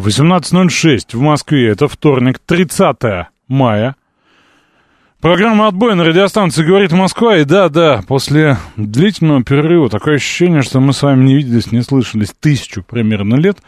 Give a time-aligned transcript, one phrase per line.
[0.00, 1.70] 18.06 в Москве.
[1.70, 3.96] Это вторник, 30 мая.
[5.20, 7.38] Программа «Отбой» на радиостанции «Говорит Москва».
[7.38, 12.32] И да-да, после длительного перерыва такое ощущение, что мы с вами не виделись, не слышались
[12.38, 13.58] тысячу примерно лет.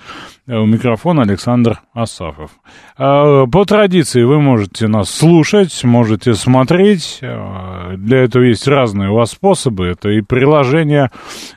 [0.50, 2.50] Э, у микрофона Александр Асафов.
[2.96, 7.20] А, по традиции вы можете нас слушать, можете смотреть.
[7.22, 9.86] А, для этого есть разные у вас способы.
[9.86, 11.10] Это и приложение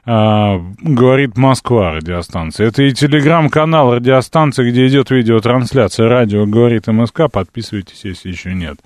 [0.05, 2.68] а, «Говорит Москва» радиостанция.
[2.68, 7.32] Это и телеграм-канал радиостанции, где идет видеотрансляция радио «Говорит МСК».
[7.32, 8.78] Подписывайтесь, если еще нет.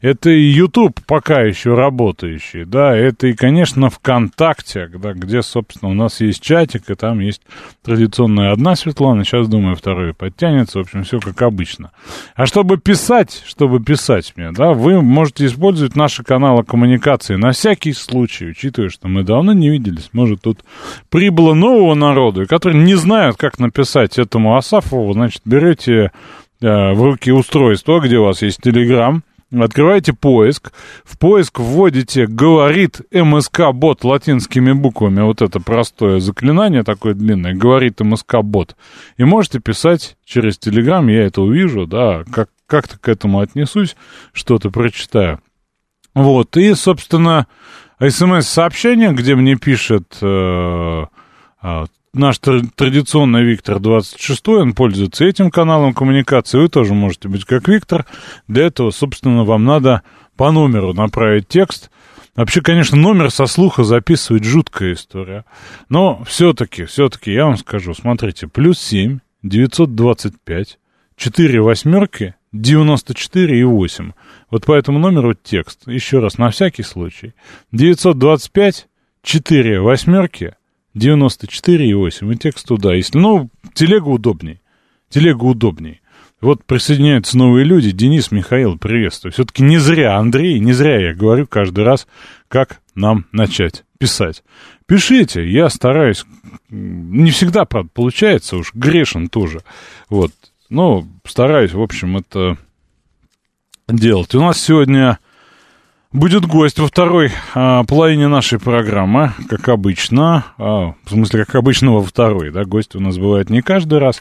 [0.00, 2.64] Это и YouTube пока еще работающий.
[2.64, 7.42] Да, это и, конечно, ВКонтакте, где, собственно, у нас есть чатик, и там есть
[7.82, 10.78] традиционная одна Светлана, сейчас думаю, второй подтянется.
[10.78, 11.92] В общем, все как обычно.
[12.34, 17.92] А чтобы писать, чтобы писать мне, да, вы можете использовать наши каналы коммуникации на всякий
[17.92, 20.10] случай, учитывая, что мы давно не виделись.
[20.12, 20.60] Может, тут
[21.08, 26.12] прибыло нового народу, который не знают, как написать этому Асафову, значит, берете
[26.60, 30.72] э, в руки устройство, где у вас есть Телеграм, Открываете поиск,
[31.04, 38.76] в поиск вводите «говорит МСК-бот» латинскими буквами, вот это простое заклинание такое длинное, «говорит МСК-бот»,
[39.16, 43.96] и можете писать через Телеграм, я это увижу, да, как, как-то к этому отнесусь,
[44.32, 45.40] что-то прочитаю.
[46.14, 47.48] Вот, и, собственно,
[48.00, 51.06] смс-сообщение, где мне пишет э,
[51.62, 57.68] э, наш традиционный Виктор 26, он пользуется этим каналом коммуникации, вы тоже можете быть как
[57.68, 58.06] Виктор.
[58.48, 60.02] Для этого, собственно, вам надо
[60.36, 61.90] по номеру направить текст.
[62.36, 65.44] Вообще, конечно, номер со слуха записывать жуткая история.
[65.88, 70.78] Но все-таки, все-таки я вам скажу, смотрите, плюс 7, 925,
[71.16, 74.12] 4 восьмерки, 94 и 8.
[74.50, 75.86] Вот по этому номеру текст.
[75.86, 77.34] Еще раз, на всякий случай.
[77.72, 78.88] 925,
[79.22, 80.54] 4 восьмерки,
[81.00, 82.32] 94,8.
[82.32, 82.94] И текст туда.
[82.94, 84.60] Если, ну, телега удобней.
[85.08, 86.00] Телега удобней.
[86.40, 87.90] Вот присоединяются новые люди.
[87.90, 89.32] Денис, Михаил, приветствую.
[89.32, 92.06] Все-таки не зря, Андрей, не зря я говорю каждый раз,
[92.48, 94.42] как нам начать писать.
[94.86, 96.24] Пишите, я стараюсь.
[96.70, 99.62] Не всегда, правда, получается, уж грешен тоже.
[100.08, 100.32] Вот.
[100.70, 102.56] Но стараюсь, в общем, это
[103.88, 104.34] делать.
[104.34, 105.18] У нас сегодня
[106.12, 110.44] Будет гость во второй а, половине нашей программы, как обычно.
[110.58, 114.20] А, в смысле, как обычно во второй, да, гость у нас бывает не каждый раз.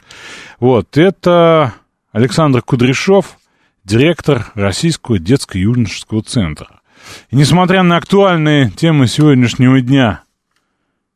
[0.60, 1.74] Вот, это
[2.12, 3.40] Александр Кудряшов,
[3.86, 6.80] директор Российского детско-юношеского центра.
[7.32, 10.22] И несмотря на актуальные темы сегодняшнего дня,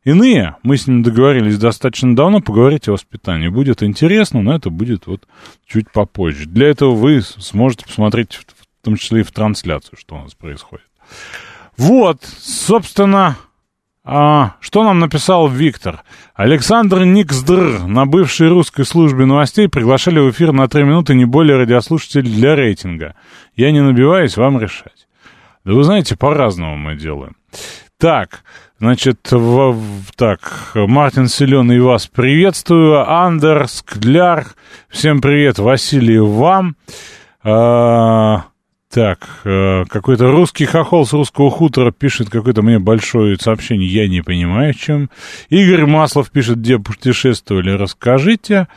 [0.03, 3.47] иные, мы с ним договорились достаточно давно поговорить о воспитании.
[3.47, 5.27] Будет интересно, но это будет вот
[5.67, 6.47] чуть попозже.
[6.47, 8.39] Для этого вы сможете посмотреть
[8.83, 10.85] в том числе и в трансляцию, что у нас происходит.
[11.77, 13.37] Вот, собственно,
[14.03, 16.03] а, что нам написал Виктор?
[16.35, 21.55] Александр Никсдр на бывшей русской службе новостей приглашали в эфир на три минуты не более
[21.59, 23.15] радиослушателей для рейтинга.
[23.55, 25.07] Я не набиваюсь, вам решать.
[25.63, 27.37] Да вы знаете, по-разному мы делаем.
[27.97, 28.43] Так,
[28.79, 34.45] значит, в, в, так, Мартин Селеный вас приветствую, Андер, Скляр,
[34.89, 36.75] всем привет, Василий, вам.
[37.43, 38.43] А,
[38.93, 44.21] так, э, какой-то русский хохол с русского хутора пишет какое-то мне большое сообщение, я не
[44.21, 45.09] понимаю, чем.
[45.49, 48.67] Игорь Маслов пишет, где путешествовали, расскажите.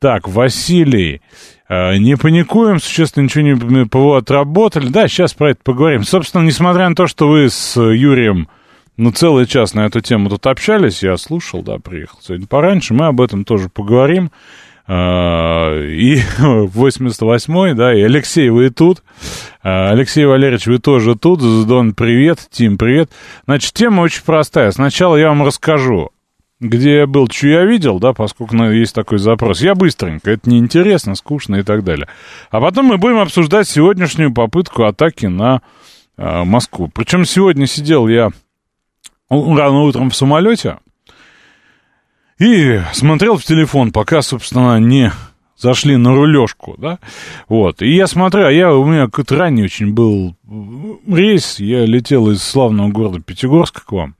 [0.00, 1.22] Так, Василий,
[1.68, 4.88] э, не паникуем, существенно ничего не ПВО отработали.
[4.88, 6.02] Да, сейчас про это поговорим.
[6.02, 8.48] Собственно, несмотря на то, что вы с Юрием
[8.96, 13.06] ну, целый час на эту тему тут общались, я слушал, да, приехал сегодня пораньше, мы
[13.06, 14.32] об этом тоже поговорим.
[14.94, 19.02] А, и 88-й, да, и Алексей, вы тут.
[19.62, 21.40] А, Алексей Валерьевич, вы тоже тут.
[21.40, 22.40] Дон, привет.
[22.50, 23.10] Тим, привет.
[23.46, 24.70] Значит, тема очень простая.
[24.70, 26.10] Сначала я вам расскажу,
[26.60, 29.62] где я был, что я видел, да, поскольку ну, есть такой запрос.
[29.62, 32.06] Я быстренько, это неинтересно, скучно и так далее.
[32.50, 35.62] А потом мы будем обсуждать сегодняшнюю попытку атаки на
[36.18, 36.90] э, Москву.
[36.92, 38.28] Причем сегодня сидел я
[39.30, 40.76] рано утром в самолете,
[42.38, 45.12] и смотрел в телефон, пока, собственно, не
[45.56, 46.98] зашли на рулежку, да,
[47.48, 50.34] вот, и я смотрю, а я, у меня какой-то ранний очень был
[51.06, 54.16] рейс, я летел из славного города Пятигорска к вам,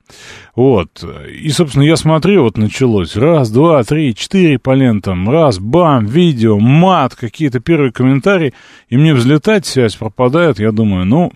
[0.54, 1.04] Вот.
[1.30, 3.16] И, собственно, я смотрю, вот началось.
[3.16, 5.28] Раз, два, три, четыре по лентам.
[5.28, 8.54] Раз, бам, видео, мат, какие-то первые комментарии.
[8.88, 10.58] И мне взлетать, связь пропадает.
[10.58, 11.32] Я думаю, ну,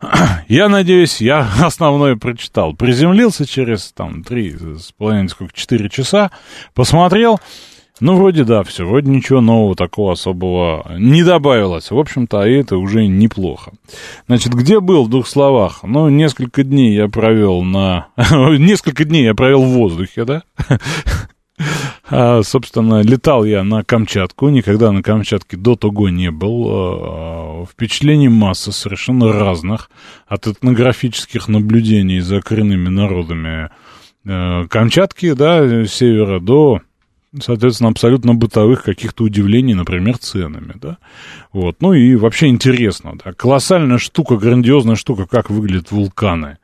[0.48, 2.74] я надеюсь, я основное прочитал.
[2.74, 6.30] Приземлился через, там, три с половиной, сколько, четыре часа.
[6.74, 7.38] Посмотрел.
[8.00, 11.90] Ну, вроде да, все, вроде ничего нового такого особого не добавилось.
[11.90, 13.72] В общем-то, и это уже неплохо.
[14.26, 15.80] Значит, где был в двух словах?
[15.82, 18.08] Ну, несколько дней я провел на...
[18.16, 20.42] несколько дней я провел в воздухе, да?
[22.08, 26.66] А, собственно, летал я на Камчатку, никогда на Камчатке до того не был.
[26.68, 29.90] А, впечатлений масса совершенно разных,
[30.26, 33.70] от этнографических наблюдений за коренными народами
[34.24, 36.80] э, Камчатки, да, севера до
[37.38, 40.98] соответственно, абсолютно бытовых каких-то удивлений, например, ценами, да.
[41.52, 46.58] Вот, ну и вообще интересно, да, колоссальная штука, грандиозная штука, как выглядят вулканы.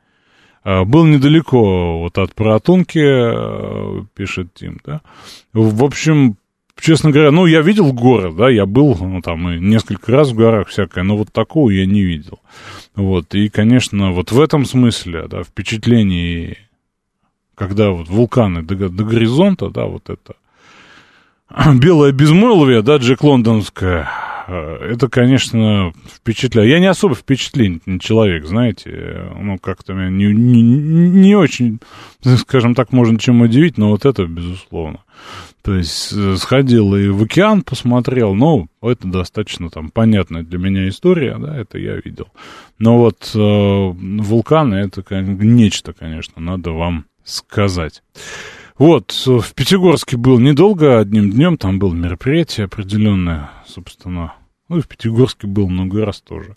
[0.69, 4.99] А, был недалеко вот от Протунки, э, пишет Тим, да.
[5.53, 6.35] В общем,
[6.77, 10.67] честно говоря, ну, я видел горы, да, я был, ну, там, несколько раз в горах
[10.67, 12.41] всякое, но вот такого я не видел.
[12.95, 16.57] Вот, и, конечно, вот в этом смысле, да, впечатлений,
[17.55, 20.35] когда вот вулканы до, до горизонта, да, вот это,
[21.79, 26.69] белое безмолвие, да, Джек Лондонская, э, это, конечно, впечатляет.
[26.69, 31.79] Я не особо впечатлительный человек, знаете, ну, как-то меня не, не, не очень,
[32.37, 35.01] скажем так, можно чем удивить, но вот это, безусловно.
[35.63, 40.87] То есть э, сходил и в океан посмотрел, ну, это достаточно там понятная для меня
[40.87, 42.27] история, да, это я видел.
[42.79, 48.01] Но вот э, вулканы, это нечто, конечно, надо вам сказать.
[48.77, 54.35] Вот, в Пятигорске был недолго, одним днем, там было мероприятие определенное, собственно,
[54.69, 56.55] ну и в Пятигорске был много раз тоже.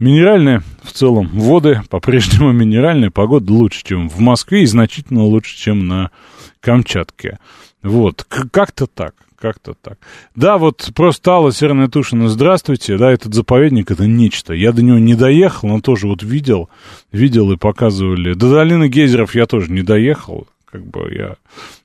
[0.00, 5.86] Минеральные, в целом, воды, по-прежнему минеральная, погода лучше, чем в Москве и значительно лучше, чем
[5.86, 6.10] на
[6.58, 7.38] Камчатке.
[7.82, 9.98] Вот, как-то так, как-то так.
[10.34, 14.52] Да, вот просто Алла Северная Тушина, здравствуйте, да, этот заповедник, это нечто.
[14.52, 16.70] Я до него не доехал, но тоже вот видел,
[17.12, 18.34] видел и показывали.
[18.34, 21.36] До долины Гейзеров я тоже не доехал, как бы я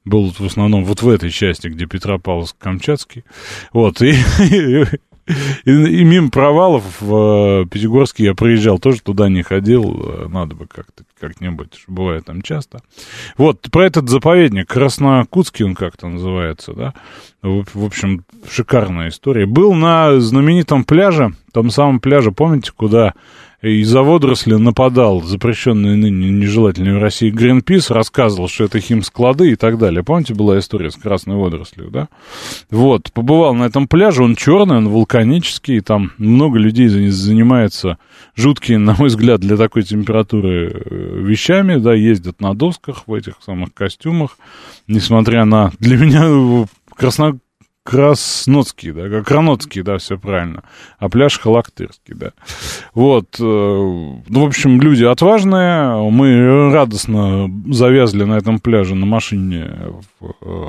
[0.05, 3.25] был в основном вот в этой части, где Петропавловск-Камчатский.
[3.73, 4.15] Вот, и,
[5.65, 10.55] и, и мимо провалов в э, Пятигорске я приезжал, тоже туда не ходил, э, надо
[10.55, 12.79] бы как-то как-нибудь, бывает там часто.
[13.37, 16.93] Вот, про этот заповедник, Краснокутский он как-то называется, да,
[17.41, 19.45] в, в общем, шикарная история.
[19.45, 23.13] Был на знаменитом пляже, том самом пляже, помните, куда
[23.61, 29.79] из-за водоросли нападал запрещенный ныне нежелательный в России Гринпис, рассказывал, что это химсклады и так
[29.79, 30.03] далее.
[30.03, 32.07] Помните, была история с красной водорослью, да?
[32.69, 37.97] Вот, побывал на этом пляже, он черный, он вулканический, там много людей занимается
[38.35, 43.35] жуткие, на мой взгляд, для такой температуры э, вещами, да, ездят на досках в этих
[43.43, 44.37] самых костюмах,
[44.87, 47.39] несмотря на, для меня красно,
[47.87, 50.63] Красноцкий, да, Кранотский, да, все правильно,
[50.99, 52.33] а пляж Халактырский, да.
[52.93, 59.71] Вот, э, ну, в общем, люди отважные, мы радостно завязли на этом пляже на машине
[60.19, 60.67] в, э,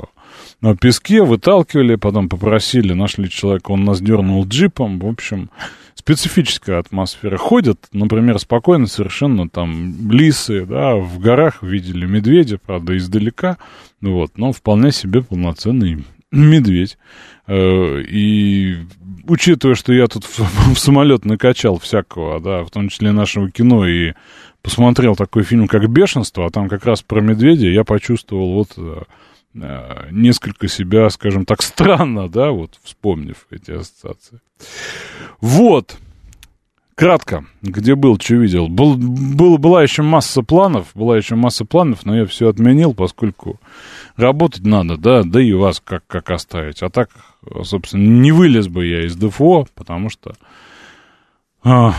[0.61, 5.49] на песке, выталкивали, потом попросили, нашли человека, он нас дернул джипом, в общем,
[5.95, 7.35] специфическая атмосфера.
[7.35, 13.57] Ходят, например, спокойно совершенно там лисы, да, в горах видели медведя, правда, издалека,
[13.99, 16.97] вот, но вполне себе полноценный медведь.
[17.47, 18.77] Э, и
[19.27, 24.13] учитывая, что я тут в, самолет накачал всякого, да, в том числе нашего кино, и
[24.61, 29.01] посмотрел такой фильм, как «Бешенство», а там как раз про медведя, я почувствовал вот э,
[29.55, 34.39] э, несколько себя, скажем так, странно, да, вот вспомнив эти ассоциации.
[35.41, 35.97] Вот.
[36.95, 38.67] Кратко, где был, что видел.
[38.67, 43.57] Был, был, была еще масса планов, была еще масса планов, но я все отменил, поскольку
[44.19, 46.81] работать надо, да, да и вас как, как оставить.
[46.81, 47.09] А так,
[47.63, 50.33] собственно, не вылез бы я из ДФО, потому что
[51.63, 51.93] а,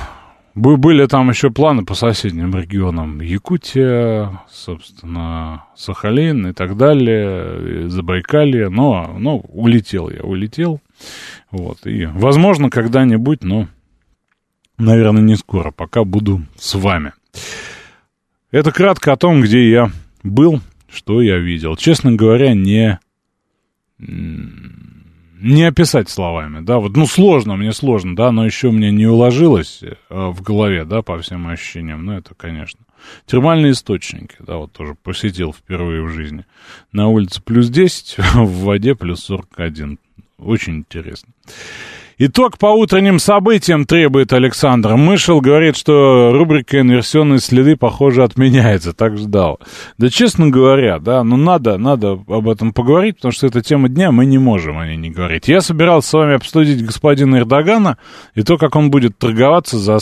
[0.54, 3.20] были там еще планы по соседним регионам.
[3.20, 10.80] Якутия, собственно, Сахалин и так далее, Забайкалье, но, но улетел я, улетел.
[11.50, 13.68] Вот, и, возможно, когда-нибудь, но
[14.80, 17.12] наверное, не скоро, пока буду с вами.
[18.50, 19.90] Это кратко о том, где я
[20.22, 20.60] был,
[20.92, 21.76] что я видел.
[21.76, 22.98] Честно говоря, не,
[23.98, 29.80] не описать словами, да, вот, ну, сложно, мне сложно, да, но еще мне не уложилось
[29.82, 32.80] э, в голове, да, по всем ощущениям, ну, это, конечно.
[33.26, 36.44] Термальные источники, да, вот тоже посетил впервые в жизни.
[36.92, 39.98] На улице плюс 10, в воде плюс 41.
[40.38, 41.32] Очень интересно.
[42.22, 44.96] Итог по утренним событиям требует Александр.
[44.96, 48.92] Мышел говорит, что рубрика «Инверсионные следы», похоже, отменяется.
[48.92, 49.58] Так ждал.
[49.96, 54.12] Да, честно говоря, да, ну надо, надо об этом поговорить, потому что это тема дня,
[54.12, 55.48] мы не можем о ней не говорить.
[55.48, 57.96] Я собирался с вами обсудить господина Эрдогана
[58.34, 59.98] и то, как он будет торговаться за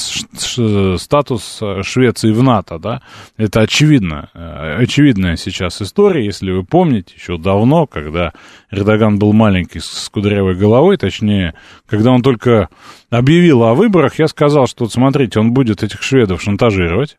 [0.98, 3.02] статус Швеции в НАТО, да.
[3.36, 8.32] Это очевидно, э, очевидная сейчас история, если вы помните, еще давно, когда
[8.72, 11.54] Эрдоган был маленький с кудрявой головой, точнее,
[11.86, 12.68] когда он только
[13.10, 17.18] объявил о выборах, я сказал, что вот смотрите, он будет этих шведов шантажировать.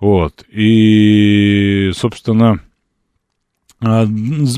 [0.00, 0.44] Вот.
[0.50, 2.60] И, собственно,
[3.80, 4.06] а,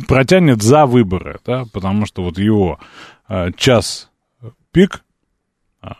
[0.06, 2.78] протянет за выборы, да, потому что вот его
[3.28, 4.10] а, час
[4.72, 5.02] пик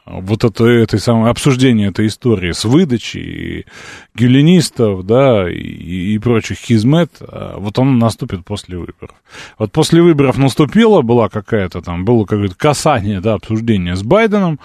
[0.06, 3.66] вот это, этой самой обсуждение этой истории с выдачей
[4.14, 9.14] гюленистов, да, и, и прочих хизмет, а, вот он наступит после выборов.
[9.58, 14.58] Вот после выборов наступило, была какая-то там, было какое-то касание, да, обсуждение с Байденом,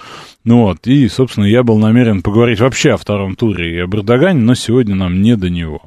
[0.44, 4.42] ну вот, и, собственно, я был намерен поговорить вообще о втором туре и об Эрдогане,
[4.42, 5.84] но сегодня нам не до него.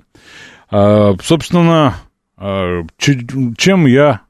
[0.70, 1.96] А, собственно,
[2.36, 4.20] а, чем я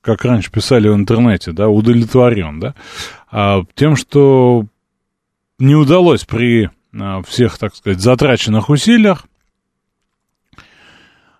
[0.00, 2.74] как раньше писали в интернете, да, удовлетворен, да,
[3.19, 3.19] а,
[3.74, 4.66] тем, что
[5.58, 9.26] не удалось при а, всех, так сказать, затраченных усилиях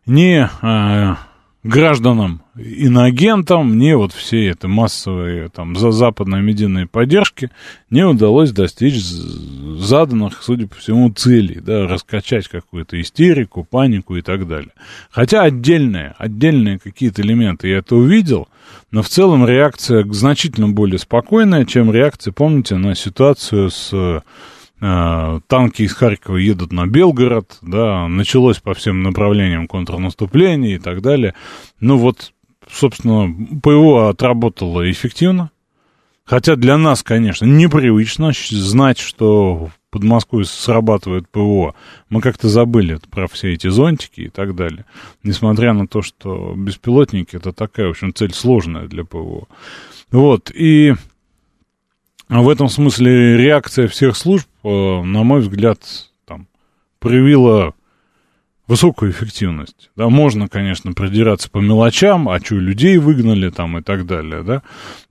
[0.07, 1.19] не а,
[1.63, 7.51] гражданам, иноагентам, не вот все это массовые там за западной медийной поддержки
[7.91, 14.47] не удалось достичь заданных, судя по всему, целей, да, раскачать какую-то истерику, панику и так
[14.47, 14.73] далее.
[15.11, 18.49] Хотя отдельные, отдельные какие-то элементы я это увидел,
[18.91, 24.23] но в целом реакция значительно более спокойная, чем реакция, помните, на ситуацию с
[24.83, 31.03] Э, танки из Харькова едут на Белгород, да, началось по всем направлениям контрнаступление и так
[31.03, 31.35] далее.
[31.81, 32.33] Ну вот,
[32.73, 35.51] собственно, ПВО отработало эффективно.
[36.25, 41.75] Хотя для нас, конечно, непривычно знать, что под Москвой срабатывает ПВО.
[42.09, 44.85] Мы как-то забыли про все эти зонтики и так далее.
[45.25, 49.49] Несмотря на то, что беспилотники это такая, в общем, цель сложная для ПВО.
[50.13, 50.95] Вот, и
[52.29, 55.81] в этом смысле реакция всех служб, э, на мой взгляд,
[56.25, 56.47] там,
[57.01, 57.75] проявила
[58.71, 59.91] высокую эффективность.
[59.97, 64.63] Да, можно, конечно, придираться по мелочам, а что, людей выгнали там и так далее, да,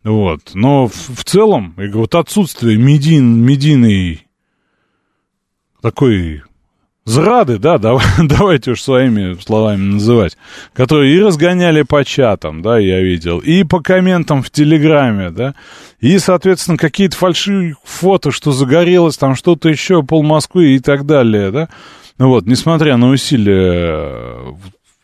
[0.02, 0.52] вот.
[0.54, 4.26] Но в, в целом, я говорю, вот отсутствие медийн, медийной
[5.82, 6.44] такой
[7.04, 10.38] зрады, да, давай, давайте уж своими словами называть,
[10.72, 15.54] которые и разгоняли по чатам, да, я видел, и по комментам в Телеграме, да,
[16.00, 21.52] и, соответственно, какие-то фальшивые фото, что загорелось, там что-то еще, пол Москвы и так далее,
[21.52, 21.68] да.
[22.20, 24.56] Ну вот, несмотря на усилия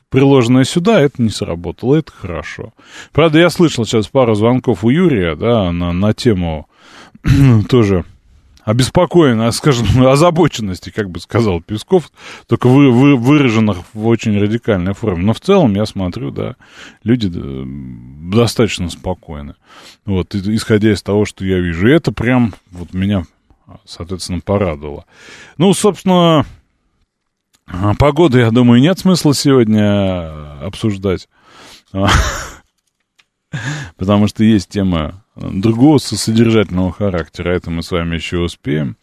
[0.09, 2.73] приложенное сюда, это не сработало, это хорошо.
[3.13, 6.67] Правда, я слышал сейчас пару звонков у Юрия, да, на, на тему
[7.69, 8.03] тоже
[8.65, 12.11] обеспокоен, а, скажем, озабоченности, как бы сказал Песков,
[12.47, 15.23] только вы, вы, выраженных в очень радикальной форме.
[15.23, 16.57] Но в целом, я смотрю, да,
[17.03, 19.55] люди достаточно спокойны.
[20.05, 21.87] Вот, исходя из того, что я вижу.
[21.87, 23.23] И это прям вот меня,
[23.85, 25.05] соответственно, порадовало.
[25.57, 26.45] Ну, собственно,
[27.97, 31.27] погоды, я думаю, нет смысла сегодня обсуждать.
[33.97, 37.51] Потому что есть тема другого содержательного характера.
[37.51, 38.97] Это мы с вами еще успеем.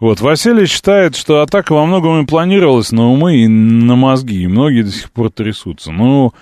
[0.00, 4.46] Вот, Василий считает, что атака во многом и планировалась на умы и на мозги, и
[4.48, 5.92] многие до сих пор трясутся.
[5.92, 6.32] Ну,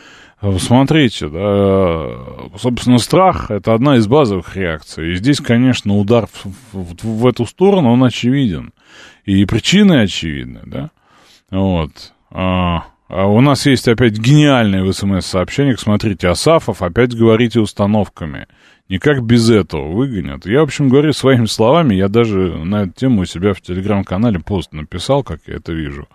[0.59, 2.09] смотрите, да,
[2.59, 5.13] собственно, страх— это одна из базовых реакций.
[5.13, 8.73] И здесь, конечно, удар в, в, в эту сторону, он очевиден.
[9.25, 10.91] И причины очевидны, да.
[11.55, 12.13] Вот.
[12.31, 15.79] А, а у нас есть опять гениальное в СМС-сообщениях.
[15.79, 18.49] Смотрите, Асафов, опять говорите установками.
[18.89, 20.47] Никак без этого выгонят.
[20.47, 21.95] Я, в общем, говорю своими словами.
[21.95, 26.09] Я даже на эту тему у себя в Телеграм-канале пост написал, как я это вижу.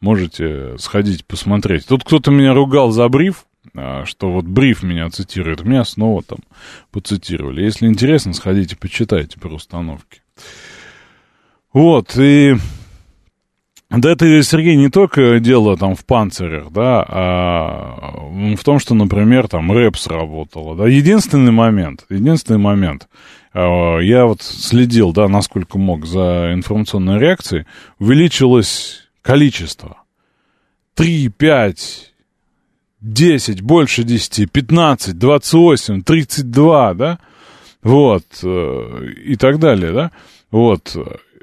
[0.00, 1.86] Можете сходить посмотреть.
[1.86, 5.64] Тут кто-то меня ругал за бриф, а, что вот бриф меня цитирует.
[5.64, 6.40] Меня снова там
[6.90, 7.62] поцитировали.
[7.62, 10.20] Если интересно, сходите, почитайте про установки.
[11.72, 12.56] Вот, и
[13.98, 17.96] да это, Сергей, не только дело там в панцирях, да, а
[18.56, 20.88] в том, что, например, там рэп сработало, да.
[20.88, 23.08] Единственный момент, единственный момент,
[23.52, 27.66] а, я вот следил, да, насколько мог за информационной реакцией,
[27.98, 29.98] увеличилось количество.
[30.94, 32.12] 3, 5,
[33.02, 37.18] 10, больше 10, 15, 28, 32, да,
[37.82, 40.10] вот, э, и так далее, да,
[40.50, 40.96] вот.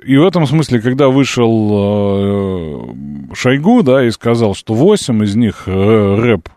[0.06, 2.92] И в этом смысле, когда вышел
[3.32, 6.50] э, Шойгу, да, и сказал, что 8 из них рэп,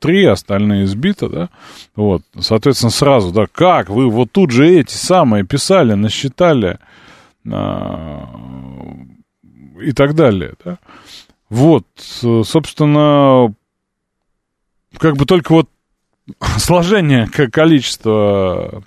[0.00, 1.48] 3 остальные сбиты, да,
[1.96, 6.78] вот, соответственно, сразу, да, как вы вот тут же эти самые писали, насчитали
[7.44, 8.18] э,
[9.82, 10.78] и так далее, да.
[11.48, 13.52] Вот, собственно,
[14.98, 15.68] как бы только вот
[16.58, 18.84] сложение количества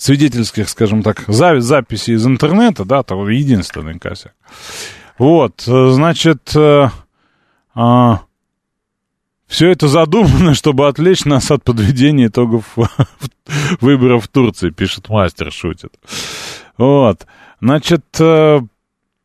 [0.00, 4.32] свидетельских, скажем так, записей из интернета, да, это единственный косяк.
[5.18, 6.88] Вот, значит, э,
[7.74, 8.22] а,
[9.46, 12.64] все это задумано, чтобы отвлечь нас от подведения итогов
[13.82, 15.92] выборов в Турции, пишет мастер, шутит.
[16.78, 17.26] Вот,
[17.60, 18.60] значит, э,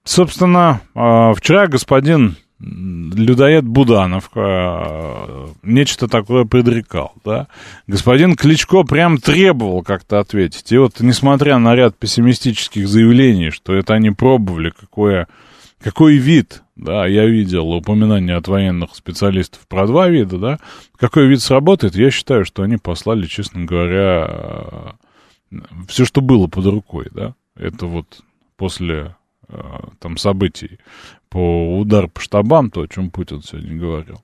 [0.04, 7.48] собственно, э, вчера господин людоед Буданов э, нечто такое предрекал, да.
[7.88, 10.72] Господин Кличко прям требовал как-то ответить.
[10.72, 15.28] И вот, несмотря на ряд пессимистических заявлений, что это они пробовали, какое,
[15.82, 20.60] какой вид, да, я видел упоминание от военных специалистов про два вида, да,
[20.98, 24.96] какой вид сработает, я считаю, что они послали, честно говоря,
[25.52, 25.58] э,
[25.90, 27.36] все, что было под рукой, да.
[27.58, 28.22] Это вот
[28.56, 29.16] после
[29.50, 29.58] э,
[30.00, 30.80] там событий
[31.36, 34.22] по удар по штабам, то, о чем Путин сегодня говорил.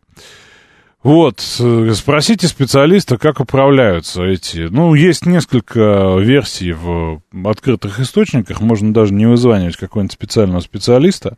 [1.04, 4.70] Вот, спросите специалиста, как управляются эти...
[4.70, 11.36] Ну, есть несколько версий в открытых источниках, можно даже не вызванивать какого-нибудь специального специалиста,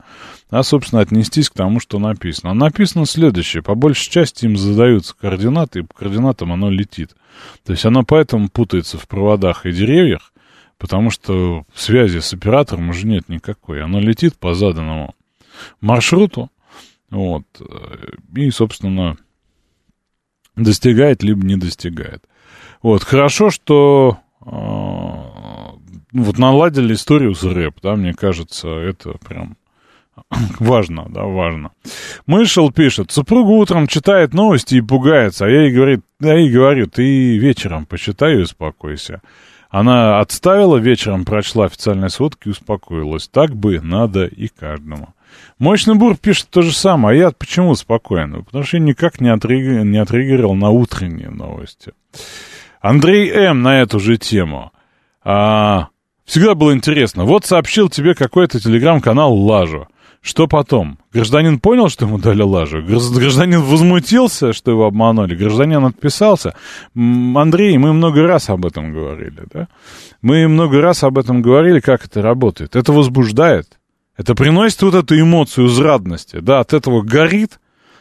[0.51, 2.53] а, собственно, отнестись к тому, что написано.
[2.53, 7.15] Написано следующее, по большей части им задаются координаты, и по координатам оно летит.
[7.65, 10.33] То есть оно поэтому путается в проводах и деревьях,
[10.77, 13.81] потому что связи с оператором уже нет никакой.
[13.81, 15.15] Оно летит по заданному
[15.81, 16.49] маршруту,
[17.09, 17.43] вот,
[18.35, 19.17] и, собственно,
[20.55, 22.23] достигает, либо не достигает.
[22.81, 29.57] Вот, хорошо, что э, вот наладили историю с рэп, да, мне кажется, это прям
[30.59, 31.71] важно, да, важно.
[32.25, 36.87] Мышел пишет, супруга утром читает новости и пугается, а я ей, говорит, я ей говорю,
[36.87, 39.21] ты вечером почитай и успокойся.
[39.69, 43.27] Она отставила, вечером прочла официальные сводки и успокоилась.
[43.27, 45.15] Так бы надо и каждому.
[45.59, 48.43] Мощный бур пишет то же самое, а я почему спокоен?
[48.43, 49.85] Потому что я никак не, отриг...
[49.85, 51.93] не отриггерил на утренние новости.
[52.81, 53.61] Андрей М.
[53.61, 54.71] на эту же тему.
[55.23, 55.87] А,
[56.25, 57.23] всегда было интересно.
[57.23, 59.87] Вот сообщил тебе какой-то телеграм-канал Лажу.
[60.23, 60.99] Что потом?
[61.11, 62.81] Гражданин понял, что ему дали лажу?
[62.81, 65.35] Гражданин возмутился, что его обманули?
[65.35, 66.55] Гражданин отписался?
[66.95, 69.67] Андрей, мы много раз об этом говорили, да?
[70.21, 72.77] Мы много раз об этом говорили, как это работает.
[72.77, 73.67] Это возбуждает.
[74.15, 77.59] Это приносит вот эту эмоцию зрадности, да, от этого горит,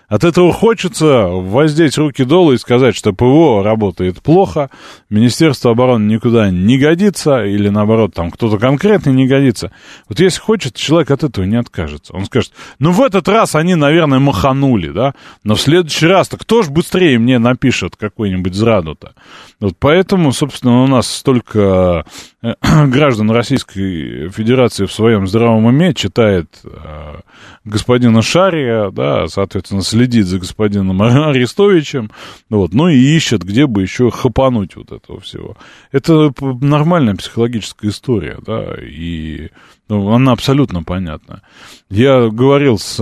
[0.08, 4.68] от этого хочется воздеть руки долу и сказать, что ПВО работает плохо,
[5.08, 9.72] Министерство обороны никуда не годится, или наоборот, там кто-то конкретный не годится.
[10.10, 12.12] Вот если хочет, человек от этого не откажется.
[12.12, 16.62] Он скажет, ну в этот раз они, наверное, маханули, да, но в следующий раз-то кто
[16.62, 19.14] ж быстрее мне напишет какой-нибудь зраду-то?
[19.62, 22.04] Вот поэтому, собственно, у нас столько
[22.42, 22.54] э,
[22.88, 27.20] граждан Российской Федерации в своем здравом уме читает э,
[27.64, 32.10] господина Шария, да, соответственно, следит за господином Арестовичем,
[32.50, 35.56] вот, ну и ищет, где бы еще хапануть вот этого всего.
[35.92, 39.50] Это нормальная психологическая история, да, и
[39.88, 41.42] ну, она абсолютно понятна.
[41.88, 43.00] Я говорил с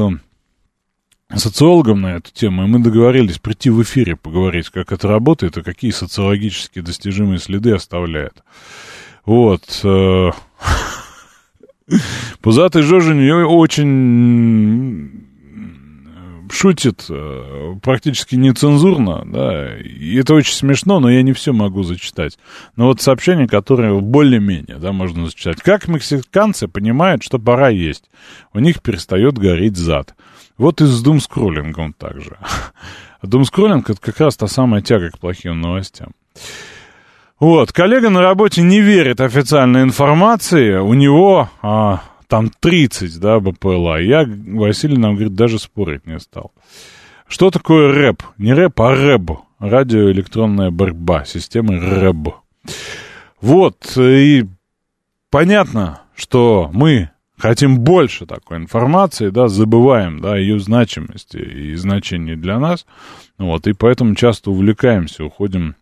[1.36, 5.62] социологом на эту тему, и мы договорились прийти в эфире поговорить, как это работает и
[5.62, 8.42] какие социологические достижимые следы оставляет.
[9.24, 9.80] Вот.
[9.84, 10.30] Э,
[12.40, 15.28] Пузатый Жожин очень
[16.52, 22.38] шутит э, практически нецензурно, да, и это очень смешно, но я не все могу зачитать.
[22.76, 25.60] Но вот сообщение, которое более-менее, да, можно зачитать.
[25.60, 28.04] Как мексиканцы понимают, что пора есть?
[28.52, 30.14] У них перестает гореть зад.
[30.60, 32.36] Вот и с думскроллингом также.
[33.22, 36.10] Думскроллинг— это как раз та самая тяга к плохим новостям.
[37.38, 44.02] Вот, коллега на работе не верит официальной информации, у него а, там 30, да, БПЛА.
[44.02, 46.52] Я, Василий нам говорит, даже спорить не стал.
[47.26, 48.22] Что такое рэп?
[48.36, 49.30] Не рэп, а рэб.
[49.60, 52.34] Радиоэлектронная борьба, системы рэб.
[53.40, 54.44] Вот, и
[55.30, 57.08] понятно, что мы
[57.40, 62.86] хотим больше такой информации, да, забываем, да, ее значимости и значение для нас,
[63.38, 65.74] вот, и поэтому часто увлекаемся, уходим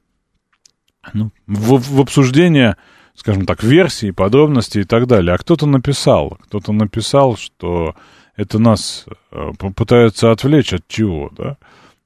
[1.13, 2.77] ну, в, в обсуждение,
[3.15, 5.35] скажем так, версий, подробностей и так далее.
[5.35, 7.95] А кто-то написал, кто-то написал, что
[8.37, 11.57] это нас э, пытаются отвлечь от чего, да?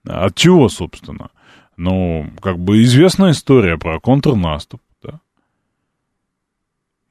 [0.04, 1.30] От чего, собственно?
[1.76, 4.80] Ну, как бы известная история про контрнаступ?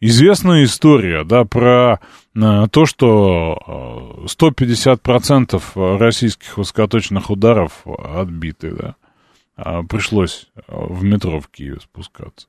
[0.02, 2.02] Известная история, да, про
[2.36, 8.96] э, то, что 150% э, российских высокоточных ударов отбиты, да.
[9.56, 12.48] А пришлось в метро в Киеве спускаться.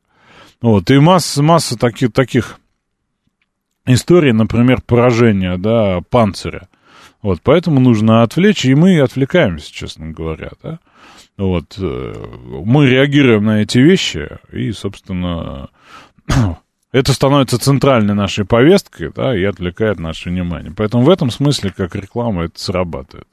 [0.62, 2.58] Вот, и масса, масса таких, таких
[3.84, 6.68] историй, например, поражения, да, панциря.
[7.20, 10.78] Вот, поэтому нужно отвлечь, и мы отвлекаемся, честно говоря, да.
[11.36, 12.14] Вот, э,
[12.64, 15.68] мы реагируем на эти вещи, и, собственно,
[16.92, 20.72] это становится центральной нашей повесткой, да, и отвлекает наше внимание.
[20.76, 23.28] Поэтому в этом смысле, как реклама, это срабатывает.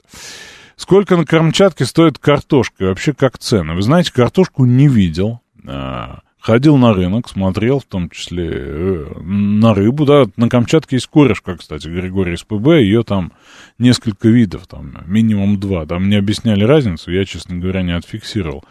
[0.77, 2.85] Сколько на Камчатке стоит картошка?
[2.85, 3.73] И вообще, как цены?
[3.73, 5.41] Вы знаете, картошку не видел.
[5.67, 11.07] А, ходил на рынок, смотрел, в том числе э, на рыбу, да, на Камчатке есть
[11.07, 13.33] корешка, кстати, Григорий СПБ, ее там
[13.77, 18.63] несколько видов, там минимум два, там мне объясняли разницу, я, честно говоря, не отфиксировал.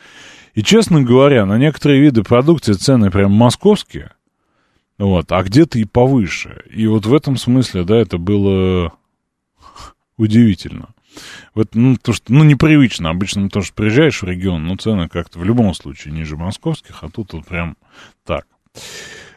[0.55, 4.13] И, честно говоря, на некоторые виды продукции цены прям московские,
[4.99, 6.65] вот, а где-то и повыше.
[6.71, 8.93] И вот в этом смысле, да, это было
[10.17, 10.89] удивительно.
[11.55, 13.11] Вот, ну, то, что, ну, непривычно.
[13.11, 17.09] Обычно то, что приезжаешь в регион, ну, цены как-то в любом случае ниже московских, а
[17.09, 17.77] тут вот прям
[18.25, 18.47] так.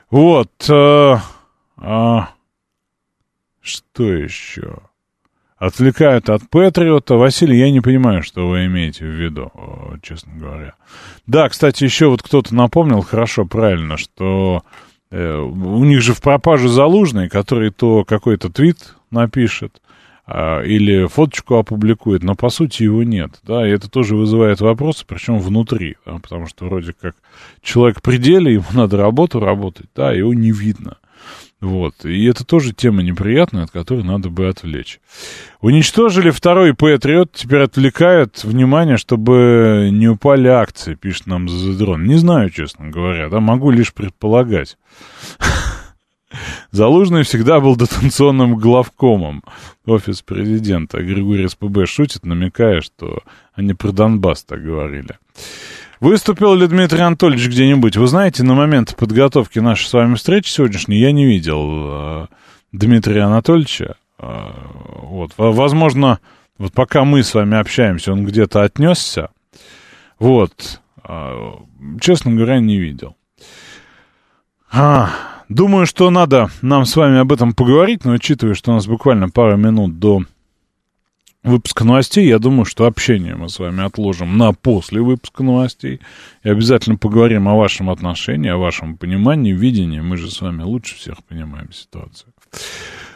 [0.10, 0.52] Вот.
[0.70, 1.18] Э,
[1.78, 2.30] а,
[3.62, 4.80] что еще?
[5.58, 7.16] Отвлекают от Патриота.
[7.16, 9.52] Василий, я не понимаю, что вы имеете в виду,
[10.02, 10.74] честно говоря.
[11.28, 14.64] Да, кстати, еще вот кто-то напомнил, хорошо, правильно, что
[15.12, 19.82] у них же в пропаже залужный, который то какой-то твит напишет,
[20.26, 25.04] а, или фоточку опубликует, но по сути его нет, да, и это тоже вызывает вопросы,
[25.06, 27.16] причем внутри, да, потому что вроде как
[27.62, 30.98] человек в пределе, ему надо работу работать, да, его не видно.
[31.62, 32.06] Вот.
[32.06, 35.00] И это тоже тема неприятная, от которой надо бы отвлечь.
[35.62, 42.06] Уничтожили второй Патриот, теперь отвлекают внимание, чтобы не упали акции, пишет нам Задрон.
[42.06, 44.78] Не знаю, честно говоря, да, могу лишь предполагать.
[46.72, 49.44] Залужный всегда был дотационным главкомом
[49.86, 51.02] офис президента.
[51.02, 53.20] Григорий СПБ шутит, намекая, что
[53.54, 55.20] они про Донбасс так говорили.
[56.02, 57.96] Выступил ли Дмитрий Анатольевич где-нибудь?
[57.96, 62.28] Вы знаете, на момент подготовки нашей с вами встречи сегодняшней я не видел э,
[62.72, 63.98] Дмитрия Анатольевича.
[64.18, 64.50] Э,
[65.04, 66.20] вот, возможно,
[66.58, 69.30] вот пока мы с вами общаемся, он где-то отнесся.
[70.18, 71.52] Вот, э,
[72.02, 73.16] честно говоря, не видел.
[74.72, 75.12] А,
[75.50, 79.30] Думаю, что надо нам с вами об этом поговорить, но учитывая, что у нас буквально
[79.30, 80.24] пару минут до
[81.44, 86.00] выпуска новостей, я думаю, что общение мы с вами отложим на после выпуска новостей.
[86.44, 90.00] И обязательно поговорим о вашем отношении, о вашем понимании, видении.
[90.00, 92.34] Мы же с вами лучше всех понимаем ситуацию.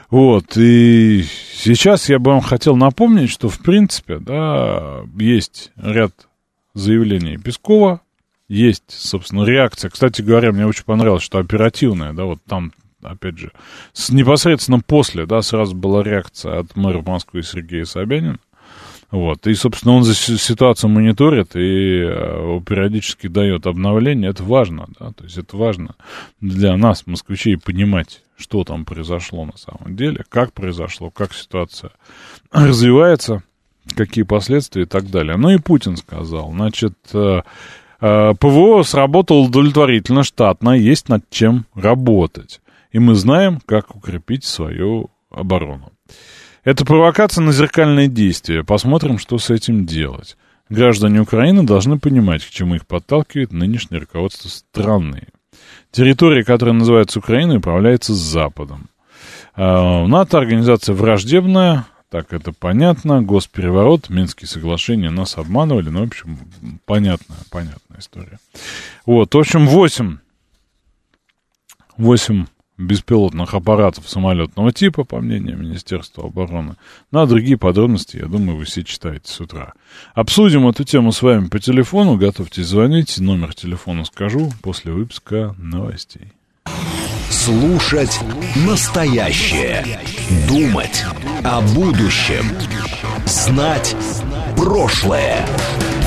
[0.10, 6.14] Вот, и сейчас я бы вам хотел напомнить, что, в принципе, да, есть ряд
[6.74, 8.02] заявлений Пескова
[8.48, 9.90] есть, собственно, реакция.
[9.90, 12.72] Кстати говоря, мне очень понравилось, что оперативная, да, вот там,
[13.10, 13.52] опять же,
[13.94, 18.40] с, непосредственно после, да, сразу была реакция от мэра Москвы Сергея Собянина.
[19.12, 24.32] Вот, и, собственно, он за ситуацию мониторит и э, периодически дает обновление.
[24.32, 25.96] Это важно, да, то есть это важно
[26.42, 31.92] для нас, москвичей, понимать, что там произошло на самом деле, как произошло, как ситуация
[32.52, 33.44] развивается,
[33.96, 35.38] какие последствия и так далее.
[35.38, 37.42] Ну и Путин сказал, значит, э,
[38.02, 42.62] Э, ПВО сработало удовлетворительно, штатно, есть над чем работать.
[42.96, 45.92] И мы знаем, как укрепить свою оборону.
[46.64, 48.64] Это провокация на зеркальные действия.
[48.64, 50.38] Посмотрим, что с этим делать.
[50.70, 55.28] Граждане Украины должны понимать, к чему их подталкивает нынешнее руководство страны.
[55.92, 58.88] Территория, которая называется Украиной, управляется Западом.
[59.58, 63.22] Э, НАТО организация враждебная, так, это понятно.
[63.22, 65.90] Госпереворот, Минские соглашения нас обманывали.
[65.90, 66.40] Ну, в общем,
[66.86, 68.40] понятная, понятная история.
[69.06, 70.20] Вот, в общем, 8,
[71.98, 72.46] 8
[72.78, 76.76] беспилотных аппаратов самолетного типа, по мнению Министерства обороны.
[77.12, 79.74] На другие подробности, я думаю, вы все читаете с утра.
[80.14, 82.18] Обсудим эту тему с вами по телефону.
[82.18, 83.18] Готовьтесь звонить.
[83.20, 86.34] Номер телефона скажу после выпуска новостей.
[87.30, 88.20] Слушать
[88.66, 89.86] настоящее.
[90.48, 91.04] Думать
[91.44, 92.46] о будущем.
[93.26, 93.96] Знать
[94.58, 95.46] прошлое.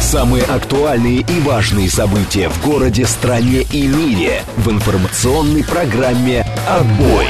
[0.01, 7.27] Самые актуальные и важные события в городе, стране и мире в информационной программе «Отбой».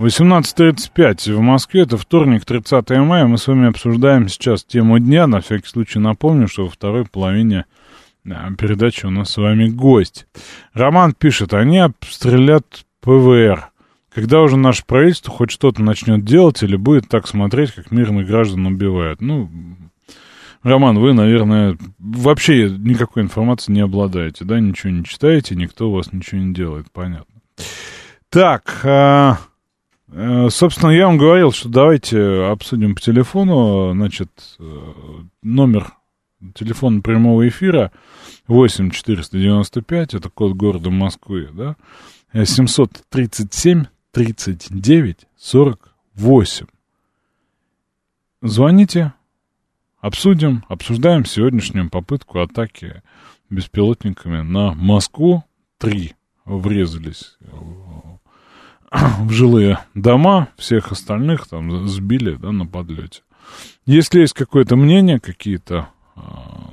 [0.00, 3.26] 18.35 в Москве, это вторник, 30 мая.
[3.26, 5.26] Мы с вами обсуждаем сейчас тему дня.
[5.26, 7.66] На всякий случай напомню, что во второй половине
[8.24, 10.26] передачи у нас с вами гость.
[10.72, 13.70] Роман пишет, они обстрелят ПВР.
[14.14, 18.64] Когда уже наше правительство хоть что-то начнет делать или будет так смотреть, как мирных граждан
[18.66, 19.20] убивают?
[19.20, 19.50] Ну,
[20.62, 24.60] Роман, вы, наверное, вообще никакой информации не обладаете, да?
[24.60, 27.34] Ничего не читаете, никто у вас ничего не делает, понятно.
[28.30, 29.38] Так, а,
[30.12, 34.64] а, собственно, я вам говорил, что давайте обсудим по телефону, значит, э,
[35.42, 35.88] номер
[36.54, 37.90] телефона прямого эфира
[38.46, 41.76] 8 495, это код города Москвы, да,
[42.32, 46.66] 737 39 48.
[48.42, 49.12] Звоните,
[50.00, 53.02] обсудим, обсуждаем сегодняшнюю попытку атаки
[53.50, 55.42] беспилотниками на Москву.
[55.78, 56.12] Три
[56.44, 57.36] врезались
[58.92, 63.22] в жилые дома, всех остальных там сбили да, на подлете.
[63.84, 66.20] Если есть какое-то мнение, какие-то э,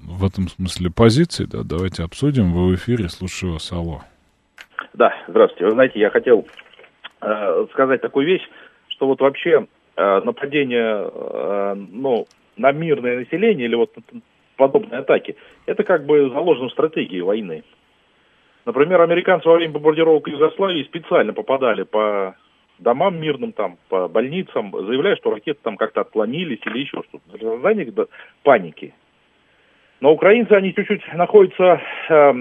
[0.04, 2.54] в этом смысле позиции, да, давайте обсудим.
[2.54, 4.04] Вы в эфире, слушаю вас, алло.
[4.94, 5.66] Да, здравствуйте.
[5.66, 6.46] Вы знаете, я хотел
[7.22, 8.48] э, сказать такую вещь,
[8.90, 13.94] что вот вообще э, нападение э, ну, на мирное население или вот
[14.58, 17.64] подобные атаки, это как бы заложено в стратегии войны.
[18.66, 22.36] Например, американцы во время бомбардировок Югославии специально попадали по
[22.78, 27.38] домам мирным, там, по больницам, заявляя, что ракеты там как-то отклонились или еще что-то.
[27.38, 27.92] Для создания
[28.44, 28.94] паники.
[30.00, 31.80] Но украинцы, они чуть-чуть находятся
[32.10, 32.32] э,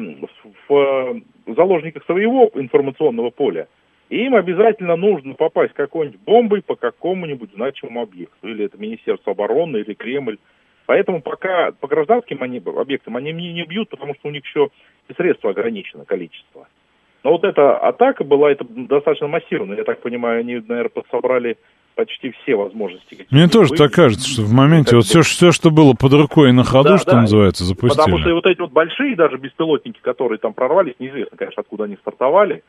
[0.69, 3.69] в, в заложниках своего информационного поля.
[4.11, 8.49] И им обязательно нужно попасть какой-нибудь бомбой по какому-нибудь значимому объекту.
[8.49, 10.39] Или это Министерство обороны, или Кремль.
[10.87, 14.71] Поэтому пока по гражданским они, объектам они не, не бьют, потому что у них еще
[15.09, 16.67] и средства ограничено количество.
[17.23, 19.79] Но вот эта атака была это достаточно массированная.
[19.79, 21.57] Я так понимаю, они, наверное, собрали
[21.95, 23.27] почти все возможности.
[23.31, 23.79] Мне тоже были.
[23.79, 26.89] так кажется, что в моменте вот все, все, что было под рукой и на ходу,
[26.89, 27.21] да, что да.
[27.21, 27.97] называется, запустили.
[27.97, 31.97] Потому что вот эти вот большие даже беспилотники, которые там прорвались, неизвестно, конечно, откуда они
[31.97, 32.65] стартовали,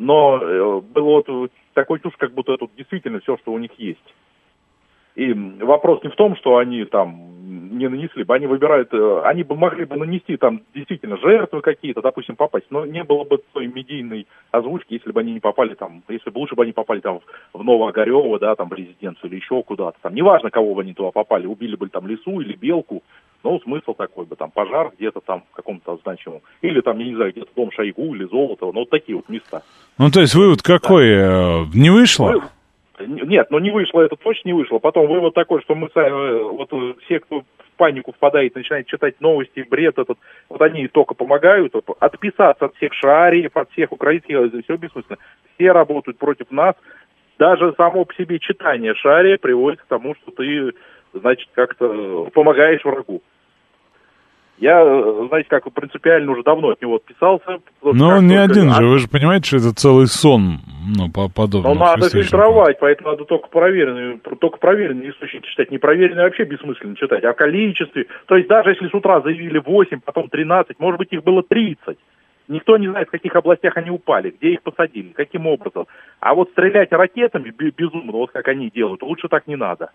[0.00, 4.14] но э, было вот такой чувство, как будто это действительно все, что у них есть.
[5.14, 9.42] И вопрос не в том, что они там не нанесли бы, они выбирают, э, они
[9.42, 13.66] бы могли бы нанести там действительно жертвы какие-то, допустим, попасть, но не было бы той
[13.66, 17.20] медийной озвучки, если бы они не попали там, если бы лучше бы они попали там
[17.52, 21.10] в Новоогарево, да, там в резиденцию или еще куда-то, там, неважно, кого бы они туда
[21.10, 23.02] попали, убили бы там лесу или белку,
[23.42, 27.14] но смысл такой бы, там, пожар где-то там в каком-то значимом, или там, я не
[27.14, 29.62] знаю, где-то дом Шойгу или Золотого, ну, вот такие вот места.
[29.98, 31.16] Ну, то есть вывод какой?
[31.16, 31.62] Да.
[31.62, 32.32] Э, не вышло?
[32.32, 32.42] Вы...
[33.06, 34.78] Нет, но не вышло, это точно не вышло.
[34.78, 37.44] Потом вывод такой, что мы сами, э, вот э, все, кто в
[37.76, 43.56] панику впадает, начинает читать новости, бред этот, вот они только помогают, отписаться от всех шариев,
[43.56, 45.18] от всех украинских, все бессмысленно.
[45.54, 46.74] Все работают против нас.
[47.38, 50.74] Даже само по себе читание шария приводит к тому, что ты,
[51.14, 53.22] значит, как-то помогаешь врагу.
[54.60, 54.84] Я,
[55.28, 57.60] знаете, как принципиально уже давно от него отписался.
[57.82, 61.74] Но он не один же, вы же понимаете, что это целый сон, ну, по подобному.
[61.74, 65.70] Но надо фильтровать, поэтому надо только проверенные, только проверенные источники читать.
[65.70, 67.24] Непроверенные вообще бессмысленно читать.
[67.24, 71.24] О количестве, то есть даже если с утра заявили 8, потом 13, может быть их
[71.24, 71.96] было 30.
[72.48, 75.86] Никто не знает, в каких областях они упали, где их посадили, каким образом.
[76.18, 79.90] А вот стрелять ракетами безумно, вот как они делают, лучше так не надо.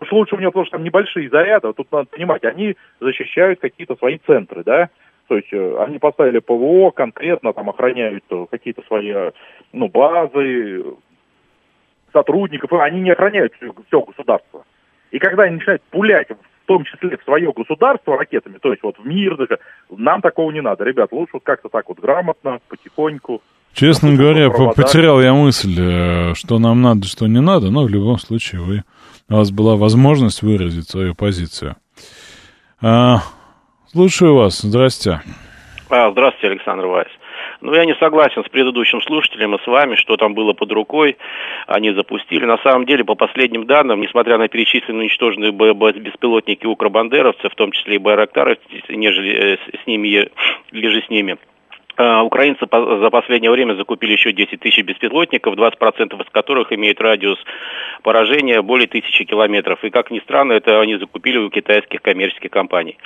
[0.00, 3.60] Уж лучше у меня, потому что там небольшие заряды, а тут надо понимать, они защищают
[3.60, 4.88] какие-то свои центры, да,
[5.30, 9.30] то есть э, они поставили ПВО, конкретно там охраняют э, какие-то свои э,
[9.72, 10.84] ну, базы,
[12.12, 14.64] сотрудников, они не охраняют все, все государство.
[15.12, 18.98] И когда они начинают пулять, в том числе в свое государство ракетами, то есть вот
[18.98, 19.36] в мир,
[19.88, 20.82] нам такого не надо.
[20.82, 23.40] Ребят, лучше вот как-то так вот грамотно, потихоньку.
[23.72, 28.62] Честно говоря, потерял я мысль, что нам надо, что не надо, но в любом случае
[28.62, 28.82] вы
[29.30, 31.76] у вас была возможность выразить свою позицию.
[32.82, 33.18] А,
[33.86, 34.60] слушаю вас.
[34.60, 35.20] Здрасте.
[35.88, 37.08] А, здравствуйте, Александр Вайс.
[37.60, 41.18] Ну, я не согласен с предыдущим слушателем и с вами, что там было под рукой,
[41.66, 42.44] они запустили.
[42.44, 47.96] На самом деле, по последним данным, несмотря на перечисленные уничтоженные беспилотники укробандеровцев, в том числе
[47.96, 50.30] и Байрактары, нежели э, с ними,
[50.70, 51.59] лежи с ними, Э,
[52.24, 57.38] украинцы за последнее время закупили еще 10 тысяч беспилотников, 20% из которых имеют радиус
[58.02, 59.82] поражения более тысячи километров.
[59.84, 62.96] И, как ни странно, это они закупили у китайских коммерческих компаний.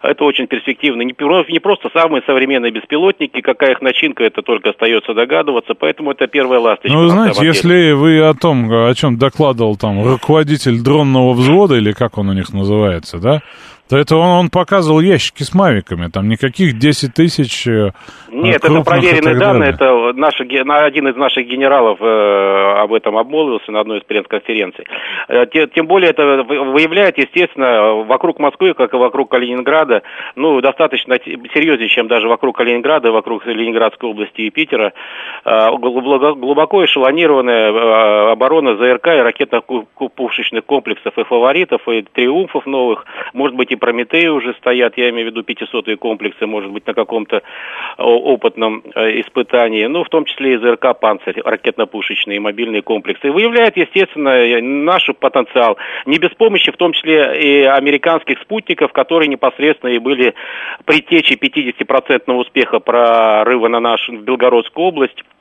[0.00, 1.02] Это очень перспективно.
[1.02, 1.14] Не,
[1.52, 6.60] не просто самые современные беспилотники, какая их начинка, это только остается догадываться, поэтому это первая
[6.60, 6.96] ласточка.
[6.96, 11.92] Ну, вы знаете, если вы о том, о чем докладывал там руководитель дронного взвода, или
[11.92, 13.40] как он у них называется, да,
[13.88, 17.90] то это он, он показывал ящики с мавиками, там никаких 10 тысяч э,
[18.30, 19.70] Нет, это проверенные данные.
[19.70, 24.84] Это наши, один из наших генералов э, об этом обмолвился на одной из пресс-конференций.
[25.28, 30.02] Э, те- тем более это вы- выявляет, естественно, вокруг Москвы, как и вокруг Калининграда,
[30.36, 34.92] ну, достаточно серьезнее, чем даже вокруг Калининграда, вокруг Ленинградской области и Питера.
[35.44, 43.06] Э, глубоко, глубоко эшелонированная э, оборона ЗРК и ракетно-пушечных комплексов и фаворитов, и триумфов новых.
[43.32, 46.94] Может быть, и Прометеи уже стоят, я имею в виду 500-е комплексы, может быть, на
[46.94, 47.42] каком-то
[47.96, 53.28] о- опытном э, испытании, ну, в том числе и ЗРК «Панцирь», ракетно-пушечные и мобильные комплексы.
[53.28, 55.78] И выявляет, естественно, э, наш потенциал.
[56.06, 60.34] Не без помощи, в том числе и американских спутников, которые непосредственно и были
[60.84, 65.37] предтечей 50% успеха прорыва на нашу Белгородскую область э,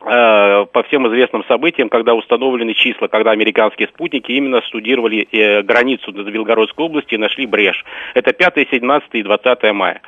[0.00, 6.84] по всем известным событиям, когда установлены числа, когда американские спутники именно студировали э, границу Белгородской
[6.84, 7.84] области и нашли брешь.
[8.14, 10.00] Это 5, 17 и 20 мая.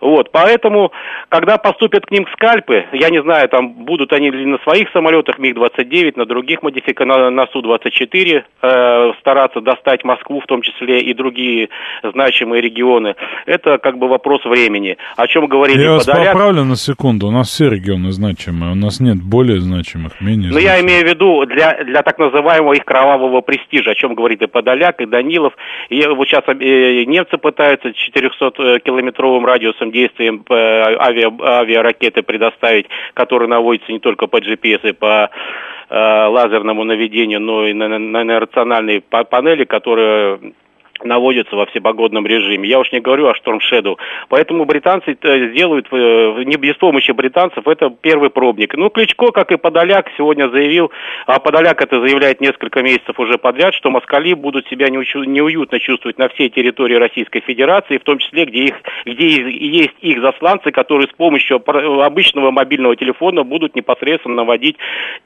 [0.00, 0.92] Вот, поэтому,
[1.28, 5.38] когда поступят к ним скальпы, я не знаю, там будут они ли на своих самолетах
[5.38, 11.14] МиГ-29, на других модификациях, на, на Су-24 э, стараться достать Москву, в том числе и
[11.14, 11.68] другие
[12.02, 13.14] значимые регионы,
[13.46, 14.96] это как бы вопрос времени.
[15.16, 16.32] О чем говорили Я вас Подоляк.
[16.32, 17.28] поправлю на секунду.
[17.28, 18.72] У нас все регионы значимые.
[18.72, 20.84] У нас нет более значимых, менее я значимых.
[20.84, 25.00] имею в виду для, для так называемого их кровавого престижа, о чем говорит и Подоляк,
[25.00, 25.52] и Данилов.
[25.90, 33.92] И вот сейчас э, немцы пытаются 400-километровым радиусом действием э, авиа, авиаракеты предоставить, которые наводятся
[33.92, 35.30] не только по GPS и по
[35.88, 40.40] э, лазерному наведению, но и на, на, на рациональной па- панели, которые
[41.04, 42.68] наводятся во всепогодном режиме.
[42.68, 43.96] Я уж не говорю о Storm Shadow.
[44.28, 48.74] Поэтому британцы э, делают, э, не без помощи британцев, это первый пробник.
[48.76, 50.90] Ну, Кличко, как и Подоляк, сегодня заявил,
[51.26, 56.28] а Подоляк это заявляет несколько месяцев уже подряд, что москали будут себя неуютно чувствовать на
[56.28, 61.16] всей территории Российской Федерации, в том числе, где, их, где есть их засланцы, которые с
[61.16, 61.62] помощью
[62.02, 64.76] обычного мобильного телефона будут непосредственно наводить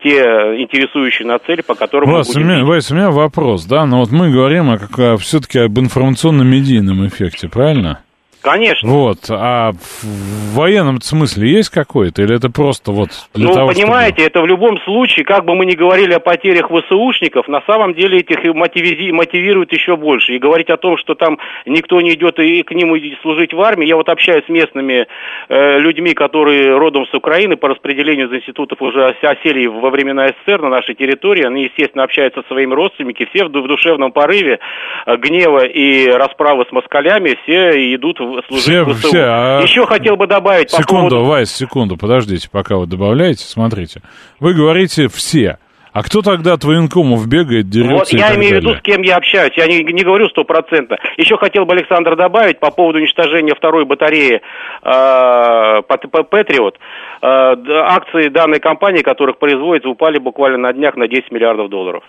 [0.02, 3.66] те э, интересующие на цель, по которым мы Вась, у меня, Вась, у меня вопрос,
[3.66, 8.00] да, но вот мы говорим о, как, все-таки об информационно-медийном эффекте, правильно?
[8.42, 8.88] Конечно.
[8.88, 14.24] Вот, а в военном смысле есть какой-то, или это просто вот для ну, того, понимаете,
[14.24, 18.18] это в любом случае, как бы мы ни говорили о потерях ВСУшников, на самом деле
[18.18, 20.34] этих мотивизи- мотивирует еще больше.
[20.34, 23.86] И говорить о том, что там никто не идет и к ним служить в армии,
[23.86, 25.06] я вот общаюсь с местными
[25.48, 30.28] э, людьми, которые родом с Украины, по распределению из институтов уже ос- осели во времена
[30.28, 34.58] СССР на нашей территории, они, естественно, общаются со своими родственниками, все в душевном порыве
[35.06, 39.08] э, гнева и расправы с москалями, все идут в- служить Все- ВСУ.
[39.08, 41.24] все, а- Еще хотел бы добавить по Секунду, поводу...
[41.30, 44.00] Вайс, секунду, подождите, пока вы добавляете, смотрите.
[44.40, 45.58] Вы говорите «все».
[45.94, 49.16] А кто тогда от военкомов бегает, дерется Вот я имею в виду, с кем я
[49.16, 49.52] общаюсь.
[49.58, 50.96] Я не, не говорю стопроцентно.
[51.18, 54.40] Еще хотел бы Александр добавить по поводу уничтожения второй батареи
[54.82, 56.78] э, Патриот.
[57.20, 62.04] Э, д- акции данной компании, которых производится, упали буквально на днях на 10 миллиардов долларов.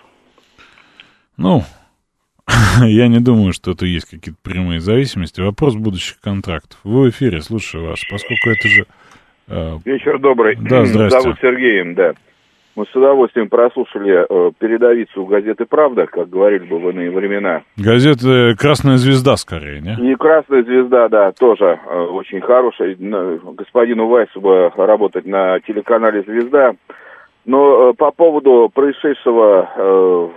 [1.36, 1.62] Ну,
[2.82, 5.40] я не думаю, что это есть какие-то прямые зависимости.
[5.40, 6.78] Вопрос будущих контрактов.
[6.84, 8.86] Вы в эфире, слушаю вас, поскольку это же...
[9.48, 10.56] э, Вечер добрый.
[10.56, 11.20] Да, здрасте.
[11.20, 12.12] Зовут Сергеем, да.
[12.76, 17.62] Мы с удовольствием прослушали э, передовицу газеты «Правда», как говорили бы в иные времена.
[17.76, 20.12] газета «Красная звезда» скорее, не?
[20.12, 22.96] И «Красная звезда», да, тоже э, очень хорошая.
[22.98, 26.74] На- Господину Вайсу бы работать на телеканале «Звезда».
[27.44, 30.28] Но э, по поводу происшедшего э,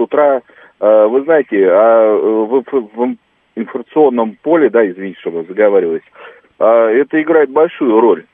[0.00, 0.42] утра,
[0.80, 3.16] э, вы знаете, а, э, в, инф- в
[3.56, 6.02] информационном поле, да, извините, что заговариваюсь,
[6.58, 8.24] а, это играет большую роль.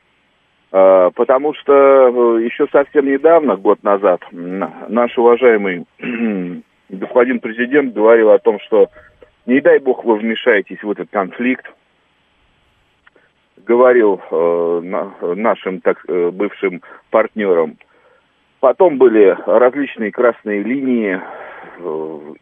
[0.73, 5.87] А, Потому что э, еще совсем недавно, год назад, наш уважаемый
[6.91, 8.89] господин президент говорил о том, что
[9.47, 11.67] не дай бог вы вмешаетесь в этот конфликт.
[13.67, 17.77] Говорил на- нашим так бывшим партнерам.
[18.61, 21.21] Потом были различные красные линии,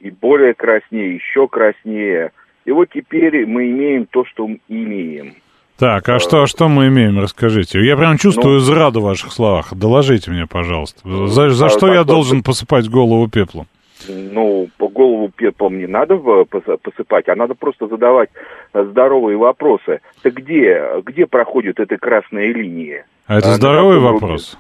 [0.01, 2.33] и более краснее, еще краснее.
[2.64, 5.35] И вот теперь мы имеем то, что имеем.
[5.79, 7.81] Так, а что, что мы имеем, расскажите.
[7.85, 8.61] Я прям чувствую Ну.
[8.61, 9.75] зраду в ваших словах.
[9.75, 11.01] Доложите мне, пожалуйста.
[11.27, 12.07] За, за А, что так я вот.
[12.07, 13.66] должен посыпать голову пеплом?
[14.09, 18.31] Ну, по голову пеплом не надо посыпать, а надо просто задавать
[18.75, 20.01] э, здоровые вопросы.
[20.23, 23.07] Так где, где проходит эта красная линия?
[23.27, 24.59] А это А, здоровый каком вопрос?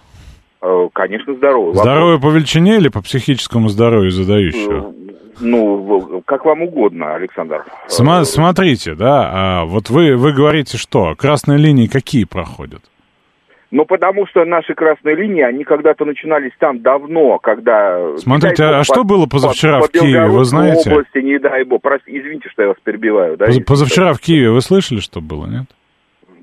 [0.62, 4.90] Э, Конечно, здоровый Здоровье по величине или по психическому здоровью задающего?
[4.90, 4.92] Э,
[5.40, 7.64] Ну, как вам угодно, Александр.
[7.88, 12.80] Сма- Э, смотрите, да, а вот вы, вы говорите, что красные линии какие проходят?
[13.72, 18.18] Ну, потому что наши красные линии, они когда-то начинались там давно, когда...
[18.18, 20.90] Смотрите, а бог, что было позавчера по в Киеве, вы знаете?
[20.90, 21.80] области, не дай бог.
[21.80, 23.38] Прости, извините, что я вас перебиваю.
[23.38, 25.64] Да, Поз- Позавчера в Киеве вы слышали, что было, нет?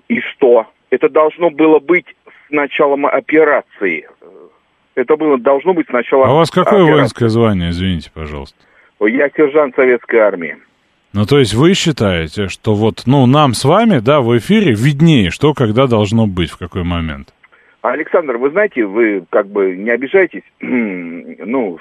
[0.07, 0.65] И что?
[0.89, 2.05] Это должно было быть
[2.49, 4.07] с началом операции.
[4.95, 6.93] Это было, должно быть с начала А у вас какое операции.
[6.93, 8.57] воинское звание, извините, пожалуйста?
[8.99, 10.57] Я сержант советской армии.
[11.13, 15.31] Ну, то есть вы считаете, что вот, ну, нам с вами, да, в эфире виднее,
[15.31, 17.33] что когда должно быть, в какой момент?
[17.81, 20.43] Александр, вы знаете, вы как бы не обижайтесь.
[20.59, 21.79] ну,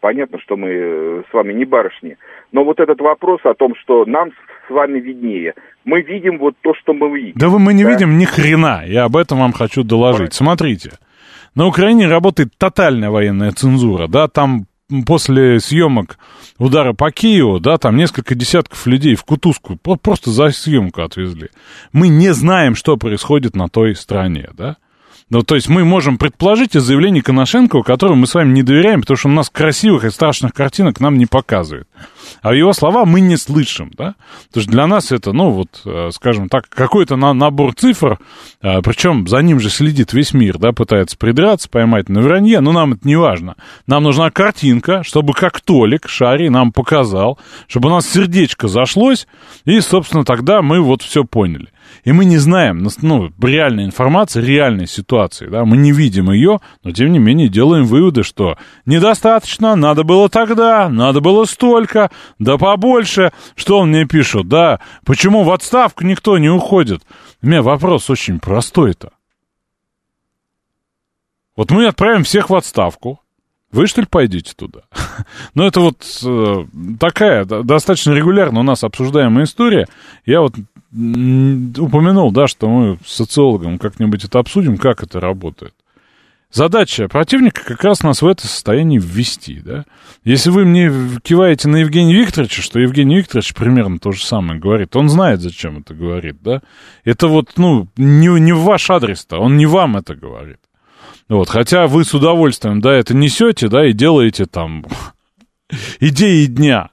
[0.00, 2.16] понятно, что мы с вами не барышни.
[2.50, 4.32] Но вот этот вопрос о том, что нам
[4.68, 5.54] с вами виднее.
[5.84, 7.32] Мы видим вот то, что мы видим.
[7.36, 7.90] Да вы мы не Да.
[7.90, 10.34] видим ни хрена, я об этом вам хочу доложить.
[10.34, 10.92] Смотрите,
[11.54, 14.66] на Украине работает тотальная военная цензура, да, там
[15.06, 16.18] после съемок
[16.58, 21.48] удара по Киеву, да, там несколько десятков людей в кутузку про- просто за съемку отвезли.
[21.92, 24.76] Мы не знаем, что происходит на той стороне, да.
[25.30, 29.02] Ну, то есть мы можем предположить из заявлений Коношенкова, которым мы с вами не доверяем,
[29.02, 31.86] потому что он нас красивых и страшных картинок нам не показывает.
[32.40, 34.14] А его слова мы не слышим, да?
[34.48, 38.18] Потому что для нас это, ну, вот, э, скажем так, какой-то на- набор цифр,
[38.62, 42.72] э, причем за ним же следит весь мир, да, пытается придраться, поймать на вранье, но
[42.72, 43.56] нам это не важно.
[43.86, 49.26] Нам нужна картинка, чтобы как Толик Шари нам показал, чтобы у нас сердечко зашлось,
[49.66, 51.68] и, собственно, тогда мы вот все поняли.
[52.04, 56.60] И мы не знаем, нас- ну, реальной информации, реальной ситуации, да, мы не видим ее,
[56.84, 62.56] но, тем не менее, делаем выводы, что недостаточно, надо было тогда, надо было столько, да
[62.58, 63.32] побольше.
[63.56, 67.02] Что он мне пишет, да, почему в отставку никто не уходит?
[67.42, 69.10] У меня вопрос очень простой-то.
[71.56, 73.20] Вот мы отправим всех в отставку,
[73.70, 74.80] вы, что ли, пойдете туда?
[75.54, 76.64] Ну, это вот э,
[77.00, 79.88] такая достаточно регулярно у нас обсуждаемая история.
[80.24, 80.54] Я вот
[80.92, 85.74] упомянул, да, что мы с социологом как-нибудь это обсудим, как это работает.
[86.50, 89.84] Задача противника как раз нас в это состояние ввести, да.
[90.24, 90.90] Если вы мне
[91.22, 95.78] киваете на Евгения Викторовича, что Евгений Викторович примерно то же самое говорит, он знает, зачем
[95.80, 96.62] это говорит, да.
[97.04, 100.58] Это вот, ну, не, не в ваш адрес-то, он не вам это говорит.
[101.28, 104.86] Вот, хотя вы с удовольствием, да, это несете, да, и делаете там
[106.00, 106.88] идеи дня.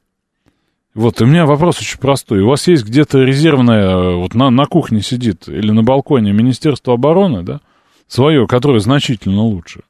[0.95, 2.39] Вот, у меня вопрос очень простой.
[2.39, 6.93] У вас есть где-то резервное, э, вот на, на кухне сидит или на балконе Министерство
[6.93, 7.59] обороны, да,
[8.07, 9.81] свое, которое значительно лучше.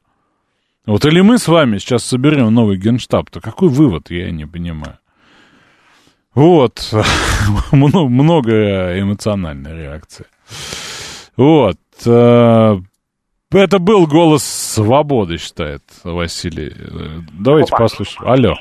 [0.84, 4.98] Вот или мы с вами сейчас соберем новый генштаб, то какой вывод, я не понимаю.
[6.34, 6.92] Вот,
[7.72, 10.26] Мно- много эмоциональной реакции.
[11.36, 12.80] Вот, э,
[13.52, 16.72] это был голос свободы, считает Василий.
[16.76, 17.84] Э, Давайте Опа.
[17.84, 18.28] послушаем.
[18.28, 18.54] Алло.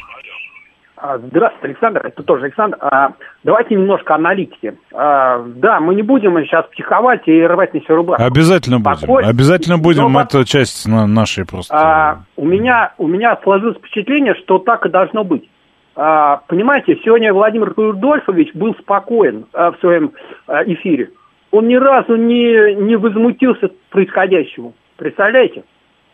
[1.07, 2.01] А, Здравствуйте, Александр.
[2.05, 2.77] Это тоже Александр.
[2.81, 3.11] А,
[3.43, 4.75] Давайте немножко аналитики.
[4.93, 8.23] А, Да, мы не будем сейчас психовать и рвать на себе рубашку.
[8.23, 8.97] Обязательно будем.
[8.97, 9.29] Спокойно.
[9.29, 10.11] Обязательно будем.
[10.11, 11.75] Но Это часть на- нашей просто...
[11.77, 15.47] А, у меня у меня сложилось впечатление, что так и должно быть.
[15.95, 20.11] А, понимаете, сегодня Владимир Рудольфович был спокоен а, в своем
[20.47, 21.11] а, эфире.
[21.51, 24.73] Он ни разу не, не возмутился происходящему.
[24.97, 25.63] Представляете?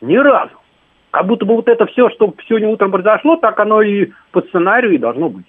[0.02, 0.52] Ни разу.
[1.12, 4.94] Как будто бы вот это все, что сегодня утром произошло, так оно и по сценарию
[4.94, 5.46] и должно быть.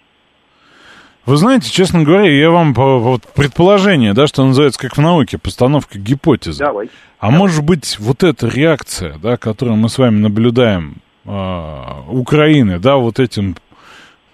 [1.25, 5.97] Вы знаете, честно говоря, я вам вот предположение, да, что называется, как в науке, постановка
[5.97, 6.59] гипотезы.
[6.59, 6.91] Давай.
[7.21, 12.97] А может быть, вот эта реакция, да, которую мы с вами наблюдаем а, Украины, да,
[12.97, 13.55] вот этим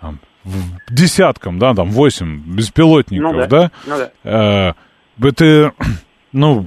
[0.01, 0.21] там,
[0.89, 3.47] десяткам, да, там, восемь беспилотников, Ну да.
[3.47, 4.75] да, Ну да.
[5.21, 5.73] э, это,
[6.33, 6.67] ну,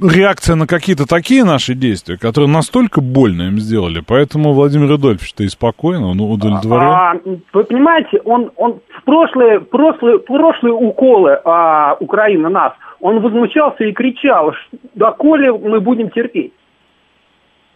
[0.00, 5.48] реакция на какие-то такие наши действия, которые настолько больно им сделали, поэтому Владимир Рудольфович-то и
[5.48, 6.82] спокойно, он удовлетворен.
[6.82, 7.14] А,
[7.52, 13.92] вы понимаете, он, он в прошлые, прошлые, прошлые уколы а, Украины нас, он возмущался и
[13.92, 14.54] кричал,
[14.94, 16.52] доколе мы будем терпеть.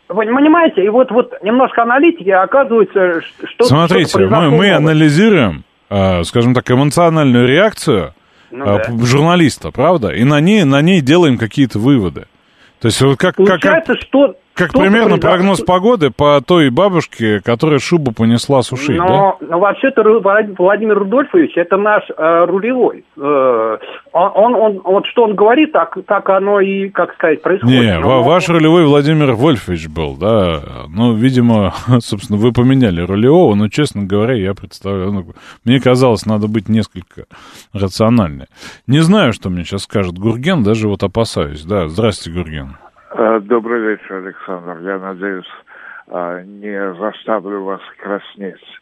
[0.09, 5.64] Вы понимаете, и вот, вот немножко аналитики, а оказывается, что Смотрите, что-то мы, мы анализируем,
[5.88, 8.12] э, скажем так, эмоциональную реакцию
[8.57, 9.05] Ну э, да.
[9.05, 10.11] журналиста, правда?
[10.11, 12.26] И на ней, на ней делаем какие-то выводы.
[12.80, 14.36] То есть вот как, как, как, Получается, что...
[14.55, 15.30] как что-то примерно произошло.
[15.30, 19.05] прогноз погоды по той бабушке, которая шубу понесла сушить, да?
[19.05, 20.02] но, но вообще-то
[20.59, 23.05] Владимир Рудольфович это наш э, рулевой.
[23.16, 23.76] Э,
[24.12, 27.80] он, он, он- вот что он говорит, так, так оно и, как сказать, происходит.
[27.80, 30.62] Не, Но- ва- ваш рулевой Владимир Вольфович был, да.
[30.88, 35.26] Ну, видимо, собственно, вы поменяли рулевого, но, честно говоря, я представляю, ну,
[35.64, 37.24] мне казалось, надо быть несколько
[37.72, 38.46] рациональнее.
[38.86, 41.62] Не знаю, что мне сейчас скажет Гурген, даже вот опасаюсь.
[41.64, 42.76] Да, здрасте, Гурген.
[43.17, 44.79] Э, Добрый вечер, Александр.
[44.81, 45.47] Я надеюсь,
[46.09, 48.81] э, не заставлю вас краснеть,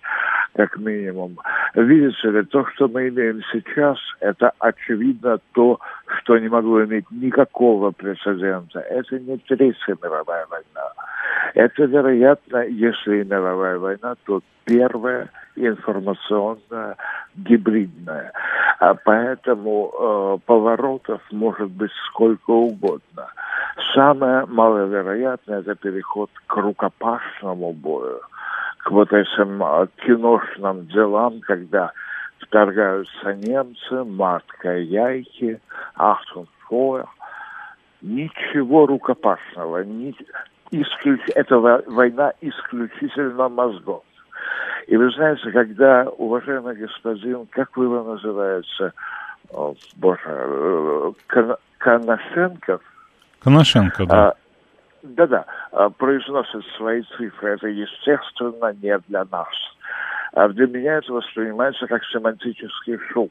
[0.56, 1.38] как минимум.
[1.74, 5.78] Видите ли, то, что мы имеем сейчас, это очевидно то,
[6.16, 8.80] что не могло иметь никакого прецедента.
[8.80, 10.92] Это не Третья мировая война.
[11.54, 16.96] Это, вероятно, если и мировая война, то первая информационная,
[17.36, 18.32] гибридная.
[18.78, 23.28] А поэтому э, поворотов может быть сколько угодно.
[23.94, 28.20] Самое маловероятное это переход к рукопашному бою,
[28.78, 31.92] к вот этим э, киношным делам, когда
[32.38, 35.60] вторгаются немцы, матка яйки,
[35.94, 37.06] ахтунфойер.
[38.02, 40.14] Ничего рукопашного, ни,
[40.70, 41.20] исключ...
[41.34, 44.02] это война исключительно мозгов.
[44.88, 48.92] И вы знаете, когда уважаемый господин, как вы его называете,
[49.50, 51.56] о, боже, э, Кон...
[51.78, 52.82] Коношенков?
[53.42, 54.28] Коношенко, да.
[54.28, 54.34] А,
[55.02, 59.48] да-да, а, произносит свои цифры, это, естественно, не для нас.
[60.34, 63.30] А для меня это воспринимается как семантический шум.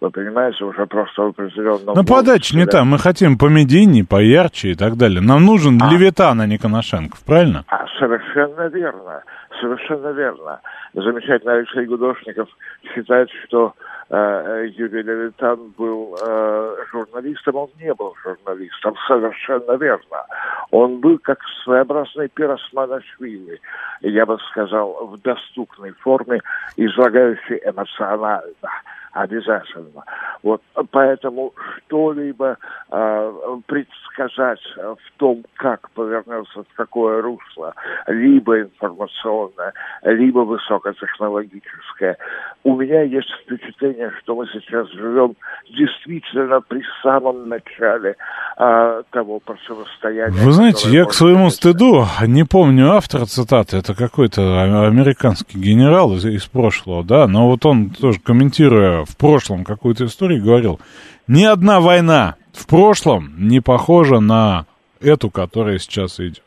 [0.00, 1.94] Вы понимаете, уже просто в определенном...
[1.94, 2.88] Но подача не там.
[2.88, 5.20] Мы хотим помедийнее, поярче и так далее.
[5.20, 5.90] Нам нужен а.
[5.90, 7.64] Левитан, а не Коношенков, правильно?
[7.68, 9.22] А, совершенно верно.
[9.60, 10.60] Совершенно верно.
[10.94, 12.48] Замечательный Алексей Гудошников
[12.92, 13.74] считает, что
[14.12, 17.56] Юрий Левитан был э, журналистом.
[17.56, 20.26] Он не был журналистом, совершенно верно.
[20.70, 23.58] Он был как своеобразный Пиросманашвили,
[24.02, 26.40] я бы сказал, в доступной форме,
[26.76, 28.70] излагающий эмоционально
[29.12, 30.04] обязательно.
[30.42, 31.52] Вот поэтому
[31.86, 32.56] что-либо
[32.90, 33.32] э,
[33.66, 37.74] предсказать в том, как повернется в какое русло,
[38.06, 42.16] либо информационное, либо высокотехнологическое,
[42.64, 45.36] у меня есть впечатление, что мы сейчас живем
[45.70, 48.16] действительно при самом начале
[48.56, 50.44] э, того противостояния.
[50.44, 56.24] Вы знаете, я к своему стыду не помню автора цитаты, это какой-то американский генерал из,
[56.24, 60.80] из прошлого, да, но вот он тоже комментируя в прошлом какую-то историю говорил,
[61.26, 64.66] ни одна война в прошлом не похожа на
[65.00, 66.42] эту, которая сейчас идет.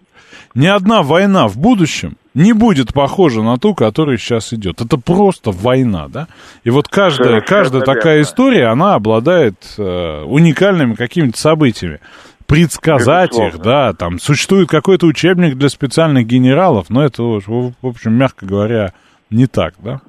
[0.53, 4.82] Ни одна война в будущем не будет похожа на ту, которая сейчас идет.
[4.82, 6.28] Это просто война, да?
[6.64, 11.99] И вот каждая, каждая такая история, она обладает э, уникальными какими-то событиями.
[12.45, 13.56] Предсказать Безусловно.
[13.56, 18.93] их, да, там существует какой-то учебник для специальных генералов, но это, в общем, мягко говоря,
[19.32, 20.01] не так, да?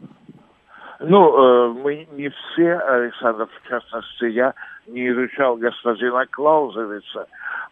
[1.01, 4.55] Ну, э, мы не все, Александр, в частности, я
[4.86, 7.26] не изучал господина Клаузовица,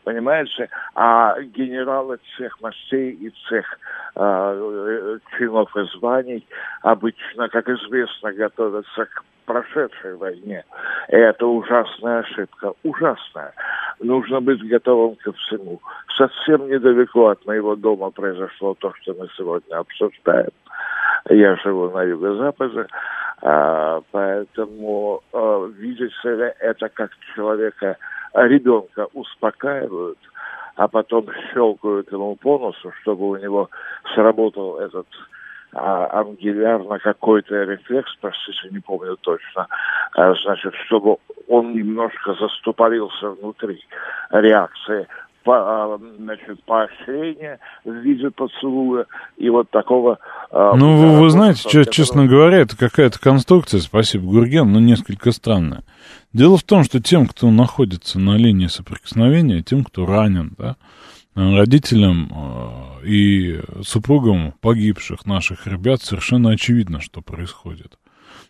[0.05, 3.65] понимаете, а генералы всех мастей и всех
[4.17, 6.47] э, чинов и званий
[6.83, 10.65] обычно, как известно, готовятся к прошедшей войне.
[11.09, 13.53] И это ужасная ошибка, ужасная.
[14.01, 15.81] Нужно быть готовым ко всему.
[16.17, 20.51] Совсем недалеко от моего дома произошло то, что мы сегодня обсуждаем.
[21.31, 22.87] Я живу на юго-западе,
[23.43, 27.97] а, поэтому а, видите это как человека,
[28.35, 30.19] ребенка успокаивают,
[30.77, 33.71] а потом щелкают ему по носу, чтобы у него
[34.15, 35.07] сработал этот
[35.73, 39.67] а, ангелярно какой-то рефлекс, простите, не помню точно,
[40.13, 41.17] а, значит, чтобы
[41.49, 43.83] он немножко застопорился внутри
[44.31, 45.09] реакции
[45.45, 50.19] по, а, значит, поощрения в виде поцелуя и вот такого...
[50.51, 55.31] А, ну, вы, вы знаете, ч- честно говоря, это какая-то конструкция, спасибо, Гурген, но несколько
[55.31, 55.85] странная.
[56.33, 60.77] Дело в том, что тем, кто находится на линии соприкосновения, тем, кто ранен, да,
[61.35, 62.31] родителям
[63.03, 67.99] э, и супругам погибших наших ребят совершенно очевидно, что происходит.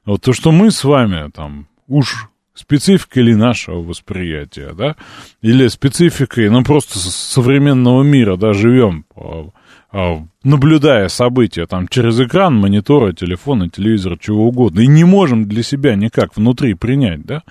[0.04, 4.96] Вот то, что мы с вами там уж спецификой ли нашего восприятия, да,
[5.42, 9.48] или спецификой, ну, просто современного мира, да, живем, а,
[9.92, 15.62] а, наблюдая события там через экран, монитора, телефона, телевизора, чего угодно, и не можем для
[15.62, 17.42] себя никак внутри принять, да,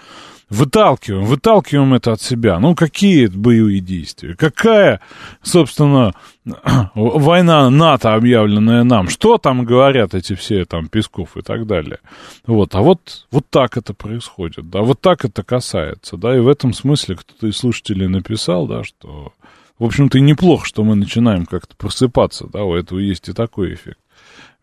[0.49, 2.59] выталкиваем, выталкиваем это от себя.
[2.59, 4.35] Ну, какие боевые действия?
[4.35, 5.01] Какая,
[5.41, 6.13] собственно,
[6.95, 9.07] война НАТО, объявленная нам?
[9.07, 11.99] Что там говорят эти все там Песков и так далее?
[12.45, 16.47] Вот, а вот, вот так это происходит, да, вот так это касается, да, и в
[16.47, 19.31] этом смысле кто-то из слушателей написал, да, что,
[19.79, 23.73] в общем-то, и неплохо, что мы начинаем как-то просыпаться, да, у этого есть и такой
[23.73, 23.99] эффект.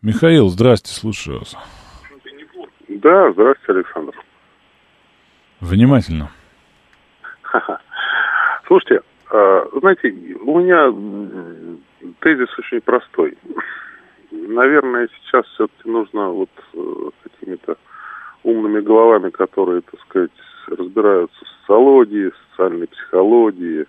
[0.03, 1.55] Михаил, здрасте, слушаю вас.
[2.87, 4.13] Да, здравствуйте, Александр.
[5.59, 6.29] Внимательно.
[8.67, 9.01] Слушайте,
[9.31, 10.09] а, знаете,
[10.43, 10.87] у меня
[12.19, 13.37] тезис очень простой.
[14.31, 17.77] Наверное, сейчас все-таки нужно вот э, какими-то
[18.43, 20.31] умными головами, которые, так сказать,
[20.67, 23.85] разбираются в социологии, социальной психологии,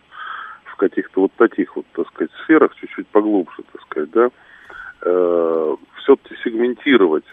[0.65, 4.31] в каких-то вот таких вот, так сказать, сферах, чуть-чуть поглубже, так сказать, да,
[5.03, 7.25] э, все-таки сегментировать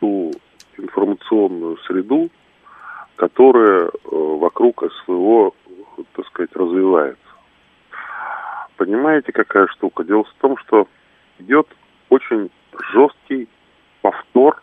[0.00, 0.32] ту
[0.76, 2.30] информационную среду,
[3.16, 5.52] которая э, вокруг СВО,
[6.14, 7.27] так сказать, развивается.
[8.78, 10.04] Понимаете, какая штука?
[10.04, 10.86] Дело в том, что
[11.40, 11.66] идет
[12.10, 12.48] очень
[12.92, 13.48] жесткий
[14.02, 14.62] повтор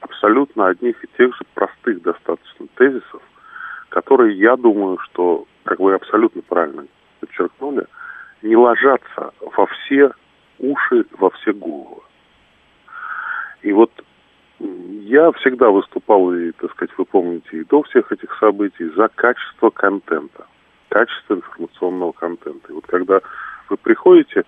[0.00, 3.20] абсолютно одних и тех же простых достаточно тезисов,
[3.88, 6.86] которые, я думаю, что, как вы абсолютно правильно
[7.18, 7.86] подчеркнули,
[8.42, 10.12] не ложатся во все
[10.60, 12.02] уши, во все головы.
[13.62, 13.90] И вот
[14.60, 19.70] я всегда выступал, и, так сказать, вы помните, и до всех этих событий, за качество
[19.70, 20.46] контента,
[20.90, 22.70] качество информационного контента.
[22.70, 23.20] И вот когда
[23.70, 24.44] вы приходите,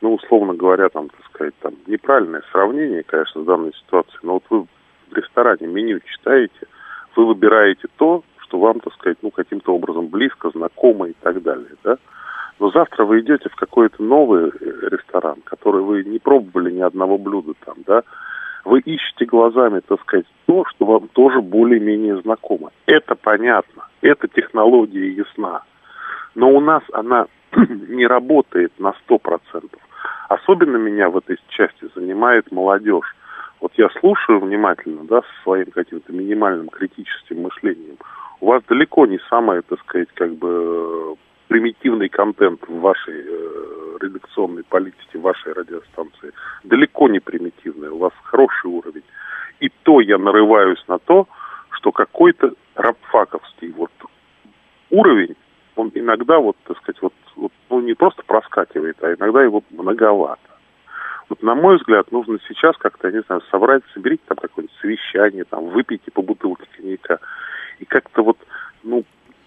[0.00, 4.44] ну, условно говоря, там, так сказать, там, неправильное сравнение, конечно, с данной ситуацией, но вот
[4.50, 4.66] вы
[5.10, 6.66] в ресторане меню читаете,
[7.14, 11.74] вы выбираете то, что вам, так сказать, ну, каким-то образом близко, знакомо и так далее,
[11.82, 11.96] да.
[12.58, 14.52] Но завтра вы идете в какой-то новый э,
[14.90, 18.02] ресторан, который вы не пробовали ни одного блюда там, да,
[18.64, 22.70] вы ищете глазами, так сказать, то, что вам тоже более-менее знакомо.
[22.86, 25.62] Это понятно, эта технология ясна.
[26.34, 27.26] Но у нас она
[27.88, 29.70] не работает на 100%.
[30.28, 33.14] Особенно меня в этой части занимает молодежь.
[33.60, 37.96] Вот я слушаю внимательно, да, со своим каким-то минимальным критическим мышлением.
[38.40, 41.16] У вас далеко не самое, так сказать, как бы
[41.48, 46.32] примитивный контент в вашей э, редакционной политике, в вашей радиостанции.
[46.64, 49.04] Далеко не примитивный, у вас хороший уровень.
[49.60, 51.28] И то я нарываюсь на то,
[51.70, 53.90] что какой-то рабфаковский вот
[54.90, 55.36] уровень,
[55.76, 60.40] он иногда вот, так сказать, вот, вот ну, не просто проскакивает, а иногда его многовато.
[61.28, 65.68] Вот, на мой взгляд, нужно сейчас как-то, не знаю, собрать, соберите там какое-нибудь совещание, там,
[65.70, 67.18] выпейте по бутылке коньяка,
[67.80, 68.38] и как-то вот,
[68.84, 69.04] ну,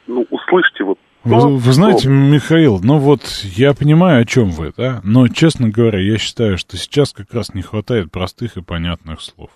[0.07, 5.01] ну, услышьте вот вы, вы знаете, Михаил, ну вот я понимаю, о чем вы, да,
[5.03, 9.49] но, честно говоря, я считаю, что сейчас как раз не хватает простых и понятных слов.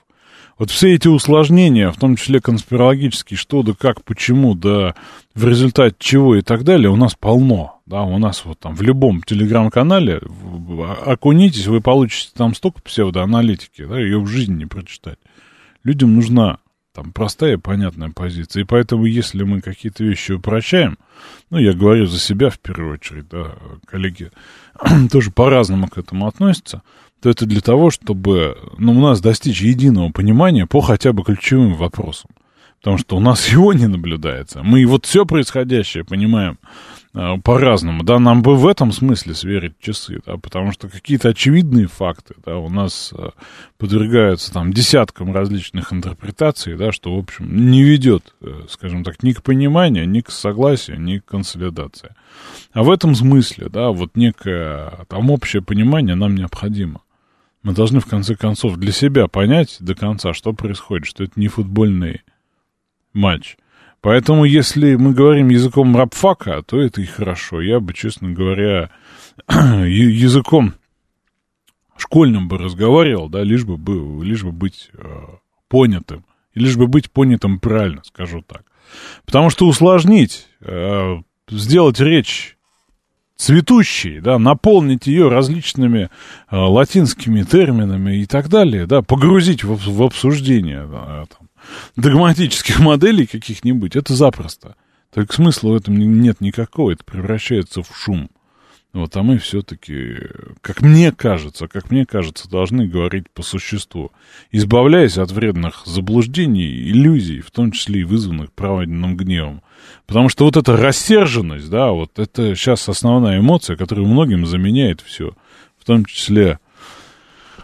[0.59, 4.93] Вот все эти усложнения, в том числе конспирологические, что да как, почему, да
[5.34, 7.72] в результате чего и так далее, у нас полно.
[7.86, 10.21] Да, у нас вот там в любом телеграм-канале
[11.05, 15.19] окунитесь, вы получите там столько псевдоаналитики, да, ее в жизни не прочитать.
[15.84, 16.59] Людям нужна
[16.93, 18.61] там простая, понятная позиция.
[18.61, 20.97] И поэтому, если мы какие-то вещи упрощаем,
[21.49, 23.55] ну, я говорю за себя в первую очередь, да,
[23.86, 24.31] коллеги
[25.11, 26.84] тоже по-разному к этому относятся,
[27.21, 31.73] то это для того, чтобы ну, у нас достичь единого понимания по хотя бы ключевым
[31.73, 32.29] вопросам.
[32.79, 34.61] Потому что у нас его не наблюдается.
[34.61, 36.59] Мы вот все происходящее понимаем
[37.14, 38.03] по-разному.
[38.03, 42.57] Да, нам бы в этом смысле сверить часы, да, потому что какие-то очевидные факты, да,
[42.57, 43.30] у нас э,
[43.78, 49.34] подвергаются там десяткам различных интерпретаций, да, что, в общем, не ведет, э, скажем так, ни
[49.34, 52.16] к пониманию, ни к согласию, ни к консолидации.
[52.72, 57.01] А в этом смысле, да, вот некое там общее понимание нам необходимо.
[57.61, 61.47] Мы должны, в конце концов, для себя понять до конца, что происходит, что это не
[61.47, 62.24] футбольный
[63.14, 63.55] матч.
[64.04, 67.62] Поэтому, если мы говорим языком рабфака, то это и хорошо.
[67.62, 68.89] Я бы, честно говоря,
[69.47, 70.74] языком
[71.95, 75.08] школьным бы разговаривал, да, лишь бы, лишь бы быть э,
[75.70, 76.26] понятым.
[76.54, 78.64] Лишь бы быть понятым правильно, скажу так.
[79.26, 82.58] Потому что усложнить, э, сделать речь
[83.38, 86.10] цветущей, да, наполнить ее различными
[86.51, 91.47] э, латинскими терминами и так далее, да, погрузить в, в обсуждение да, там,
[91.95, 94.76] догматических моделей каких-нибудь, это запросто.
[95.14, 98.30] Так смысла в этом нет никакого, это превращается в шум.
[98.93, 100.18] Вот, а мы все-таки,
[100.61, 104.11] как мне кажется, как мне кажется, должны говорить по существу,
[104.51, 109.64] избавляясь от вредных заблуждений, иллюзий, в том числе и вызванных праведным гневом.
[110.05, 115.34] Потому что вот эта рассерженность, да, вот это сейчас основная эмоция, которая многим заменяет все,
[115.80, 116.59] в том числе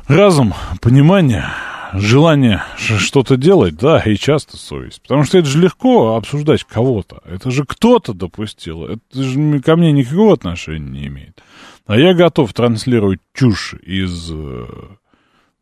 [0.07, 1.45] разум, понимание,
[1.93, 5.01] желание что-то делать, да, и часто совесть.
[5.01, 7.21] Потому что это же легко обсуждать кого-то.
[7.25, 8.85] Это же кто-то допустил.
[8.85, 11.41] Это же ко мне никакого отношения не имеет.
[11.85, 14.65] А я готов транслировать чушь из э,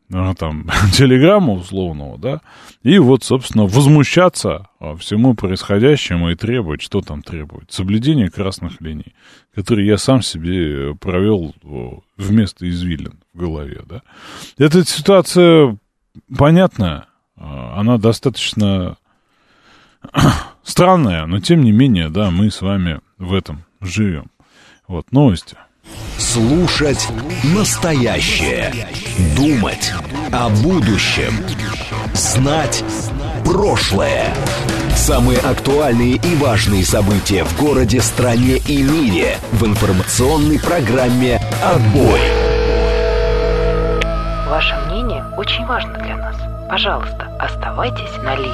[0.08, 2.40] ну, там, телеграмма условного, да,
[2.82, 4.68] и вот, собственно, возмущаться
[4.98, 9.14] всему происходящему и требовать, что там требовать, соблюдение красных линий,
[9.54, 11.54] которые я сам себе провел
[12.16, 14.02] вместо извилин в голове, да.
[14.56, 15.76] Эта ситуация
[16.36, 17.06] понятно,
[17.36, 18.96] а, она достаточно
[20.62, 24.30] странная, но тем не менее, да, мы с вами в этом живем.
[24.86, 25.56] Вот, новости.
[26.18, 27.08] Слушать
[27.54, 28.72] настоящее.
[29.36, 29.92] Думать
[30.32, 31.32] о будущем.
[32.12, 32.84] Знать
[33.44, 34.34] прошлое.
[34.94, 42.20] Самые актуальные и важные события в городе, стране и мире в информационной программе «Отбой».
[44.48, 45.97] Ваше мнение очень важно.
[46.68, 48.52] Пожалуйста, оставайтесь на линии.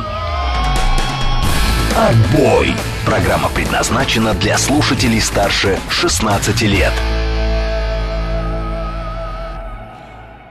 [1.96, 2.72] Отбой.
[3.04, 6.92] Программа предназначена для слушателей старше 16 лет.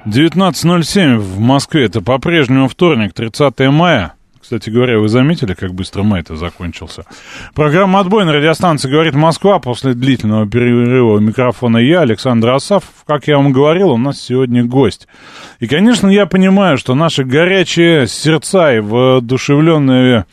[0.06, 1.86] 19.07 в Москве.
[1.86, 4.14] Это по-прежнему вторник, 30 мая.
[4.44, 7.06] Кстати говоря, вы заметили, как быстро май-то закончился?
[7.56, 9.58] Программа «Отбой» на радиостанции «Говорит Москва».
[9.60, 12.84] После длительного перерыва у микрофона я, Александр Асав.
[13.08, 15.08] Как я вам говорил, у нас сегодня гость.
[15.62, 20.26] И, конечно, я понимаю, что наши горячие сердца и воодушевленные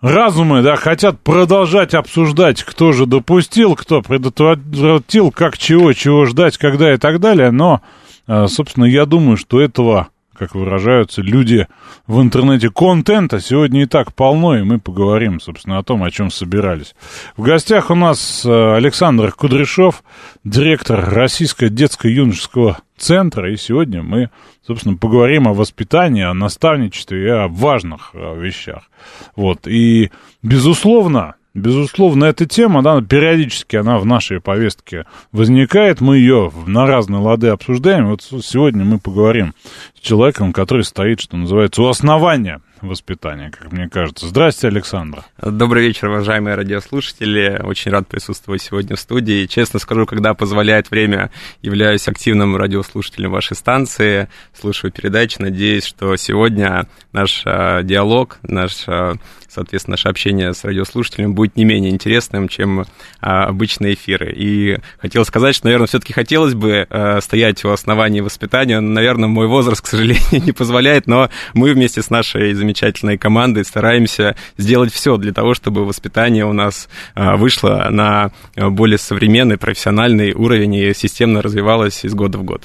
[0.00, 6.92] разумы, да, хотят продолжать обсуждать, кто же допустил, кто предотвратил, как чего, чего ждать, когда
[6.92, 7.80] и так далее, но,
[8.26, 11.66] э, собственно, я думаю, что этого как выражаются люди
[12.06, 16.30] в интернете, контента сегодня и так полно, и мы поговорим, собственно, о том, о чем
[16.30, 16.94] собирались.
[17.36, 20.02] В гостях у нас э, Александр Кудряшов,
[20.44, 24.30] директор Российского детско-юношеского центра, и сегодня мы,
[24.66, 28.90] собственно, поговорим о воспитании, о наставничестве и о важных э, вещах.
[29.36, 30.10] Вот, и,
[30.42, 37.20] безусловно, Безусловно, эта тема, да, периодически она в нашей повестке возникает, мы ее на разные
[37.20, 38.08] лады обсуждаем.
[38.08, 39.54] Вот сегодня мы поговорим
[39.94, 44.26] с человеком, который стоит, что называется, у основания воспитания, как мне кажется.
[44.26, 45.22] Здрасте, Александр.
[45.40, 47.60] Добрый вечер, уважаемые радиослушатели.
[47.62, 49.46] Очень рад присутствовать сегодня в студии.
[49.46, 51.30] Честно скажу, когда позволяет время,
[51.62, 55.36] являюсь активным радиослушателем вашей станции, слушаю передачи.
[55.38, 59.14] Надеюсь, что сегодня наш э, диалог, наш э,
[59.54, 62.84] соответственно, наше общение с радиослушателем будет не менее интересным, чем
[63.20, 64.32] а, обычные эфиры.
[64.36, 68.80] И хотел сказать, что, наверное, все-таки хотелось бы а, стоять у основания воспитания.
[68.80, 74.36] Наверное, мой возраст, к сожалению, не позволяет, но мы вместе с нашей замечательной командой стараемся
[74.58, 80.74] сделать все для того, чтобы воспитание у нас а, вышло на более современный, профессиональный уровень
[80.74, 82.62] и системно развивалось из года в год.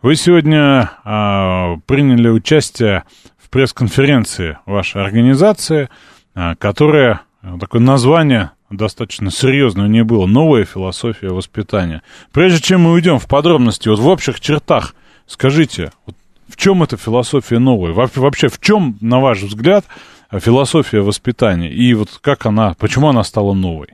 [0.00, 3.02] Вы сегодня а, приняли участие
[3.36, 5.88] в пресс-конференции вашей организации–
[6.40, 12.02] а, которое, э, такое название достаточно серьезное не было, новая философия воспитания.
[12.30, 14.94] Прежде чем мы уйдем в подробности, вот в общих чертах,
[15.26, 16.14] скажите, вот
[16.46, 17.92] в чем эта философия новая?
[17.92, 19.84] Вообще, в чем, на ваш взгляд,
[20.30, 21.72] философия воспитания?
[21.72, 23.88] И вот как она, почему она стала новой?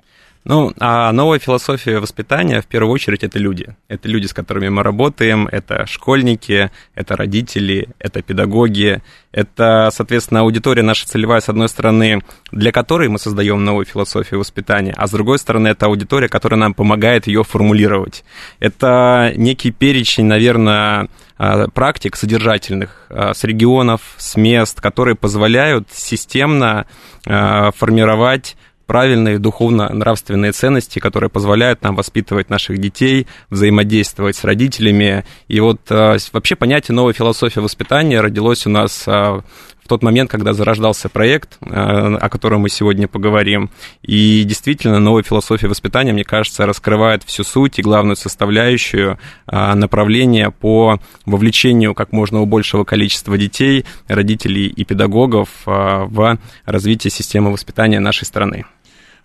[0.45, 3.75] Ну, а новая философия воспитания, в первую очередь, это люди.
[3.89, 10.83] Это люди, с которыми мы работаем, это школьники, это родители, это педагоги, это, соответственно, аудитория
[10.83, 12.23] наша целевая, с одной стороны,
[12.53, 16.75] для которой мы создаем новую философию воспитания, а с другой стороны, это аудитория, которая нам
[16.75, 18.23] помогает ее формулировать.
[18.61, 26.87] Это некий перечень, наверное, а, практик содержательных а, с регионов, с мест, которые позволяют системно
[27.27, 28.57] а, формировать
[28.87, 35.25] правильные духовно-нравственные ценности, которые позволяют нам воспитывать наших детей, взаимодействовать с родителями.
[35.49, 39.41] И вот э, вообще понятие новой философии воспитания родилось у нас э,
[39.85, 43.71] в тот момент, когда зарождался проект, э, о котором мы сегодня поговорим.
[44.03, 50.99] И действительно, новая философия воспитания, мне кажется, раскрывает всю суть и главную составляющую направления по
[51.27, 58.65] вовлечению как можно большего количества детей, родителей и педагогов в развитие системы воспитания нашей страны.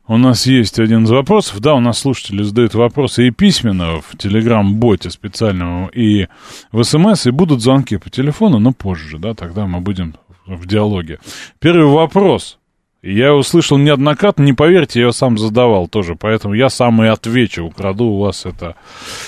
[0.09, 1.59] У нас есть один из вопросов.
[1.59, 6.25] Да, у нас слушатели задают вопросы и письменно в Телеграм-боте специальном, и
[6.71, 10.15] в СМС, и будут звонки по телефону, но позже, да, тогда мы будем
[10.55, 11.19] в диалоге.
[11.59, 12.58] Первый вопрос.
[13.01, 18.03] Я услышал неоднократно, не поверьте, я сам задавал тоже, поэтому я сам и отвечу, украду
[18.03, 18.75] у вас это,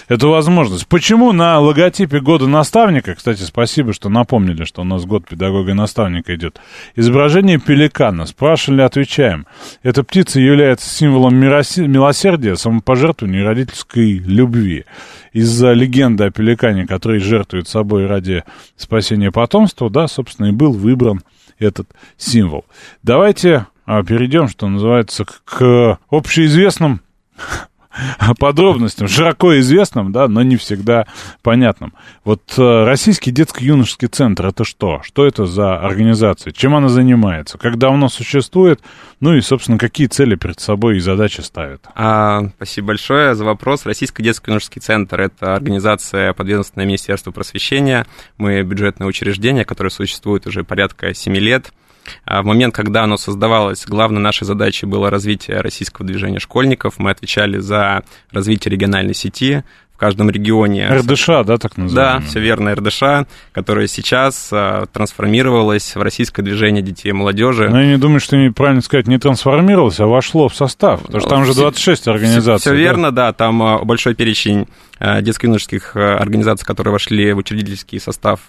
[0.10, 0.88] эту возможность.
[0.88, 5.74] Почему на логотипе года наставника, кстати, спасибо, что напомнили, что у нас год педагога и
[5.74, 6.60] наставника идет,
[6.98, 9.48] изображение пеликана, спрашивали, отвечаем.
[9.84, 14.84] Эта птица является символом милосердия, самопожертвования и родительской любви.
[15.32, 18.44] Из-за легенды о пеликане, который жертвует собой ради
[18.76, 21.22] спасения потомства, да, собственно, и был выбран
[21.62, 22.66] этот символ.
[23.04, 27.02] Давайте а, перейдем, что называется, к, общеизвестным
[28.40, 31.08] подробностям, широко известным, да, но не всегда
[31.42, 31.94] понятным.
[32.24, 35.02] Вот э, Российский детско-юношеский центр это что?
[35.04, 36.52] Что это за организация?
[36.52, 37.58] Чем она занимается?
[37.58, 38.82] Как давно существует?
[39.20, 41.86] Ну и, собственно, какие цели перед собой и задачи ставит?
[41.96, 43.86] А, спасибо большое за вопрос.
[43.86, 48.06] Российский детско-юношеский центр это организация подведомственная Министерству просвещения.
[48.38, 51.72] Мы бюджетное учреждение, которое существует уже порядка 7 лет.
[52.26, 56.96] А в момент, когда оно создавалось, главной нашей задачей было развитие российского движения школьников.
[56.98, 60.88] Мы отвечали за развитие региональной сети, в каждом регионе.
[60.90, 62.22] РДШ, да, так называемый?
[62.24, 67.70] Да, все верно, РДШ, которая сейчас а, трансформировалась в российское движение детей и молодежи.
[67.70, 71.30] Но я не думаю, что правильно сказать, не трансформировалось, а вошло в состав, потому что
[71.30, 72.60] там же 26 организаций.
[72.60, 72.76] Все, все да?
[72.78, 74.66] верно, да, там а, большой перечень
[75.22, 78.42] детско-юношеских организаций, которые вошли в учредительский состав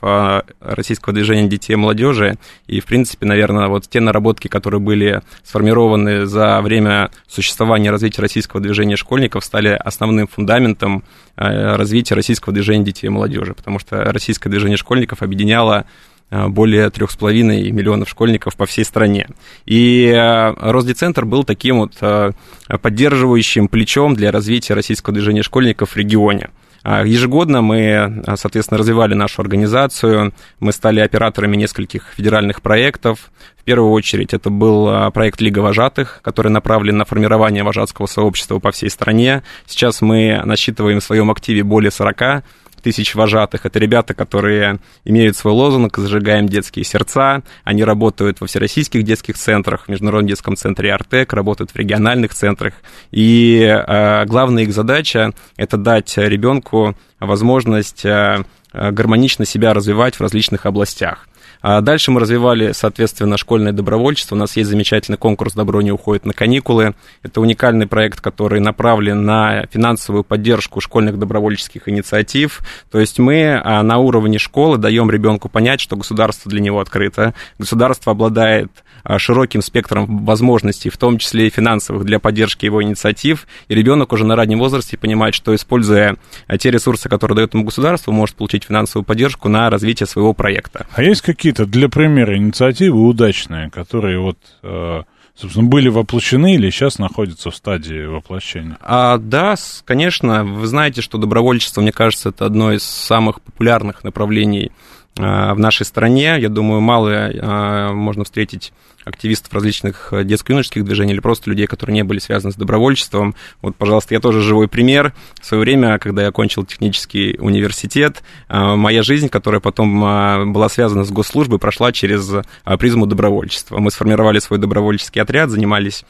[0.60, 2.36] Российского движения детей и молодежи.
[2.66, 8.22] И, в принципе, наверное, вот те наработки, которые были сформированы за время существования и развития
[8.22, 11.04] российского движения школьников, стали основным фундаментом
[11.36, 16.11] развития российского движения детей и молодежи, потому что российское движение школьников объединяло Э,
[16.48, 19.28] более 3,5 миллионов школьников по всей стране.
[19.66, 22.32] И э, Росдецентр был таким вот э,
[22.80, 26.50] поддерживающим плечом для развития российского движения школьников в регионе.
[26.84, 33.30] А ежегодно мы, соответственно, развивали нашу организацию, мы стали операторами нескольких федеральных проектов.
[33.56, 38.72] В первую очередь это был проект Лига вожатых, который направлен на формирование вожатского сообщества по
[38.72, 39.44] всей стране.
[39.66, 42.42] Сейчас мы насчитываем в своем активе более 40
[42.82, 43.64] тысяч вожатых.
[43.64, 47.42] Это ребята, которые имеют свой лозунг «Зажигаем детские сердца».
[47.64, 52.74] Они работают во всероссийских детских центрах, в Международном детском центре «Артек», работают в региональных центрах.
[53.10, 60.66] И э, главная их задача– это дать ребенку возможность э, гармонично себя развивать в различных
[60.66, 61.28] областях.
[61.62, 64.34] А дальше мы развивали, соответственно, школьное добровольчество.
[64.34, 66.94] У нас есть замечательный конкурс «Добро не уходит на каникулы».
[67.22, 72.60] Это уникальный проект, который направлен на финансовую поддержку школьных добровольческих инициатив.
[72.90, 77.32] То есть мы а, на уровне школы даем ребенку понять, что государство для него открыто.
[77.58, 78.70] Государство обладает
[79.04, 83.46] а, широким спектром возможностей, в том числе и финансовых, для поддержки его инициатив.
[83.68, 86.16] И ребенок уже на раннем возрасте понимает, что, используя
[86.58, 90.86] те ресурсы, которые дает ему государство, может получить финансовую поддержку на развитие своего проекта.
[90.94, 95.02] А есть какие какие-то для примера инициативы удачные, которые вот, э,
[95.34, 98.78] собственно, были воплощены или сейчас находятся в стадии воплощения?
[98.80, 100.44] А, да, конечно.
[100.44, 104.72] Вы знаете, что добровольчество, мне кажется, это одно из самых популярных направлений
[105.18, 105.22] э,
[105.52, 106.36] в нашей стране.
[106.38, 108.72] Я думаю, мало э, можно встретить
[109.04, 113.34] активистов различных э, детско-юношеских движений или просто людей, которые не были связаны с добровольчеством.
[113.60, 115.12] Вот, пожалуйста, я тоже живой пример.
[115.40, 120.68] В свое время, когда я окончил технический университет, э, моя жизнь, которая потом э, была
[120.68, 122.32] связана с госслужбой, прошла через
[122.78, 123.78] призму добровольчества.
[123.78, 126.04] Мы сформировали свой добровольческий отряд, занимались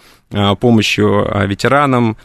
[0.60, 2.16] помощью ветеранам,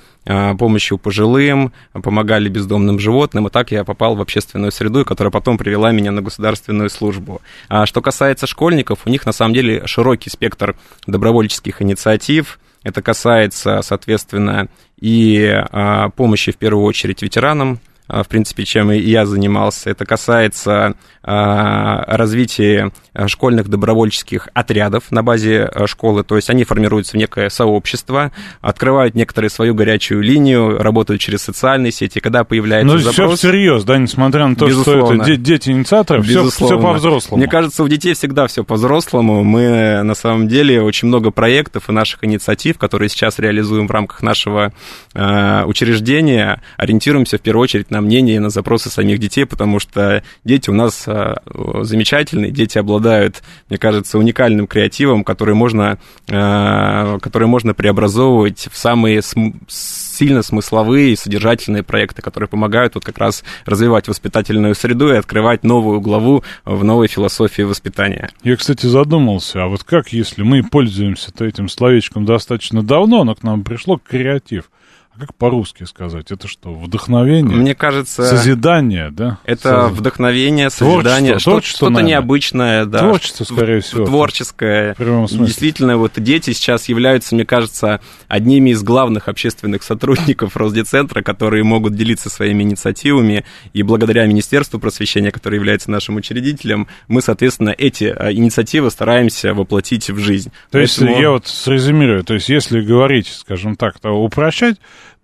[0.57, 5.91] помощью пожилым, помогали бездомным животным, и так я попал в общественную среду, которая потом привела
[5.91, 7.41] меня на государственную службу.
[7.69, 10.56] А что касается школьников, у них на самом деле широкий спектр
[11.05, 18.91] добровольческих инициатив, это касается, соответственно, и а, помощи в первую очередь ветеранам, в принципе, чем
[18.91, 19.89] и я занимался.
[19.89, 20.95] Это касается
[21.27, 22.91] развития
[23.25, 29.15] школьных добровольческих отрядов на базе э, школы, то есть они формируются в некое сообщество, открывают
[29.15, 33.39] некоторые свою горячую линию, работают через социальные сети, когда появляется Но запрос...
[33.39, 35.23] все всерьез, да, несмотря на то, Безусловно.
[35.23, 37.37] что это дети-инициаторы, все, все по-взрослому.
[37.37, 39.43] Мне кажется, у детей всегда все по-взрослому.
[39.43, 44.21] Мы, на самом деле, очень много проектов и наших инициатив, которые сейчас реализуем в рамках
[44.21, 44.73] нашего
[45.13, 50.23] э, учреждения, ориентируемся в первую очередь на мнение и на запросы самих детей, потому что
[50.43, 55.97] дети у нас э, замечательные, дети обладают мне кажется, уникальным креативом, который можно,
[56.27, 59.21] э, который можно преобразовывать в самые
[59.67, 65.63] сильно смысловые и содержательные проекты, которые помогают вот как раз развивать воспитательную среду и открывать
[65.63, 68.29] новую главу в новой философии воспитания.
[68.43, 73.43] Я, кстати, задумался, а вот как, если мы пользуемся этим словечком достаточно давно, но к
[73.43, 74.69] нам пришло креатив,
[75.17, 76.31] как по-русски сказать?
[76.31, 77.55] Это что, вдохновение?
[77.55, 78.23] Мне кажется...
[78.23, 79.39] Созидание, да?
[79.45, 79.97] Это Соз...
[79.97, 82.99] вдохновение, созидание, что-то, что-то необычное, да.
[82.99, 84.05] Творчество, скорее всего.
[84.05, 84.95] Творческое.
[84.97, 91.95] Действительно, вот дети сейчас являются, мне кажется, одними из главных общественных сотрудников Росдецентра, которые могут
[91.95, 98.31] делиться своими инициативами, и благодаря Министерству просвещения, которое является нашим учредителем, мы, соответственно, эти а,
[98.31, 100.49] инициативы стараемся воплотить в жизнь.
[100.71, 101.09] То Поэтому...
[101.09, 104.77] есть, я вот срезюмирую, то есть, если говорить, скажем так, то упрощать,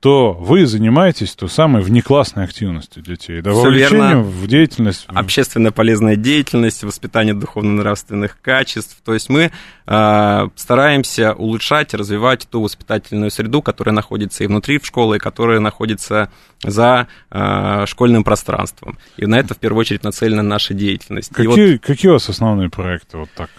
[0.03, 5.05] то вы занимаетесь той самой внеклассной активностью детей, да, вовлечением в деятельность.
[5.07, 8.97] Общественно полезная деятельность, воспитание духовно-нравственных качеств.
[9.05, 9.53] То есть мы
[9.87, 16.29] э, стараемся улучшать, развивать ту воспитательную среду, которая находится и внутри школы, и которая находится
[16.61, 18.97] за э, школьным пространством.
[19.15, 21.33] И на это в первую очередь нацелена наша деятельность.
[21.33, 21.81] Какие, вот...
[21.81, 23.49] какие у вас основные проекты вот так?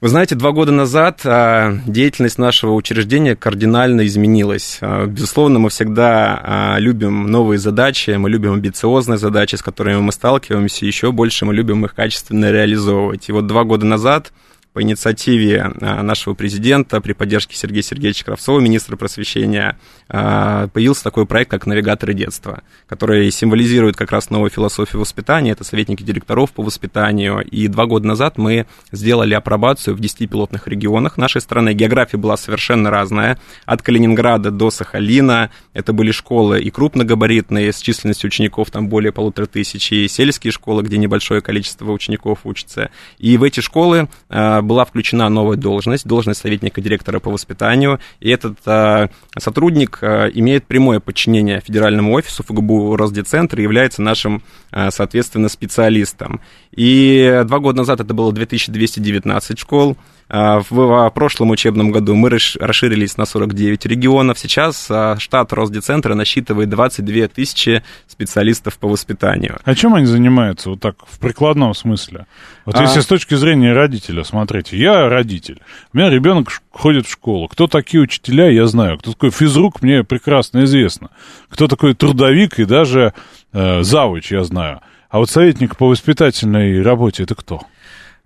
[0.00, 4.78] Вы знаете, два года назад а, деятельность нашего учреждения кардинально изменилась.
[4.80, 10.12] А, безусловно, мы всегда а, любим новые задачи, мы любим амбициозные задачи, с которыми мы
[10.12, 13.28] сталкиваемся, еще больше мы любим их качественно реализовывать.
[13.28, 14.32] И вот два года назад
[14.72, 21.66] по инициативе нашего президента при поддержке Сергея Сергеевича Кравцова, министра просвещения, появился такой проект, как
[21.66, 25.52] «Навигаторы детства», который символизирует как раз новую философию воспитания.
[25.52, 27.40] Это советники директоров по воспитанию.
[27.40, 31.72] И два года назад мы сделали апробацию в 10 пилотных регионах нашей страны.
[31.74, 33.38] География была совершенно разная.
[33.66, 35.50] От Калининграда до Сахалина.
[35.72, 40.82] Это были школы и крупногабаритные, с численностью учеников там более полутора тысяч, и сельские школы,
[40.82, 42.90] где небольшое количество учеников учится.
[43.18, 48.00] И в эти школы а, была включена новая должность, должность советника директора по воспитанию.
[48.20, 49.08] И этот а,
[49.38, 54.42] сотрудник а, имеет прямое подчинение федеральному офису ФГБУ Росдецентр и является нашим,
[54.90, 56.40] соответственно, специалистом.
[56.74, 59.96] И два года назад это было 2219 школ.
[60.32, 64.38] А, в прошлом учебном году мы расширились на 49 регионов.
[64.38, 69.58] Сейчас а, штат Росдецентра насчитывает 22 тысячи специалистов по воспитанию.
[69.64, 72.26] А чем они занимаются, вот так, в прикладном смысле?
[72.64, 72.82] Вот а...
[72.82, 75.60] если с точки зрения родителя, смотрите, я родитель,
[75.92, 77.48] у меня ребенок ходит в школу.
[77.48, 78.98] Кто такие учителя, я знаю.
[78.98, 81.10] Кто такой физрук, мне прекрасно известно.
[81.48, 83.14] Кто такой трудовик и даже
[83.52, 84.80] э, завуч, я знаю.
[85.08, 87.62] А вот советник по воспитательной работе это кто?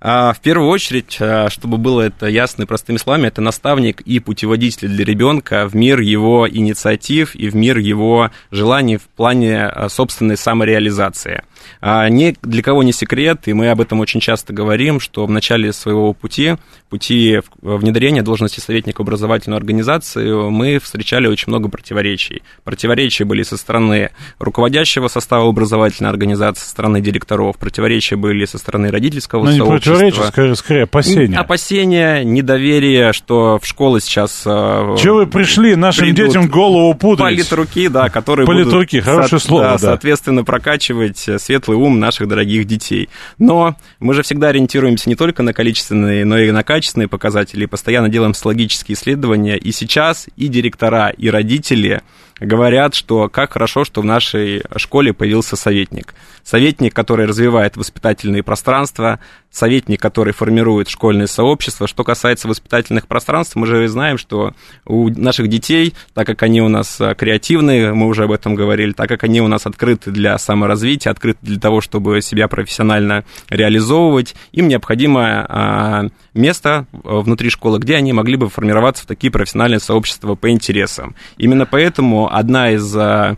[0.07, 4.21] А, в первую очередь, а, чтобы было это ясно и простыми словами, это наставник и
[4.21, 9.89] путеводитель для ребенка в мир его инициатив и в мир его желаний в плане а,
[9.89, 11.43] собственной самореализации.
[11.83, 15.73] Ни для кого не секрет, и мы об этом очень часто говорим, что в начале
[15.73, 16.57] своего пути,
[16.91, 22.43] пути внедрения должности советника образовательной организации, мы встречали очень много противоречий.
[22.65, 28.91] Противоречия были со стороны руководящего состава образовательной организации, со стороны директоров, противоречия были со стороны
[28.91, 29.73] родительского Но сообщества.
[29.73, 31.37] Не противоречия, скорее, скорее опасения.
[31.39, 34.43] Опасения, недоверие, что в школы сейчас...
[34.47, 37.49] Э, Чего вы пришли нашим детям голову пудрить?
[37.49, 39.79] Политруки, да, которые Политруки, будут, хорошее со- слово, да, да.
[39.79, 43.09] соответственно, прокачивать светлый ум наших дорогих детей.
[43.39, 48.09] Но мы же всегда ориентируемся не только на количественные, но и на качественные показатели, постоянно
[48.09, 49.57] делаем социологические исследования.
[49.57, 52.03] И сейчас и директора, и родители
[52.41, 56.15] говорят, что как хорошо, что в нашей школе появился советник.
[56.43, 59.21] Советник, который развивает воспитательные пространства,
[59.51, 61.87] советник, который формирует школьное сообщество.
[61.87, 64.53] Что касается воспитательных пространств, мы же знаем, что
[64.85, 68.93] у наших детей, так как они у нас а, креативные, мы уже об этом говорили,
[68.93, 74.35] так как они у нас открыты для саморазвития, открыты для того, чтобы себя профессионально реализовывать,
[74.53, 80.35] им необходимо а, место внутри школы, где они могли бы формироваться в такие профессиональные сообщества
[80.35, 81.15] по интересам.
[81.39, 83.37] Именно поэтому одна из а,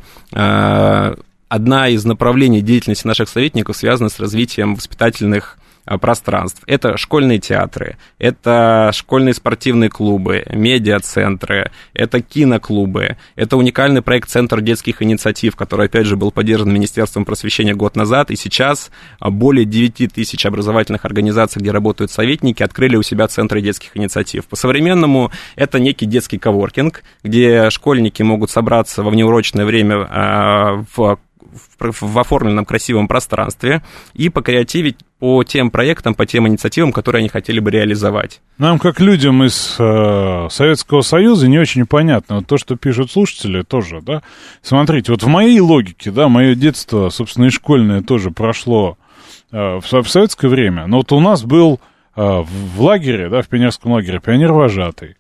[1.48, 5.58] одна из направлений деятельности наших советников связана с развитием воспитательных
[6.00, 6.62] пространств.
[6.66, 15.02] Это школьные театры, это школьные спортивные клубы, медиацентры, это киноклубы, это уникальный проект Центр детских
[15.02, 20.12] инициатив, который, опять же, был поддержан Министерством просвещения год назад, и сейчас а, более 9
[20.12, 24.46] тысяч образовательных организаций, где работают советники, открыли у себя центры детских инициатив.
[24.46, 31.18] По-современному это некий детский коворкинг, где школьники могут собраться во внеурочное время а, в
[31.78, 33.82] в оформленном красивом пространстве
[34.14, 38.40] и покреативить по тем проектам, по тем инициативам, которые они хотели бы реализовать.
[38.58, 42.36] Нам, как людям из э, Советского Союза, не очень понятно.
[42.36, 44.22] Вот то, что пишут слушатели, тоже, да.
[44.60, 48.98] Смотрите, вот в моей логике, да, мое детство, собственно, и школьное тоже прошло
[49.52, 50.86] э, в, в советское время.
[50.86, 51.80] Но вот у нас был
[52.14, 55.16] э, в лагере, да, в пионерском лагере пионер-вожатый.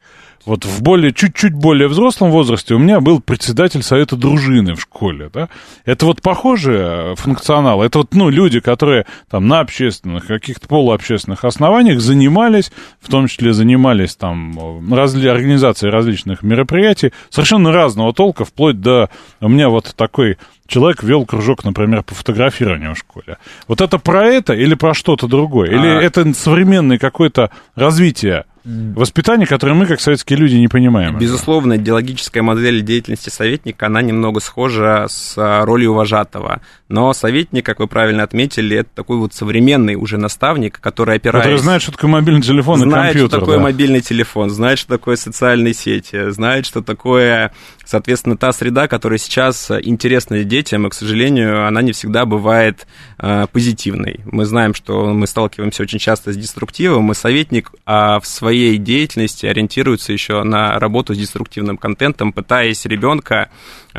[0.46, 5.28] Вот в более, чуть-чуть более взрослом возрасте у меня был председатель совета дружины в школе,
[5.32, 5.48] да.
[5.84, 7.82] Это вот похожий э, функционал.
[7.82, 12.70] Это вот, ну, люди, которые там на общественных, каких-то полуобщественных основаниях занимались,
[13.00, 19.10] в том числе занимались там э, разли, организацией различных мероприятий, совершенно разного толка, вплоть до...
[19.40, 20.38] У меня вот такой
[20.68, 23.38] человек вел кружок, например, по фотографированию в школе.
[23.66, 25.70] Вот это про это или про что-то другое?
[25.70, 26.00] Или а...
[26.00, 31.18] это современное какое-то развитие воспитание, которое мы, как советские люди, не понимаем.
[31.18, 36.60] Безусловно, идеологическая модель деятельности советника, она немного схожа с а, ролью вожатого.
[36.88, 41.48] Но советник, как вы правильно отметили, это такой вот современный уже наставник, который опирается...
[41.48, 43.18] Который знает, что такое мобильный телефон знает, и компьютер.
[43.18, 43.62] Знает, что такое да.
[43.62, 47.52] мобильный телефон, знает, что такое социальные сети, знает, что такое,
[47.84, 52.86] соответственно, та среда, которая сейчас интересна детям, и, к сожалению, она не всегда бывает
[53.18, 54.20] э, позитивной.
[54.24, 59.46] Мы знаем, что мы сталкиваемся очень часто с деструктивом, и советник а в своей деятельности
[59.46, 63.50] ориентируется еще на работу с деструктивным контентом, пытаясь ребенка,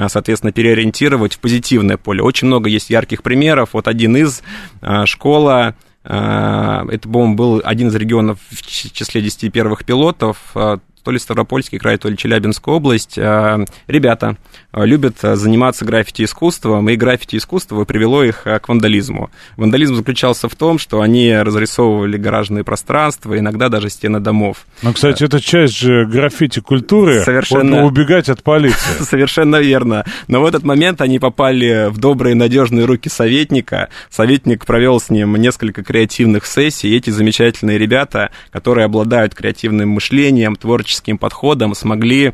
[0.08, 2.22] соответственно, переориентировать в позитивное поле.
[2.22, 3.70] Очень много есть ярких примеров.
[3.74, 4.44] Вот один из
[4.82, 10.38] а, школа а, это, по-моему, был один из регионов в числе 10 первых пилотов.
[10.54, 10.80] то
[11.12, 14.38] ли Ставропольский край, то ли Челябинская область, ребята
[14.86, 19.30] любят заниматься граффити-искусством, и граффити-искусство привело их к вандализму.
[19.56, 24.66] Вандализм заключался в том, что они разрисовывали гаражные пространства, иногда даже стены домов.
[24.82, 27.86] Ну, кстати, это часть же граффити-культуры, Совершенно...
[27.86, 28.78] убегать от полиции.
[29.04, 30.06] Совершенно верно.
[30.28, 33.90] Но в этот момент они попали в добрые, надежные руки советника.
[34.10, 40.56] Советник провел с ним несколько креативных сессий, и эти замечательные ребята, которые обладают креативным мышлением,
[40.56, 42.34] творческим подходом, смогли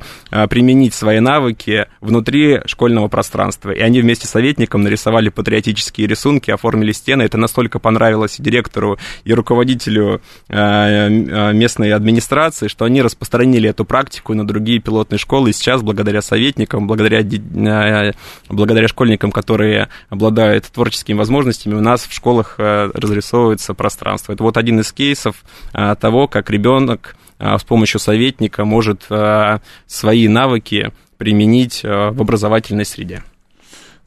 [0.50, 2.33] применить свои навыки внутри
[2.66, 3.72] школьного пространства.
[3.72, 7.24] И они вместе с советником нарисовали патриотические рисунки, оформили стены.
[7.24, 13.86] Это настолько понравилось и директору, и руководителю а, а, местной администрации, что они распространили эту
[13.86, 15.52] практику на другие пилотные школы.
[15.52, 17.24] И сейчас, благодаря советникам, благодаря,
[18.50, 24.34] благодаря школьникам, которые обладают творческими возможностями, у нас в школах разрисовывается пространство.
[24.34, 29.08] Это вот один из кейсов того, как ребенок с помощью советника может
[29.88, 33.24] свои навыки применить в образовательной среде.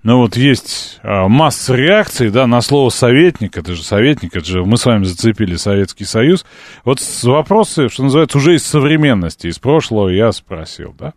[0.07, 4.65] Ну вот есть а, масса реакций, да, на слово советник, это же советник, это же
[4.65, 6.47] мы с вами зацепили Советский Союз.
[6.85, 11.13] Вот вопросы, что называется, уже из современности, из прошлого я спросил, да.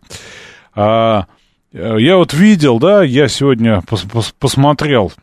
[0.74, 1.26] А,
[1.72, 5.14] я вот видел, да, я сегодня пос пос посмотрел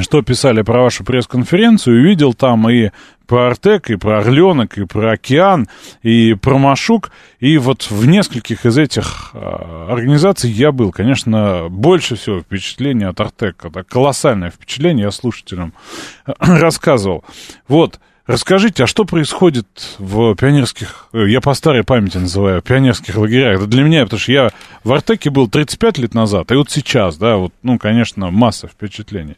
[0.00, 2.90] что писали про вашу пресс-конференцию, увидел там и
[3.26, 5.68] про Артек, и про Орленок, и про Океан,
[6.02, 7.10] и про Машук.
[7.40, 10.92] И вот в нескольких из этих э, организаций я был.
[10.92, 13.68] Конечно, больше всего впечатление от Артека.
[13.68, 15.74] Это колоссальное впечатление, я слушателям
[16.38, 17.24] рассказывал.
[17.68, 19.66] Вот, Расскажите, а что происходит
[19.98, 23.58] в пионерских, э, я по старой памяти называю, пионерских лагерях?
[23.58, 24.50] Это для меня, потому что я
[24.84, 29.36] в Артеке был 35 лет назад, и вот сейчас, да, вот, ну, конечно, масса впечатлений.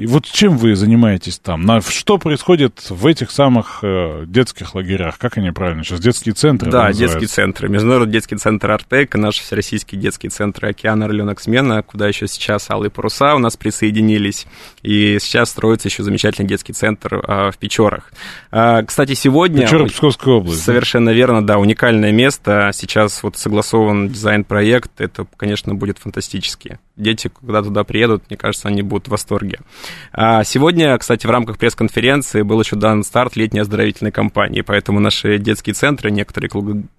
[0.00, 1.66] И вот чем вы занимаетесь там?
[1.66, 5.18] На, что происходит в этих самых э, детских лагерях?
[5.18, 6.00] Как они правильно сейчас?
[6.00, 6.70] Детские центры?
[6.70, 7.68] Да, детские центры.
[7.68, 12.90] Международный детский центр Артек, наш всероссийский детский центр Океан Орленок Смена, куда еще сейчас Алые
[12.90, 14.46] паруса у нас присоединились.
[14.80, 18.10] И сейчас строится еще замечательный детский центр э, в Печорах.
[18.52, 19.66] Э, кстати, сегодня...
[19.66, 20.64] Печора Псковская область.
[20.64, 21.12] Совершенно да?
[21.12, 22.70] верно, да, уникальное место.
[22.72, 24.98] Сейчас вот согласован дизайн-проект.
[24.98, 26.78] Это, конечно, будет фантастически.
[26.96, 29.58] Дети, когда туда приедут, мне кажется, они будут в восторге.
[30.12, 35.38] А сегодня, кстати, в рамках пресс-конференции был еще дан старт летней оздоровительной кампании, поэтому наши
[35.38, 36.50] детские центры, некоторые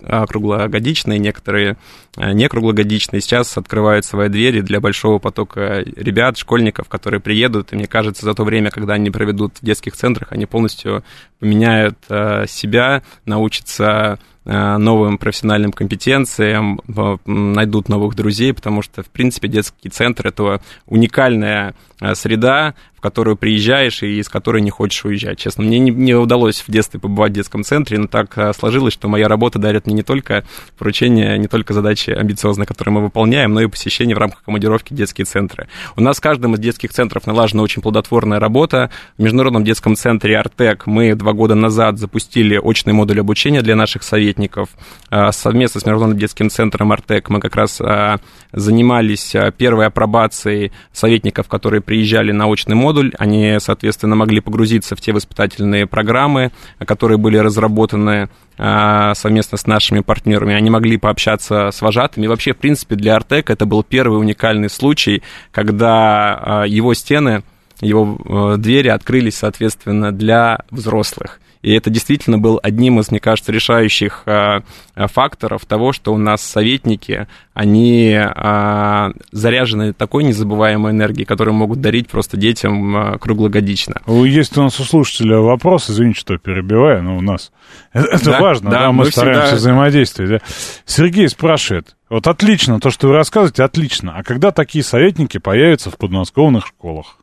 [0.02, 1.78] а, круглогодичные, некоторые
[2.16, 7.76] а, не круглогодичные, сейчас открывают свои двери для большого потока ребят, школьников, которые приедут, и
[7.76, 11.04] мне кажется, за то время, когда они проведут в детских центрах, они полностью
[11.40, 16.82] поменяют себя, научатся новым профессиональным компетенциям,
[17.26, 21.76] найдут новых друзей, потому что, в принципе, детский центр— это уникальная
[22.14, 25.40] среда, которую приезжаешь и из которой не хочешь уезжать.
[25.40, 28.94] Честно, мне не, не удалось в детстве побывать в детском центре, но так а, сложилось,
[28.94, 30.46] что моя работа дарит мне не только
[30.78, 34.96] поручения, не только задачи амбициозные, которые мы выполняем, но и посещение в рамках командировки в
[34.96, 35.68] детские центры.
[35.96, 38.92] У нас в каждом из детских центров налажена очень плодотворная работа.
[39.18, 44.04] В Международном детском центре «Артек» мы два года назад запустили очный модуль обучения для наших
[44.04, 44.70] советников.
[45.10, 48.20] А, совместно с Международным детским центром «Артек» мы как раз а,
[48.52, 55.02] занимались первой апробацией советников, которые приезжали на очный модуль модуль, они, соответственно, могли погрузиться в
[55.02, 56.52] те воспитательные программы,
[56.86, 62.26] которые были разработаны а, совместно с нашими партнерами, они могли пообщаться с вожатыми.
[62.26, 67.44] И вообще, в принципе, для Артек это был первый уникальный случай, когда а, его стены,
[67.80, 68.20] его
[68.54, 71.40] э, двери открылись, соответственно, для взрослых.
[71.62, 74.64] И это действительно был одним из, мне кажется, решающих а,
[74.96, 81.82] а, факторов того, что у нас советники, они а, заряжены такой незабываемой энергией, которую могут
[81.82, 84.02] дарить просто детям круглогодично.
[84.08, 87.52] Есть у нас у слушателя вопрос, извините, что перебиваю, но у нас
[87.94, 89.58] это да, важно, да, да мы, мы стараемся всегда...
[89.58, 90.32] взаимодействовать.
[90.32, 90.40] Да.
[90.86, 95.98] Сергей спрашивает, вот отлично, то, что вы рассказываете, отлично, а когда такие советники появятся в
[95.98, 97.18] подмосковных школах?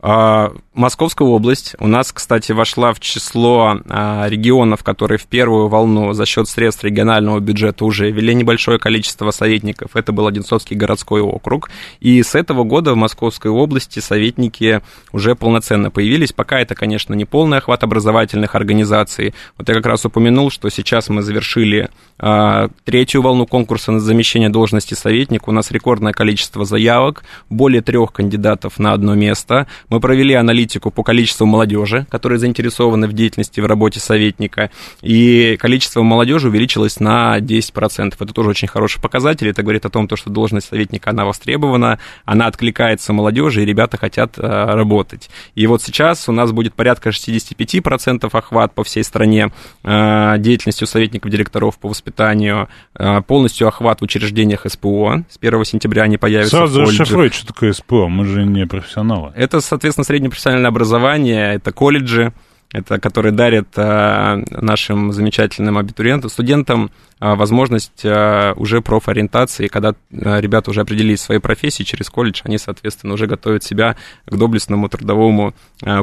[0.00, 6.12] А, Московская область у нас, кстати, вошла в число а, регионов, которые в первую волну
[6.12, 9.96] за счет средств регионального бюджета уже ввели небольшое количество советников.
[9.96, 11.68] Это был Одинцовский городской округ.
[11.98, 14.80] И с этого года в Московской области советники
[15.10, 16.32] уже полноценно появились.
[16.32, 19.34] Пока это, конечно, не полный охват образовательных организаций.
[19.56, 21.90] Вот я как раз упомянул, что сейчас мы завершили
[22.20, 25.48] а, третью волну конкурса на замещение должности советника.
[25.48, 29.66] У нас рекордное количество заявок, более трех кандидатов на одно место.
[29.90, 34.70] Мы провели аналитику по количеству молодежи, которые заинтересованы в деятельности в работе советника,
[35.00, 38.14] и количество молодежи увеличилось на 10%.
[38.18, 39.48] Это тоже очень хороший показатель.
[39.48, 44.38] Это говорит о том, что должность советника, она востребована, она откликается молодежи, и ребята хотят
[44.38, 45.30] э, работать.
[45.54, 49.50] И вот сейчас у нас будет порядка 65% охват по всей стране
[49.84, 55.24] э, деятельностью советников директоров по воспитанию, э, полностью охват в учреждениях СПО.
[55.30, 57.00] С 1 сентября они появятся Сразу в колледжах.
[57.00, 59.32] расшифруй, что такое СПО, мы же не профессионалы.
[59.34, 62.32] Это, соответственно, среднее профессиональное образование, это колледжи,
[62.72, 66.90] это которые дарят э, нашим замечательным абитуриентам, студентам
[67.20, 73.14] возможность э, уже профориентации, когда э, ребята уже определились своей профессии через колледж, они, соответственно,
[73.14, 73.96] уже готовят себя
[74.26, 75.54] к доблестному трудовому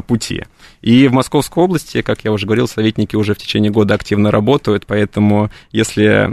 [0.06, 0.44] пути.
[0.80, 4.86] И в Московской области, как я уже говорил, советники уже в течение года активно работают,
[4.86, 6.32] поэтому если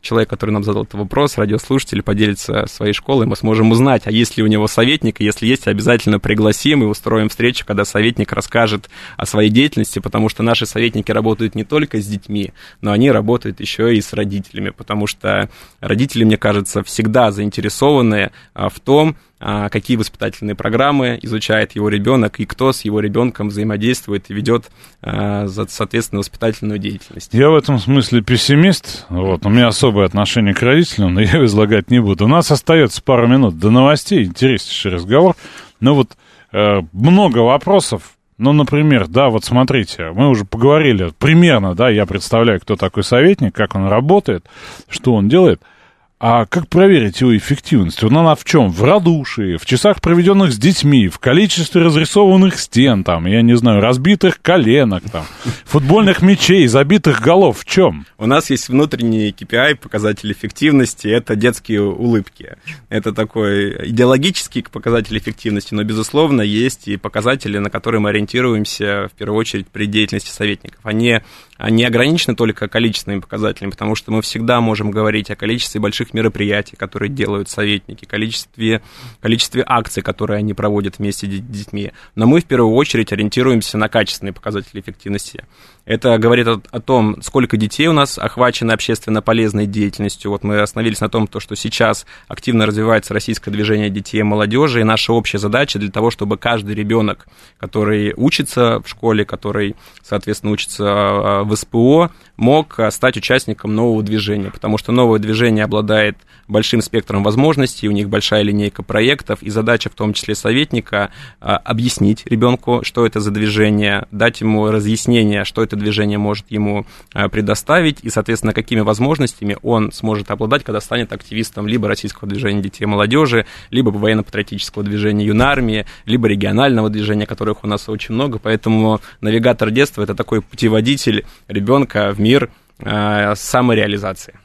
[0.00, 4.36] человек, который нам задал этот вопрос, радиослушатель, поделится своей школой, мы сможем узнать, а есть
[4.36, 9.26] ли у него советник, если есть, обязательно пригласим и устроим встречу, когда советник расскажет о
[9.26, 13.96] своей деятельности, потому что наши советники работают не только с детьми, но они работают еще
[13.96, 15.48] и с родителями, потому что
[15.80, 22.40] родители, мне кажется, всегда заинтересованы а, в том, а, какие воспитательные программы изучает его ребенок
[22.40, 24.70] и кто с его ребенком взаимодействует и ведет,
[25.02, 27.34] а, соответственно, воспитательную деятельность.
[27.34, 29.04] Я в этом смысле пессимист.
[29.10, 32.24] Вот, у меня особое отношение к родителям, но я его излагать не буду.
[32.24, 35.36] У нас остается пару минут до новостей, интереснейший разговор.
[35.80, 36.16] Но вот
[36.52, 42.60] э, много вопросов ну, например, да, вот смотрите, мы уже поговорили примерно, да, я представляю,
[42.60, 44.46] кто такой советник, как он работает,
[44.88, 45.60] что он делает–
[46.18, 48.02] а как проверить его эффективность?
[48.02, 48.70] Вот она в чем?
[48.70, 53.82] В радушии, в часах, проведенных с детьми, в количестве разрисованных стен, там, я не знаю,
[53.82, 55.26] разбитых коленок, там,
[55.66, 57.60] футбольных мячей, забитых голов.
[57.60, 58.06] В чем?
[58.16, 62.56] У нас есть внутренний KPI, показатель эффективности, это детские улыбки.
[62.88, 69.18] Это такой идеологический показатель эффективности, но, безусловно, есть и показатели, на которые мы ориентируемся, в
[69.18, 70.80] первую очередь, при деятельности советников.
[70.82, 71.20] Они
[71.58, 76.76] не ограничены только количественными показателями, потому что мы всегда можем говорить о количестве больших мероприятий,
[76.76, 78.82] которые делают советники, количестве,
[79.20, 81.92] количестве акций, которые они проводят вместе с детьми.
[82.14, 85.44] Но мы в первую очередь ориентируемся на качественные показатели эффективности.
[85.86, 90.32] Это говорит о, о том, сколько детей у нас охвачено общественно полезной деятельностью.
[90.32, 94.84] Вот мы остановились на том, что сейчас активно развивается российское движение детей и молодежи, и
[94.84, 97.28] наша общая задача для того, чтобы каждый ребенок,
[97.58, 104.50] который учится в школе, который, соответственно, учится а, в СПО, мог стать участником нового движения,
[104.50, 106.16] потому что новое движение обладает
[106.48, 111.10] большим спектром возможностей, у них большая линейка проектов, и задача в том числе советника
[111.40, 116.86] а, объяснить ребенку, что это за движение, дать ему разъяснение, что это движение может ему
[117.12, 122.62] а, предоставить, и, соответственно, какими возможностями он сможет обладать, когда станет активистом либо российского движения
[122.62, 128.38] детей и молодежи, либо военно-патриотического движения юнармии, либо регионального движения, которых у нас очень много,
[128.38, 132.50] поэтому навигатор детства– это такой путеводитель ребенка в мир
[132.80, 134.38] э, самореализации.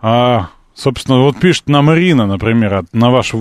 [0.00, 3.32] А Собственно, вот пишет нам Ирина, например, на ваш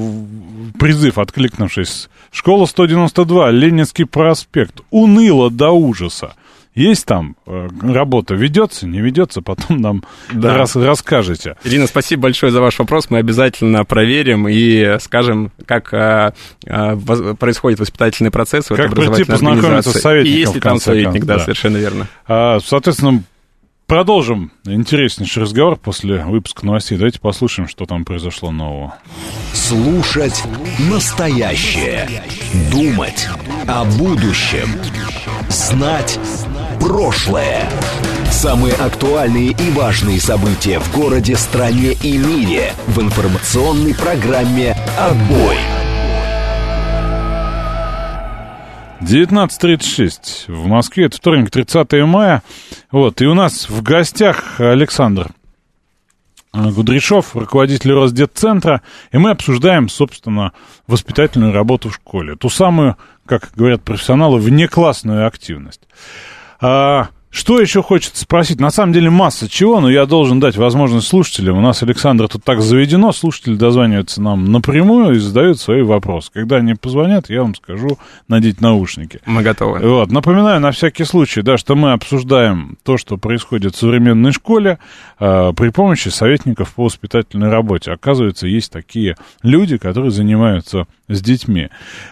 [0.80, 2.10] призыв, откликнувшись.
[2.32, 4.80] Школа 192, Ленинский проспект.
[4.90, 6.36] Уныло до ужаса.
[6.76, 10.03] Есть там э, работа, ведется, не ведется, потом нам
[10.34, 10.57] да.
[10.57, 11.56] рас, расскажете.
[11.64, 13.10] Ирина, спасибо большое за ваш вопрос.
[13.10, 16.34] Мы обязательно проверим и скажем, как а,
[16.68, 16.95] а,
[17.39, 20.35] происходит воспитательный процесс как прийти познакомиться с советником.
[20.35, 22.07] И есть ли там советник, да, да, совершенно верно.
[22.27, 23.23] А, соответственно,
[23.88, 26.97] Продолжим интереснейший разговор после выпуска новостей.
[26.97, 28.95] Давайте послушаем, что там произошло нового.
[29.53, 30.43] Слушать
[30.89, 32.10] настоящее.
[32.72, 33.27] Думать
[33.68, 34.68] о будущем.
[35.49, 36.19] Знать
[36.80, 37.69] прошлое.
[38.31, 45.57] Самые актуальные и важные события в городе, стране и мире в информационной программе «Отбой».
[49.02, 52.41] 19.36 в Москве, это вторник, 30 мая.
[52.91, 55.27] Вот, и у нас в гостях Александр
[56.56, 58.81] Гудряшов, руководитель Росдетцентра,
[59.11, 60.53] и мы обсуждаем, собственно,
[60.88, 62.35] воспитательную работу в школе.
[62.35, 62.95] Ту самую,
[63.26, 65.81] как говорят профессионалы, внеклассную активность.
[66.61, 68.62] А, что еще хочется спросить?
[68.62, 71.57] На самом деле масса чего, но я должен дать возможность слушателям.
[71.57, 76.32] У нас, Александр, тут так заведено, слушатели дозваниваются нам напрямую и задают свои вопросы.
[76.34, 77.99] Когда они позвонят, я вам скажу
[78.30, 79.20] надеть наушники.
[79.26, 79.80] Мы готовы.
[79.80, 80.12] Вот.
[80.12, 84.80] Напоминаю на всякий случай, да, что мы обсуждаем то, что происходит в современной школе
[85.20, 87.91] э, при помощи советников по воспитательной работе.
[87.91, 91.68] Оказывается, есть такие люди, которые занимаются с детьми.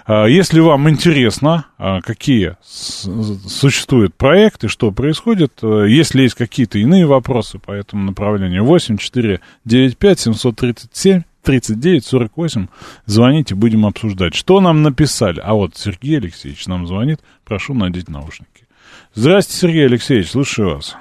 [0.06, 5.52] Э, если вам интересно, э, какие существуют проекты, что происходит, происходит.
[5.62, 12.06] Э, если есть какие-то иные вопросы по этому направлению, 8 4 9 5 737 39
[12.06, 12.68] 48.
[13.06, 14.34] Звоните, будем обсуждать.
[14.34, 15.40] Что нам написали?
[15.44, 17.20] А вот Сергей Алексеевич нам звонит.
[17.46, 18.66] Прошу надеть наушники.
[19.14, 20.96] Здравствуйте, Сергей Алексеевич, слушаю вас.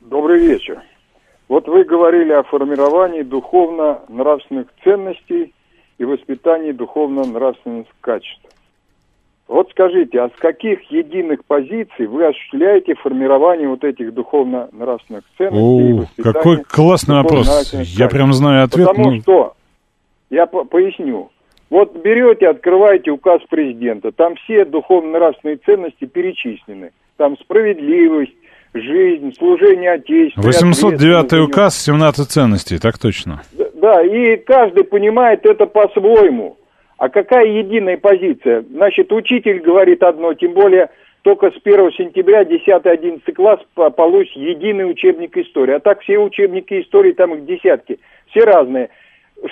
[0.00, 0.80] Добрый вечер.
[1.48, 5.54] Вот вы говорили о формировании духовно-нравственных ценностей
[5.96, 8.42] и воспитании духовно-нравственных качеств.
[9.48, 16.20] Вот скажите, а с каких единых позиций вы осуществляете формирование вот этих духовно-нравственных ценностей?
[16.20, 17.72] О, какой классный вопрос.
[17.72, 18.88] Я прям знаю ответ.
[18.88, 19.20] Потому ну...
[19.22, 19.54] что,
[20.28, 21.30] я по поясню,
[21.70, 26.92] вот берете, открываете указ президента, там все духовно-нравственные ценности перечислены.
[27.16, 28.34] Там справедливость,
[28.74, 30.42] жизнь, служение Отечеству.
[30.42, 33.40] 809 указ, 17 ценностей, так точно.
[33.80, 36.57] Да, и каждый понимает это по-своему.
[36.98, 38.62] А какая единая позиция?
[38.62, 40.90] Значит, учитель говорит одно, тем более
[41.22, 45.74] только с 1 сентября 10-11 класс получит единый учебник истории.
[45.74, 48.00] А так все учебники истории, там их десятки,
[48.30, 48.90] все разные.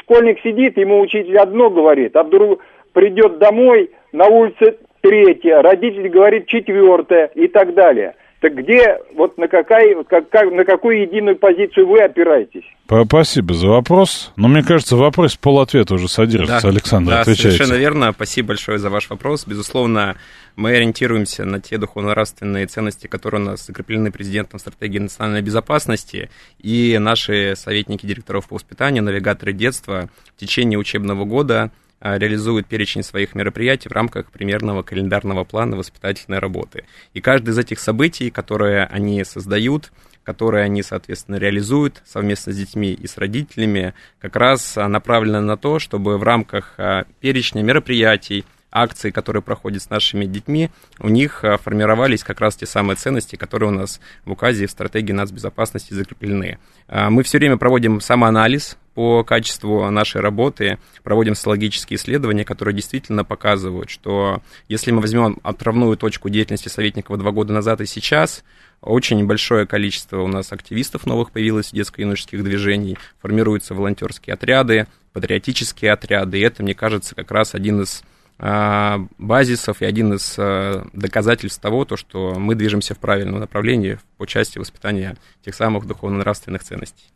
[0.01, 2.61] Школьник сидит, ему учитель одно говорит, а вдруг
[2.93, 8.17] придет домой, на улице третье, родитель говорит четвертое и так далее–
[8.47, 12.63] так где, вот на, какая, как, как, на какую единую позицию вы опираетесь?
[12.87, 14.33] Спасибо за вопрос.
[14.37, 16.63] Но мне кажется, в вопросе полответа уже содержится.
[16.63, 17.57] Да, Александр, да, отвечайте.
[17.57, 18.13] совершенно верно.
[18.13, 19.45] Спасибо большое за ваш вопрос.
[19.49, 20.15] Безусловно,
[20.55, 26.31] мы ориентируемся на те духовно-нравственные ценности, которые у нас закреплены президентом стратегии национальной безопасности.
[26.61, 33.03] И наши советники директоров по воспитанию, навигаторы детства в течение учебного года а, реализуют перечень
[33.03, 36.85] своих мероприятий в рамках примерного календарного плана воспитательной работы.
[37.15, 39.93] И каждое из этих событий, которые они создают,
[40.23, 45.57] которые они, соответственно, реализуют совместно с детьми и с родителями, как раз а, направлено на
[45.57, 50.69] то, чтобы в рамках а, перечня мероприятий, акций, которые проходят с нашими детьми,
[50.99, 54.71] у них формировались как раз те самые ценности, которые у нас в указе и в
[54.71, 56.59] стратегии нацбезопасности закреплены.
[56.89, 63.91] Мы все время проводим самоанализ по качеству нашей работы проводим социологические исследования, которые действительно показывают,
[63.91, 68.43] что если мы возьмем отправную точку деятельности советников два года назад и сейчас,
[68.81, 76.39] очень большое количество у нас активистов новых появилось детско-юношеских движений, формируются волонтерские отряды, патриотические отряды,
[76.39, 78.03] и это, мне кажется, как раз один из
[78.39, 83.99] а, базисов и один из а, доказательств того, то, что мы движемся в правильном направлении
[84.17, 87.13] по части воспитания тех самых духовно-нравственных ценностей.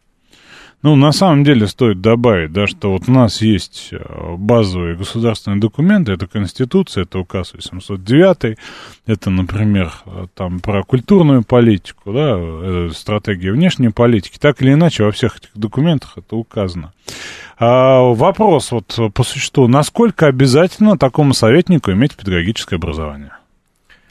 [0.82, 3.98] Ну, на самом деле стоит добавить, да, что вот у нас есть э,
[4.38, 8.56] базовые государственные документы, это Конституция, это указ 809,
[9.06, 15.04] это, например, э, там про культурную политику, да, э, стратегия внешней политики, так или иначе
[15.04, 16.94] во всех этих документах это указано.
[17.58, 23.32] А вопрос вот по существу, насколько обязательно такому советнику иметь педагогическое образование?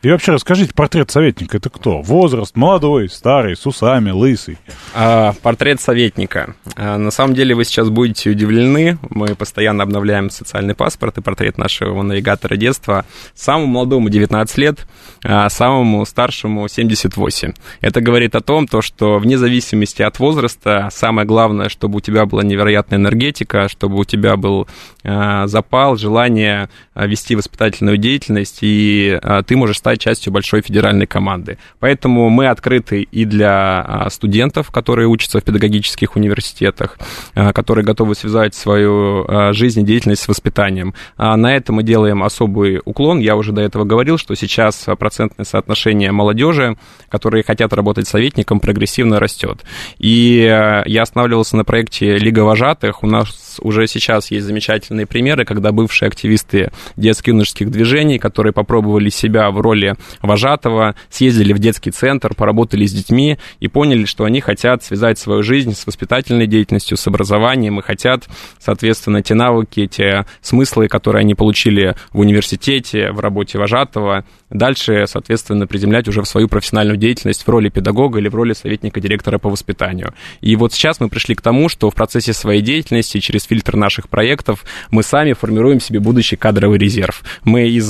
[0.01, 2.01] И вообще расскажите, портрет советника это кто?
[2.01, 4.57] Возраст, молодой, старый, с усами, лысый?
[4.93, 6.55] А, портрет советника.
[6.77, 8.97] А, на самом деле вы сейчас будете удивлены.
[9.09, 13.05] Мы постоянно обновляем социальный паспорт и портрет нашего навигатора детства.
[13.35, 14.87] Самому молодому 19 лет,
[15.21, 17.51] а самому старшему 78.
[17.81, 22.25] Это говорит о том, то, что вне зависимости от возраста, самое главное, чтобы у тебя
[22.25, 24.65] была невероятная энергетика, чтобы у тебя был
[25.03, 31.07] а, запал, желание а, вести воспитательную деятельность, и а, ты можешь стать частью большой федеральной
[31.07, 31.57] команды.
[31.79, 36.97] Поэтому мы открыты и для а, студентов, которые учатся в педагогических университетах,
[37.35, 40.93] а, которые готовы связать свою а, жизнь и деятельность с воспитанием.
[41.17, 43.19] На это мы делаем особый уклон.
[43.19, 46.77] Я уже до этого говорил, что сейчас процентное соотношение молодежи,
[47.09, 49.63] которые хотят работать советником, прогрессивно растет.
[49.97, 50.43] И
[50.85, 53.03] я останавливался на проекте Лига вожатых.
[53.03, 59.49] У нас уже сейчас есть замечательные примеры, когда бывшие активисты детско-юношеских движений, которые попробовали себя
[59.51, 64.41] в роли роли вожатого, съездили в детский центр, поработали с детьми и поняли, что они
[64.41, 68.27] хотят связать свою жизнь с воспитательной деятельностью, с образованием и хотят,
[68.59, 75.67] соответственно, те навыки, те смыслы, которые они получили в университете, в работе вожатого, дальше, соответственно,
[75.67, 79.49] приземлять уже в свою профессиональную деятельность в роли педагога или в роли советника директора по
[79.49, 80.13] воспитанию.
[80.41, 84.09] И вот сейчас мы пришли к тому, что в процессе своей деятельности, через фильтр наших
[84.09, 87.23] проектов, мы сами формируем себе будущий кадровый резерв.
[87.43, 87.89] Мы из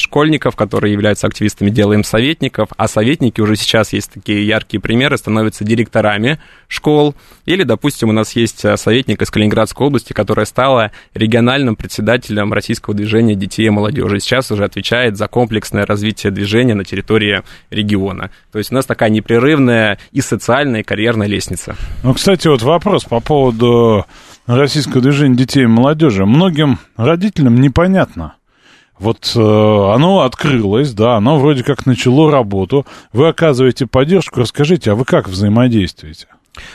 [0.00, 5.64] школьников, которые являются активистами, делаем советников, а советники уже сейчас есть такие яркие примеры, становятся
[5.64, 7.14] директорами школ.
[7.46, 12.94] Или, допустим, у нас есть э, советник из Калининградской области, которая стала региональным председателем российского
[12.94, 14.20] движения детей и молодежи.
[14.20, 18.30] Сейчас уже отвечает за комплексное развитие движения на территории региона.
[18.52, 21.76] То есть у нас такая непрерывная и социальная, и карьерная лестница.
[22.02, 24.04] Ну, кстати, вот вопрос по поводу
[24.46, 26.26] российского движения детей и молодежи.
[26.26, 28.34] Многим родителям непонятно,
[29.00, 32.86] вот э, оно открылось, да, оно вроде как начало работу.
[33.12, 34.40] Вы оказываете поддержку.
[34.40, 36.26] Расскажите, а вы как взаимодействуете?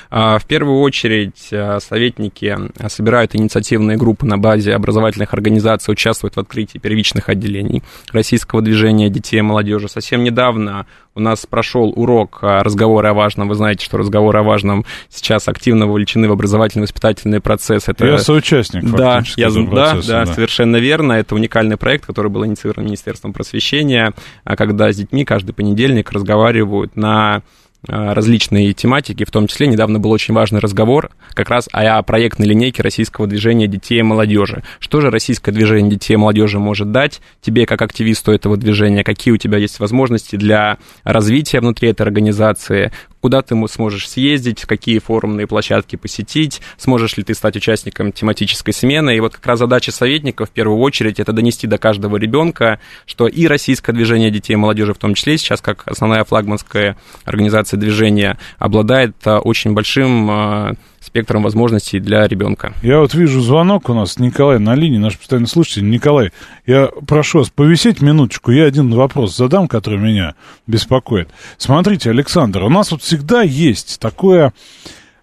[0.09, 2.57] А, в первую очередь а, советники
[2.87, 9.39] собирают инициативные группы на базе образовательных организаций, участвуют в открытии первичных отделений российского движения детей
[9.39, 9.89] и молодежи.
[9.89, 13.47] Совсем недавно у нас прошел урок разговора о важном.
[13.47, 17.87] Вы знаете, что разговоры о важном сейчас активно вовлечены в образовательно-воспитательный процесс.
[17.87, 18.05] Это...
[18.05, 21.13] Я соучастник да, я, процесса, да, да, совершенно верно.
[21.13, 27.43] Это уникальный проект, который был инициирован Министерством просвещения, когда с детьми каждый понедельник разговаривают на
[27.87, 32.81] различные тематики, в том числе недавно был очень важный разговор как раз о проектной линейке
[32.81, 34.63] российского движения детей и молодежи.
[34.79, 39.33] Что же российское движение детей и молодежи может дать тебе как активисту этого движения, какие
[39.33, 42.91] у тебя есть возможности для развития внутри этой организации,
[43.25, 49.17] куда ты сможешь съездить, какие форумные площадки посетить, сможешь ли ты стать участником тематической смены.
[49.17, 53.25] И вот как раз задача советников в первую очередь это донести до каждого ребенка, что
[53.25, 58.37] и российское движение детей и молодежи в том числе сейчас как основная флагманская организация движения
[58.59, 60.73] обладает а, очень большим а,
[61.05, 62.73] спектром возможностей для ребенка.
[62.81, 65.89] Я вот вижу звонок у нас, Николай на линии, наш постоянный слушатель.
[65.89, 66.31] Николай,
[66.65, 70.35] я прошу вас повисеть минуточку, я один вопрос задам, который меня
[70.67, 71.29] беспокоит.
[71.57, 74.53] Смотрите, Александр, у нас вот всегда есть такое,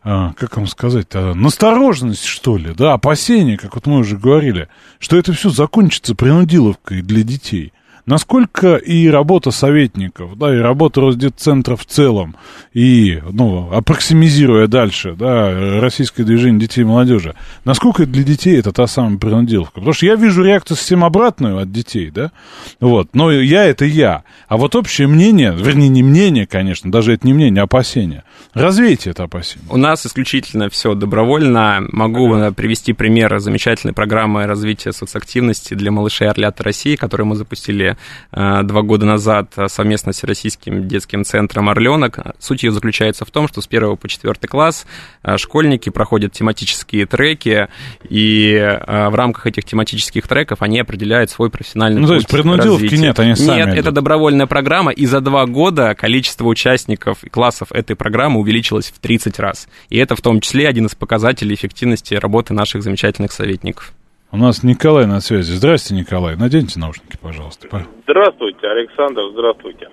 [0.04, 4.68] а, как вам сказать, настороженность, что ли, да, опасение, как вот мы уже говорили,
[4.98, 7.72] что это все закончится принудиловкой для детей–
[8.06, 12.36] насколько и работа советников, да, и работа Росдетцентра в целом,
[12.72, 17.34] и, ну, аппроксимизируя дальше, да, российское движение детей и молодежи,
[17.64, 19.74] насколько для детей это та самая принудиловка?
[19.74, 22.32] Потому что я вижу реакцию совсем обратную от детей, да,
[22.80, 27.26] вот, но я это я, а вот общее мнение, вернее, не мнение, конечно, даже это
[27.26, 28.22] не мнение, а опасение.
[28.52, 29.66] Развейте это опасение.
[29.70, 31.78] У нас исключительно все добровольно.
[31.90, 32.52] Могу ага.
[32.52, 37.91] привести пример замечательной программы развития соцактивности для малышей Орлята России, которую мы запустили
[38.32, 42.18] Э, два года назад совместно с Российским детским центром «Орленок».
[42.38, 44.86] Суть ее заключается в том, что с 1 по 4 класс
[45.22, 47.68] э, школьники проходят тематические треки,
[48.08, 52.94] и э, в рамках этих тематических треков они определяют свой профессиональный ну, то есть принудиловки
[52.94, 53.78] нет, они сами Нет, идут.
[53.78, 58.98] это добровольная программа, и за два года количество участников и классов этой программы увеличилось в
[58.98, 59.68] 30 раз.
[59.88, 63.92] И это в том числе один из показателей эффективности работы наших замечательных советников.
[64.32, 65.52] У нас Николай на связи.
[65.52, 66.36] Здравствуйте, Николай.
[66.36, 67.68] Наденьте наушники, пожалуйста.
[68.04, 69.90] Здравствуйте, Александр, здравствуйте.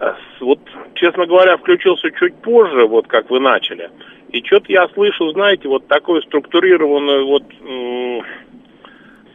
[0.00, 0.58] Э, вот,
[0.94, 3.88] честно говоря, включился чуть позже, вот как вы начали.
[4.30, 7.44] И что-то я слышу, знаете, вот такой структурированный вот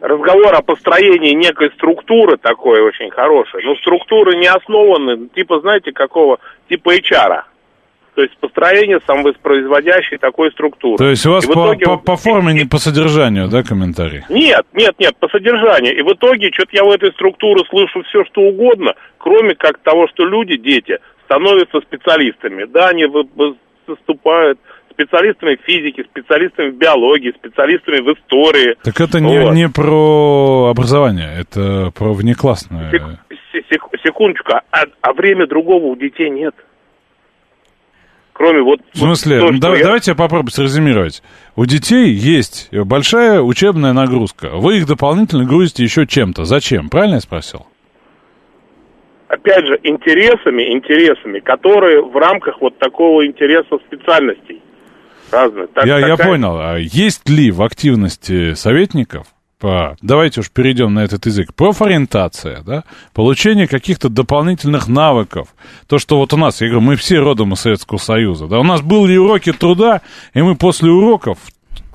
[0.00, 3.64] разговор о построении некой структуры такой очень хорошей.
[3.64, 6.38] Но структуры не основаны, типа, знаете, какого,
[6.68, 7.44] типа HR.
[8.14, 10.98] То есть построение самовоспроизводящей такой структуры.
[10.98, 11.84] То есть у вас по, итоге...
[11.84, 14.22] по, по форме, не по содержанию, да, комментарий?
[14.28, 15.96] Нет, нет, нет, по содержанию.
[15.98, 20.06] И в итоге что-то я в этой структуре слышу все, что угодно, кроме как того,
[20.08, 22.66] что люди, дети, становятся специалистами.
[22.66, 23.06] Да, они
[23.86, 24.60] выступают
[24.90, 28.76] специалистами в физике, специалистами в биологии, специалистами в истории.
[28.84, 29.54] Так это не, вот.
[29.54, 32.92] не про образование, это про внеклассное.
[32.92, 33.02] Сек,
[33.68, 36.54] сек, секундочку, а, а время другого у детей нет
[38.34, 38.80] кроме вот...
[38.92, 39.40] В смысле?
[39.40, 39.84] То, да, я...
[39.84, 41.22] Давайте я попробую срезюмировать.
[41.56, 44.50] У детей есть большая учебная нагрузка.
[44.50, 46.44] Вы их дополнительно грузите еще чем-то.
[46.44, 46.90] Зачем?
[46.90, 47.66] Правильно я спросил?
[49.28, 54.60] Опять же, интересами, интересами, которые в рамках вот такого интереса специальностей
[55.32, 55.66] разные.
[55.68, 56.16] Так, я, такая...
[56.16, 56.58] я понял.
[56.58, 59.26] А есть ли в активности советников
[59.64, 62.84] по, давайте уж перейдем на этот язык, профориентация, да,
[63.14, 65.48] получение каких-то дополнительных навыков.
[65.86, 68.62] То, что вот у нас, я говорю, мы все родом из Советского Союза, да, у
[68.62, 70.02] нас были уроки труда,
[70.34, 71.38] и мы после уроков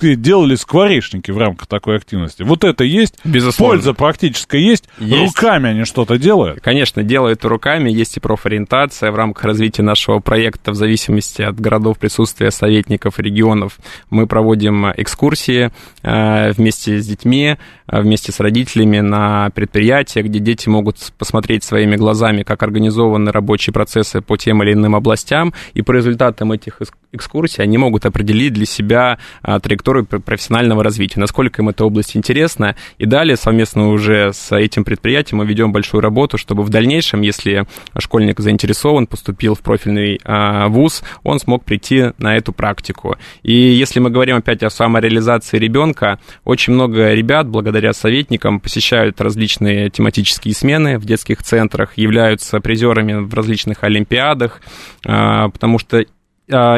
[0.01, 2.43] делали скворечники в рамках такой активности.
[2.43, 3.15] Вот это есть?
[3.23, 3.75] Безусловно.
[3.75, 4.85] Польза практическая есть?
[4.99, 5.35] есть?
[5.35, 6.61] Руками они что-то делают?
[6.61, 7.89] Конечно, делают руками.
[7.89, 13.77] Есть и профориентация в рамках развития нашего проекта в зависимости от городов присутствия советников регионов.
[14.09, 15.71] Мы проводим экскурсии
[16.03, 17.57] э, вместе с детьми,
[17.87, 23.73] э, вместе с родителями на предприятия, где дети могут посмотреть своими глазами, как организованы рабочие
[23.73, 26.81] процессы по тем или иным областям, и по результатам этих
[27.11, 32.15] экскурсий они могут определить для себя э, траекторию траекторию профессионального развития, насколько им эта область
[32.15, 32.75] интересна.
[32.97, 37.65] И далее совместно уже с этим предприятием мы ведем большую работу, чтобы в дальнейшем, если
[37.97, 43.17] школьник заинтересован, поступил в профильный а, вуз, он смог прийти на эту практику.
[43.43, 49.89] И если мы говорим опять о самореализации ребенка, очень много ребят, благодаря советникам, посещают различные
[49.89, 54.61] тематические смены в детских центрах, являются призерами в различных олимпиадах,
[55.05, 56.05] а, потому что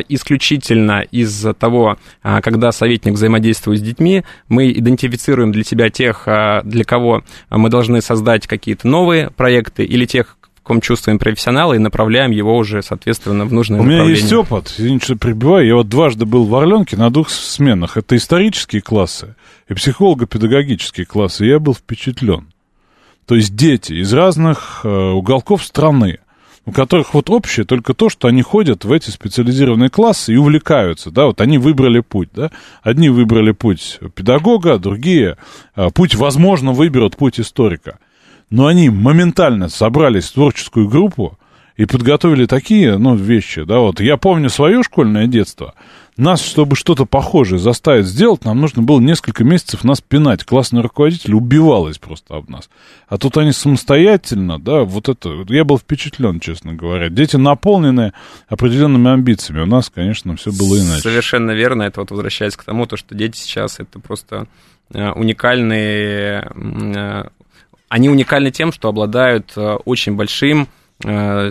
[0.09, 6.61] исключительно из того, а, когда советник взаимодействует с детьми, мы идентифицируем для себя тех, а,
[6.63, 10.37] для кого мы должны создать какие-то новые проекты, или тех,
[10.71, 15.05] ком чувствуем профессионала и направляем его уже, соответственно, в нужное У меня есть опыт, извините,
[15.05, 15.67] что прибиваю.
[15.67, 17.97] Я вот дважды был в Орленке на двух сменах.
[17.97, 19.35] Это исторические классы
[19.67, 21.45] и психолого-педагогические классы.
[21.45, 22.47] Я был впечатлен.
[23.25, 26.19] То есть дети из разных э, уголков страны,
[26.65, 31.09] у которых вот общее только то, что они ходят в эти специализированные классы и увлекаются,
[31.09, 32.51] да, вот они выбрали путь, да,
[32.83, 35.37] одни выбрали путь педагога, другие
[35.75, 37.97] э, путь, возможно, выберут путь историка,
[38.49, 41.37] но они моментально собрались в творческую группу
[41.77, 45.73] и подготовили такие, ну, вещи, да, вот я помню свое школьное детство,
[46.21, 50.43] нас, чтобы что-то похожее заставить сделать, нам нужно было несколько месяцев нас пинать.
[50.43, 52.69] Классный руководитель убивалась просто об нас.
[53.07, 55.45] А тут они самостоятельно, да, вот это...
[55.49, 57.09] Я был впечатлен, честно говоря.
[57.09, 58.13] Дети наполнены
[58.47, 59.61] определенными амбициями.
[59.61, 61.01] У нас, конечно, все было иначе.
[61.01, 61.83] Совершенно верно.
[61.83, 64.47] Это вот возвращаясь к тому, то, что дети сейчас это просто
[64.93, 66.51] э, уникальные...
[66.95, 67.23] э,
[67.89, 70.67] Они уникальны тем, что обладают э, очень большим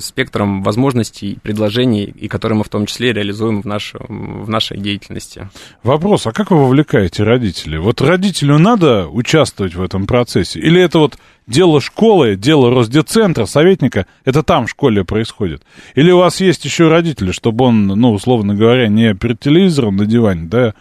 [0.00, 5.48] спектром возможностей, предложений, и которые мы в том числе реализуем в, наш, в нашей деятельности.
[5.82, 7.78] Вопрос, а как вы вовлекаете родителей?
[7.78, 10.60] Вот родителю надо участвовать в этом процессе?
[10.60, 11.18] Или это вот
[11.50, 15.62] дело школы, дело Росдецентра, советника, это там в школе происходит?
[15.94, 20.06] Или у вас есть еще родители, чтобы он, ну, условно говоря, не перед телевизором на
[20.06, 20.74] диване, да,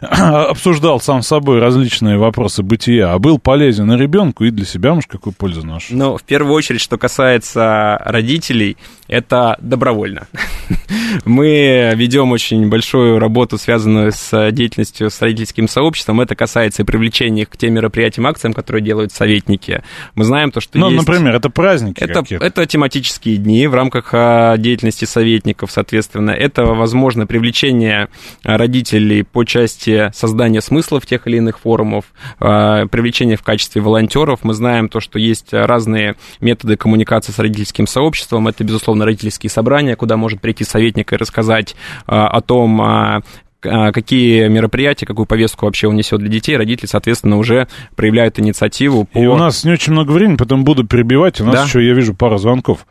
[0.00, 5.10] обсуждал сам собой различные вопросы бытия, а был полезен и ребенку, и для себя, может,
[5.10, 5.96] какую пользу нашел?
[5.96, 8.76] Ну, в первую очередь, что касается родителей,
[9.08, 10.26] это добровольно.
[11.24, 16.20] Мы ведем очень большую работу, связанную с деятельностью с родительским сообществом.
[16.20, 19.82] Это касается и привлечения их к тем мероприятиям, акциям, которые делают советники.
[20.14, 21.06] Мы знаем то, что Ну, есть...
[21.06, 22.44] например, это праздники это, какие-то.
[22.44, 26.30] это тематические дни в рамках а, деятельности советников, соответственно.
[26.30, 28.08] Это, возможно, привлечение
[28.44, 32.06] а, родителей по части создания смыслов тех или иных форумов,
[32.38, 34.40] а, привлечение в качестве волонтеров.
[34.42, 38.48] Мы знаем то, что есть разные методы коммуникации с родительским сообществом.
[38.48, 41.76] Это, безусловно, родительские собрания, куда может прийти советник и рассказать
[42.06, 43.22] о том,
[43.60, 49.18] какие мероприятия, какую повестку вообще он несет для детей, родители, соответственно, уже проявляют инициативу по...
[49.18, 51.40] И у нас не очень много времени, поэтому буду перебивать.
[51.40, 51.64] У нас Да.
[51.64, 52.86] еще, я вижу, пара звонков.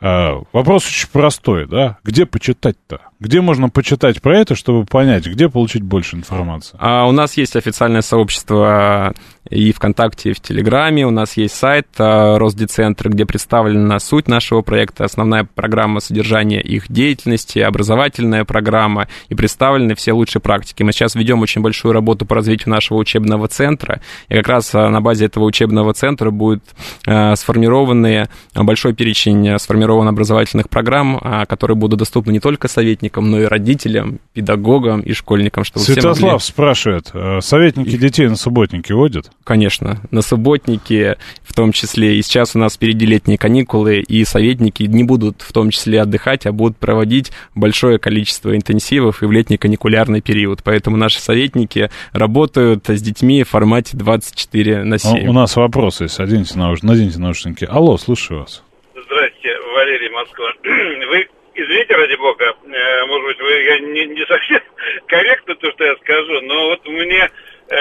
[0.00, 1.98] А, вопрос очень простой, да?
[2.04, 3.00] Где почитать-то?
[3.22, 6.76] Где можно почитать про это, чтобы понять, где получить больше информации?
[6.80, 9.14] А у нас есть официальное сообщество
[9.48, 11.06] и ВКонтакте, и в Телеграме.
[11.06, 16.90] У нас есть сайт а, Росдецентра, где представлена суть нашего проекта, основная программа содержания их
[16.90, 20.82] деятельности, образовательная программа, и представлены все лучшие практики.
[20.82, 24.88] Мы сейчас ведем очень большую работу по развитию нашего учебного центра, и как раз а,
[24.88, 26.64] на базе этого учебного центра будет
[27.06, 32.68] а, сформированы а, большой перечень а, сформирован образовательных программ, а, которые будут доступны не только
[32.68, 36.44] советникам, но и родителям, педагогам и школьникам, чтобы все Святослав могли...
[36.44, 39.30] спрашивает, э, советники детей на субботники водят?
[39.44, 42.16] Конечно, на субботники в том числе.
[42.16, 46.46] И сейчас у нас впереди летние каникулы, и советники не будут в том числе отдыхать,
[46.46, 50.62] а будут проводить большое количество интенсивов и в летний каникулярный период.
[50.62, 55.26] Поэтому наши советники работают с детьми в формате 24 на 7.
[55.26, 56.18] А, У нас вопрос есть.
[56.20, 56.82] Оденьте, науш...
[56.82, 57.66] наденьте наушники.
[57.70, 58.62] Алло, слушаю вас.
[58.94, 60.52] Здрасте, Валерий Москва.
[60.64, 64.60] Вы извините, ради бога, э, может быть, вы я не, не совсем
[65.06, 67.30] корректно то, что я скажу, но вот мне
[67.68, 67.76] э,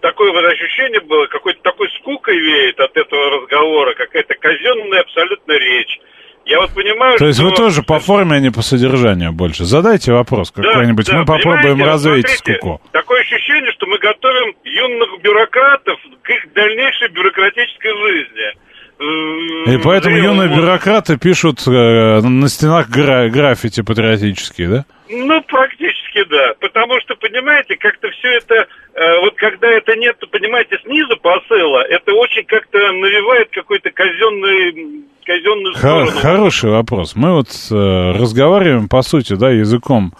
[0.00, 5.98] такое вот ощущение было, какой-то такой скукой веет от этого разговора, какая-то казенная абсолютно речь.
[6.46, 7.48] Я вот понимаю, То есть что...
[7.48, 9.64] вы тоже по форме, а не по содержанию больше.
[9.64, 12.82] Задайте вопрос Да, какой-нибудь, да, мы попробуем понимаете, развеять смотрите, скуку.
[12.92, 18.52] Такое ощущение, что мы готовим юных бюрократов к их дальнейшей бюрократической жизни.
[19.00, 24.84] И поэтому юные бюрократы пишут э, на стенах гра- граффити патриотические, да?
[25.08, 26.54] Ну, практически да.
[26.60, 32.12] Потому что, понимаете, как-то все это, э, вот когда это нет, понимаете, снизу посыла, это
[32.12, 36.10] очень как-то навевает какой-то казенный, казенную Хо- сторону.
[36.20, 37.16] хороший вопрос.
[37.16, 40.14] Мы вот э, разговариваем, по сути, да, языком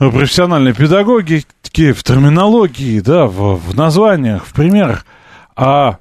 [0.00, 5.04] э, профессиональной педагогики, в терминологии, да, в, в названиях, в примерах.
[5.54, 5.98] А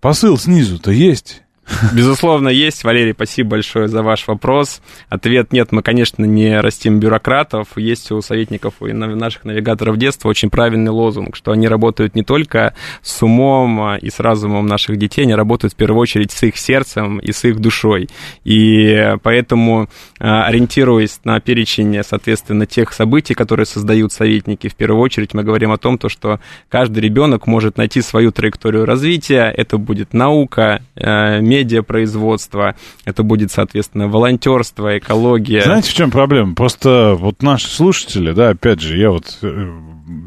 [0.00, 1.42] посыл снизу-то есть.
[1.94, 2.84] Безусловно, есть.
[2.84, 4.80] Валерий, спасибо большое за ваш вопрос.
[5.08, 7.68] Ответ нет, мы, конечно, не растим бюрократов.
[7.76, 12.22] Есть у советников и на- наших навигаторов детства очень правильный лозунг, что они работают не
[12.22, 16.42] только с умом а, и с разумом наших детей, они работают в первую очередь с
[16.42, 18.08] их сердцем и с их душой.
[18.44, 19.88] И поэтому,
[20.18, 25.72] а, ориентируясь на перечень, соответственно, тех событий, которые создают советники, в первую очередь мы говорим
[25.72, 29.52] о том, то, что каждый ребенок может найти свою траекторию развития.
[29.56, 32.74] Это будет наука, э, медиапроизводство,
[33.04, 35.62] это будет, соответственно, волонтерство, экология.
[35.62, 36.54] Знаете, в чем проблема?
[36.54, 39.72] Просто вот наши слушатели, да, опять же, я вот э,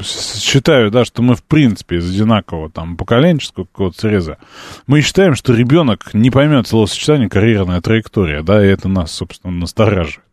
[0.04, 4.38] считаю, да, что мы, в принципе, из одинакового там поколенческого какого-то среза,
[4.88, 10.24] мы считаем, что ребенок не поймет словосочетание карьерная траектория, да, и это нас, собственно, настораживает.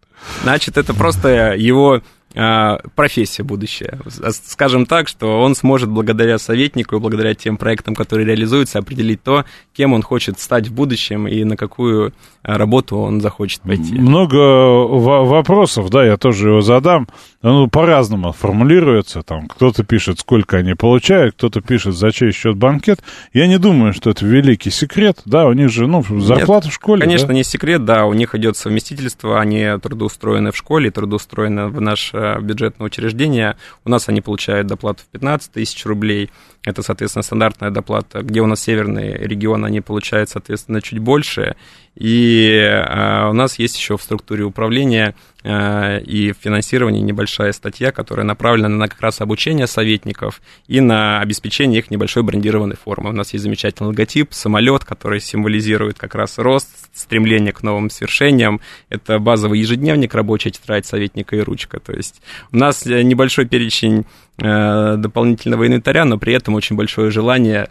[0.43, 2.03] Значит, это просто его
[2.35, 3.99] профессия будущая.
[4.07, 9.23] С- Скажем так, что он сможет благодаря советнику и благодаря тем проектам, которые реализуются, определить
[9.23, 9.45] то,
[9.75, 12.13] кем он хочет стать в будущем и на какую
[12.43, 13.95] а, работу он захочет пойти.
[13.99, 17.09] Много во- вопросов, да, я тоже его задам.
[17.43, 19.23] Ну, по-разному формулируется.
[19.23, 23.01] Там кто-то пишет, сколько они получают, кто-то пишет, за чей счет банкет.
[23.33, 25.21] Я не думаю, что это великий секрет.
[25.25, 27.01] Да, у них же, ну, зарплата Нет, в школе.
[27.03, 27.35] Конечно, да?
[27.35, 32.87] не секрет, да, у них идет совместительство, они трудоустроены в школе, трудоустроены в наше бюджетное
[32.87, 33.57] учреждение.
[33.85, 36.31] У нас они получают доплату в 15 тысяч рублей.
[36.65, 38.23] Это, соответственно, стандартная доплата.
[38.23, 41.57] Где у нас северный регион, они получают, соответственно, чуть больше.
[41.95, 48.27] И а, у нас есть еще в структуре управления и в финансировании небольшая статья, которая
[48.27, 53.11] направлена на как раз обучение советников и на обеспечение их небольшой брендированной формы.
[53.11, 58.61] У нас есть замечательный логотип, самолет, который символизирует как раз рост, стремление к новым свершениям.
[58.89, 61.81] Это базовый ежедневник, рабочая тетрадь советника и ручка.
[61.81, 62.21] То есть
[62.53, 64.05] у нас э, небольшой перечень
[64.39, 67.69] э, дополнительного инвентаря, но при этом очень большое желание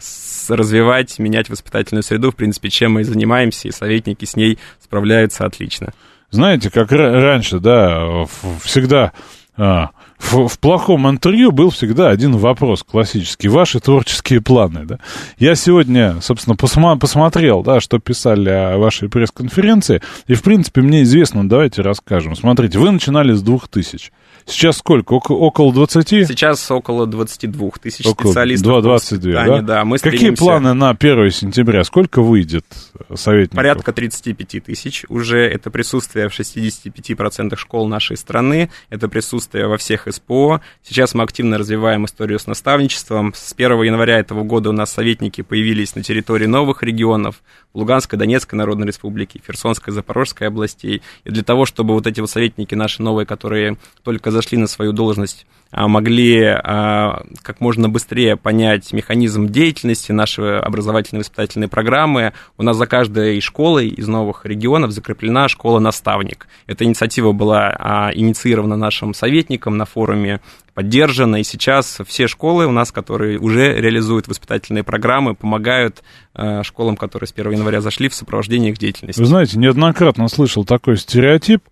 [0.47, 5.45] развивать, менять воспитательную среду, в принципе, чем мы и занимаемся, и советники с ней справляются
[5.45, 5.93] отлично.
[6.31, 8.25] Знаете, как ра- раньше, да,
[8.63, 9.13] всегда
[9.57, 9.89] а,
[10.19, 13.47] в, в плохом интервью был всегда один вопрос классический.
[13.47, 14.99] Ваши творческие планы, да?
[15.37, 21.03] Я сегодня, собственно, посма- посмотрел, да, что писали о вашей пресс-конференции, и, в принципе, мне
[21.03, 22.35] известно, давайте расскажем.
[22.35, 24.11] Смотрите, вы начинали с двух тысяч.
[24.49, 25.13] Сейчас сколько?
[25.13, 26.27] Око- около 20?
[26.27, 28.67] Сейчас около 22 тысяч Около специалистов.
[28.67, 29.61] два- по 22, да?
[29.61, 29.85] да?
[29.85, 31.83] Мы Какие стремимся- планы на 1 сентября?
[31.83, 32.65] Сколько выйдет
[33.13, 33.55] советников?
[33.57, 35.05] Порядка 35 тысяч.
[35.07, 40.61] Уже это присутствие в 65% школ нашей страны, это присутствие во всех СПО.
[40.83, 43.33] Сейчас мы активно развиваем историю с наставничеством.
[43.35, 47.41] С 1 января этого года у нас советники появились на территории новых регионов,
[47.75, 51.01] Луганской, Донецкой Народной Республики, Херсонской, Запорожской областей.
[51.23, 54.93] И для того, чтобы вот эти вот советники наши новые, которые только зашли на свою
[54.93, 62.33] должность, могли а, как можно быстрее понять механизм деятельности нашей образовательной воспитательной программы.
[62.57, 66.47] У нас за каждой школой из новых регионов закреплена школа-наставник.
[66.65, 70.41] Эта инициатива была а, инициирована нашим советником на форуме,
[70.73, 76.95] поддержана, и сейчас все школы у нас, которые уже реализуют воспитательные программы, помогают а, школам,
[76.95, 79.19] которые с 1 января зашли, в сопровождении их деятельности.
[79.19, 81.63] Вы знаете, неоднократно слышал такой стереотип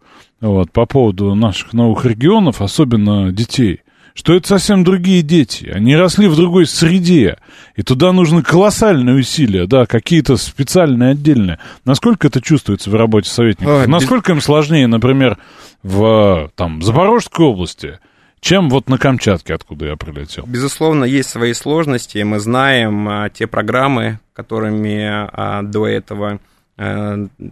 [0.41, 3.81] вот, по поводу наших новых регионов, особенно детей,
[4.17, 5.69] что это совсем другие дети.
[5.71, 7.37] Они росли в другой среде,
[7.75, 11.59] и туда нужны колоссальные усилия, да, какие-то специальные, отдельные.
[11.85, 13.85] Насколько это чувствуется в работе советников?
[13.85, 15.37] А, Насколько им сложнее, например,
[15.83, 17.99] в там, Запорожской области,
[18.39, 20.45] чем вот на Камчатке, откуда я прилетел?
[20.47, 22.17] Безусловно, есть свои сложности.
[22.23, 26.39] Мы знаем а, те программы, которыми а, до этого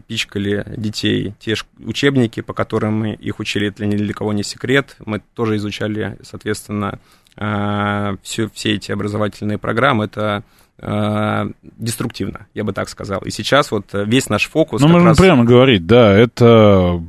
[0.07, 4.95] пичкали детей, те учебники, по которым мы их учили, это ни для кого не секрет.
[5.03, 6.99] Мы тоже изучали, соответственно,
[7.35, 10.05] а, все, все эти образовательные программы.
[10.05, 10.43] Это
[10.79, 13.21] а, деструктивно, я бы так сказал.
[13.21, 14.81] И сейчас вот весь наш фокус...
[14.81, 17.01] Ну, можно раз- прямо говорить, да, это,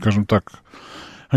[0.00, 0.50] скажем так,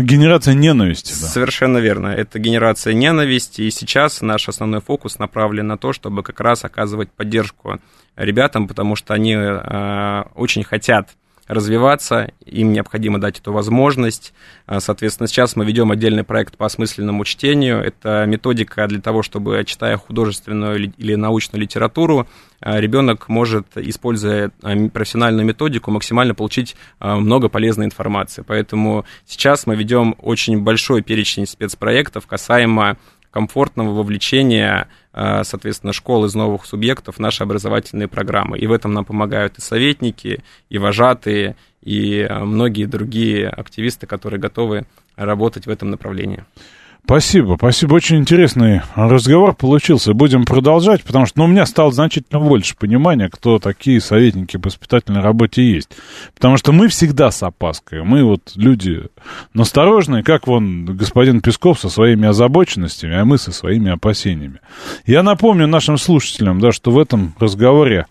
[0.02, 1.26] генерация ненависти, да.
[1.26, 2.08] Совершенно верно.
[2.08, 7.10] Это генерация ненависти, и сейчас наш основной фокус направлен на то, чтобы как раз оказывать
[7.10, 7.80] поддержку
[8.16, 11.10] ребятам, потому что они э, очень хотят
[11.48, 14.32] развиваться, им необходимо дать эту возможность.
[14.66, 17.78] А, Соответственно, сейчас мы ведем отдельный проект по осмысленному чтению.
[17.82, 22.26] Это методика для того, чтобы, читая художественную ли- или научную литературу,
[22.60, 28.44] а, ребенок может, используя а, профессиональную методику, максимально получить много полезной информации.
[28.46, 32.96] Поэтому сейчас мы ведем очень большой перечень спецпроектов касаемо
[33.30, 38.58] комфортного вовлечения, соответственно, школ из новых субъектов наши образовательные программы.
[38.58, 44.40] И в этом нам помогают и советники, и вожатые, и а, многие другие активисты, которые
[44.40, 44.86] готовы
[45.16, 46.44] работать в этом направлении.
[47.06, 47.94] Спасибо, спасибо.
[47.94, 50.12] Очень интересный разговор получился.
[50.12, 54.66] Будем продолжать, потому что ну, у меня стало значительно больше понимания, кто такие советники по
[54.66, 55.90] воспитательной работе есть.
[56.34, 58.02] Потому что мы всегда с опаской.
[58.02, 59.04] Мы вот люди
[59.54, 64.58] настороженные, как вон господин Песков со своими озабоченностями, а мы со своими опасениями.
[65.06, 68.06] Я напомню нашим слушателям, да, что в этом разговоре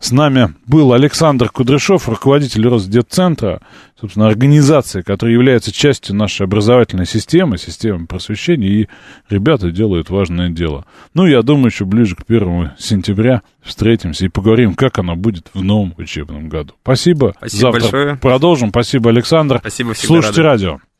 [0.00, 3.62] с нами был Александр Кудряшов, руководитель Росдетцентра,
[4.00, 8.88] собственно, организации, которая является частью нашей образовательной системы, системы просвещения, и
[9.28, 10.84] ребята делают важное дело.
[11.14, 15.62] Ну, я думаю, еще ближе к 1 сентября встретимся и поговорим, как оно будет в
[15.62, 16.74] новом учебном году.
[16.82, 17.34] Спасибо.
[17.38, 18.16] Спасибо Завтра большое.
[18.16, 18.68] продолжим.
[18.70, 19.58] Спасибо, Александр.
[19.58, 20.64] Спасибо, Слушайте рады.
[20.72, 20.93] радио.